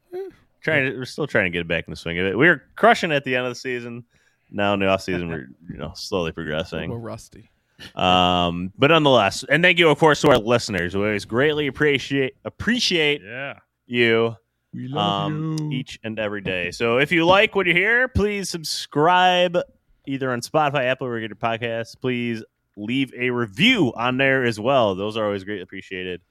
Trying 0.62 0.92
to, 0.92 0.98
we're 0.98 1.06
still 1.06 1.26
trying 1.26 1.46
to 1.46 1.50
get 1.58 1.68
back 1.68 1.86
in 1.88 1.92
the 1.92 1.96
swing 1.96 2.20
of 2.20 2.26
it. 2.28 2.38
We 2.38 2.48
were 2.48 2.62
crushing 2.76 3.12
at 3.12 3.24
the 3.24 3.36
end 3.36 3.48
of 3.48 3.52
the 3.52 3.60
season. 3.60 4.04
Now 4.52 4.74
in 4.74 4.80
the 4.80 4.88
off 4.88 5.02
season, 5.02 5.30
we're 5.30 5.48
you 5.70 5.78
know 5.78 5.94
slowly 5.96 6.32
progressing. 6.32 6.92
We're 6.92 6.98
rusty. 7.00 7.50
Um, 7.96 8.74
but 8.78 8.88
nonetheless, 8.88 9.44
and 9.50 9.64
thank 9.64 9.80
you, 9.80 9.90
of 9.90 9.98
course, 9.98 10.22
to 10.22 10.30
our 10.30 10.38
listeners. 10.38 10.96
We 10.96 11.04
always 11.04 11.26
greatly 11.26 11.68
appreciate 11.68 12.36
appreciate 12.46 13.22
Yeah. 13.24 13.60
you 13.88 14.36
We 14.74 14.94
um, 14.94 15.72
each 15.72 15.98
and 16.04 16.20
every 16.20 16.42
day. 16.42 16.72
So 16.72 16.98
if 17.00 17.12
you 17.12 17.26
like 17.26 17.56
what 17.56 17.66
you 17.68 17.74
hear, 17.74 18.08
please 18.08 18.50
subscribe 18.50 19.58
either 20.06 20.32
on 20.32 20.42
Spotify, 20.42 20.86
Apple, 20.86 21.08
or 21.08 21.20
get 21.20 21.30
your 21.30 21.38
podcast. 21.38 22.00
Please 22.02 22.44
leave 22.76 23.14
a 23.18 23.30
review 23.30 23.94
on 23.96 24.18
there 24.18 24.44
as 24.44 24.60
well. 24.60 24.96
Those 24.96 25.16
are 25.18 25.26
always 25.26 25.44
greatly 25.44 25.64
appreciated. 25.64 26.22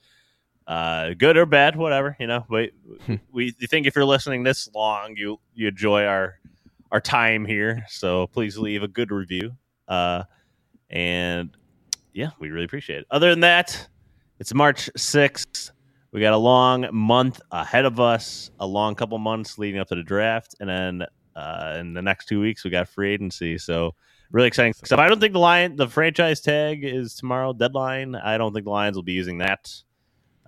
Uh, 0.69 1.15
good 1.15 1.39
or 1.39 1.47
bad, 1.47 1.77
whatever 1.77 2.15
you 2.21 2.27
know. 2.27 2.45
But 2.49 2.71
we 3.33 3.53
think 3.53 3.87
if 3.87 3.97
you're 3.97 4.05
listening 4.05 4.43
this 4.43 4.69
long, 4.75 5.15
you 5.17 5.41
you 5.55 5.69
enjoy 5.69 6.05
our 6.05 6.39
our 6.93 7.01
time 7.01 7.47
here. 7.47 7.87
So 7.89 8.27
please 8.27 8.59
leave 8.59 8.83
a 8.83 8.89
good 8.89 9.11
review. 9.11 9.53
Uh, 9.89 10.25
and 10.91 11.57
yeah, 12.13 12.31
we 12.39 12.51
really 12.51 12.67
appreciate 12.67 13.01
it. 13.01 13.07
Other 13.11 13.31
than 13.31 13.41
that, 13.41 13.89
it's 14.39 14.53
March 14.53 14.91
sixth. 14.95 15.71
We 16.13 16.21
got 16.21 16.35
a 16.35 16.39
long 16.39 16.87
month 16.93 17.41
ahead 17.51 17.87
of 17.87 17.99
us, 17.99 18.51
a 18.61 18.67
long 18.67 18.95
couple 18.95 19.19
months 19.19 19.57
leading 19.57 19.81
up 19.81 19.89
to 19.89 19.95
the 19.95 20.03
draft, 20.03 20.55
and 20.61 20.69
then 20.69 21.07
uh, 21.35 21.77
in 21.81 21.95
the 21.95 22.03
next 22.03 22.27
two 22.27 22.41
weeks 22.41 22.63
we 22.63 22.71
got 22.71 22.89
free 22.89 23.15
agency. 23.15 23.57
So 23.57 23.95
really 24.33 24.49
exciting 24.49 24.75
stuff. 24.75 24.99
I 24.99 25.09
don't 25.09 25.21
think 25.21 25.33
the 25.33 25.39
lion, 25.39 25.77
the 25.77 25.89
franchise 25.89 26.43
tag 26.43 26.85
is 26.85 27.15
tomorrow 27.15 27.55
deadline. 27.55 28.15
I 28.15 28.37
don't 28.37 28.53
think 28.53 28.65
the 28.65 28.71
Lions 28.71 28.97
will 28.97 29.03
be 29.03 29.13
using 29.13 29.39
that, 29.39 29.73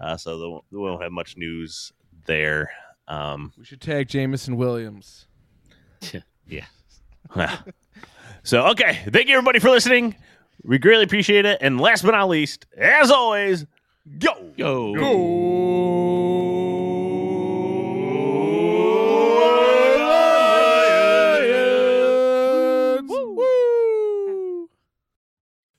uh, 0.00 0.16
so 0.16 0.38
they 0.38 0.46
won't, 0.46 0.64
won't 0.72 1.02
have 1.02 1.12
much 1.12 1.36
news 1.36 1.92
there. 2.26 2.70
Um, 3.08 3.52
We 3.58 3.64
should 3.64 3.80
tag 3.80 4.08
Jameson 4.08 4.56
Williams. 4.56 5.26
Yeah. 6.46 6.66
so 8.42 8.66
okay, 8.68 9.00
thank 9.10 9.28
you 9.28 9.34
everybody 9.34 9.58
for 9.58 9.70
listening. 9.70 10.16
We 10.62 10.78
greatly 10.78 11.04
appreciate 11.04 11.44
it. 11.44 11.58
And 11.60 11.80
last 11.80 12.02
but 12.02 12.12
not 12.12 12.28
least, 12.28 12.66
as 12.76 13.10
always, 13.10 13.66
go 14.18 14.52
Go. 14.56 14.94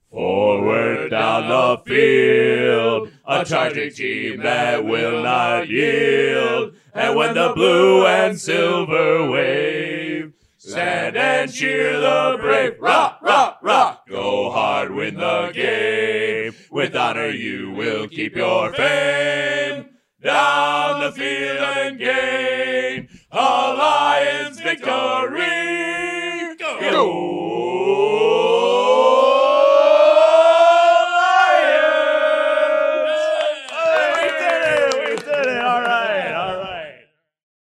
Forward 0.10 1.10
down 1.10 1.48
the 1.48 1.82
field, 1.86 3.11
a 3.32 3.46
charging 3.46 3.92
team 3.92 4.42
that 4.42 4.84
will 4.84 5.24
not 5.24 5.70
yield. 5.70 6.76
And 6.94 7.16
when 7.16 7.34
the 7.36 7.54
blue 7.56 8.06
and 8.06 8.40
silver 8.40 9.32
wave, 9.32 10.34
stand 10.58 11.16
and 11.16 11.52
cheer 11.52 12.00
the 12.00 12.38
brave. 12.40 12.74
Rock, 12.80 13.20
rock, 13.22 13.60
rock, 13.62 14.08
go 14.10 14.52
hard, 14.52 14.92
win 14.92 15.16
the 15.16 15.52
game. 15.54 16.54
With 16.70 16.96
honor 16.96 17.30
you 17.30 17.72
will 17.72 18.08
keep 18.08 18.36
your 18.36 18.74
fame. 18.74 19.88
Down 20.22 21.02
the 21.02 21.12
field 21.12 21.58
and 21.58 21.98
gain 21.98 23.10
a 23.32 23.38
Lions 23.38 24.60
victory. 24.60 24.92
Go! 26.60 27.41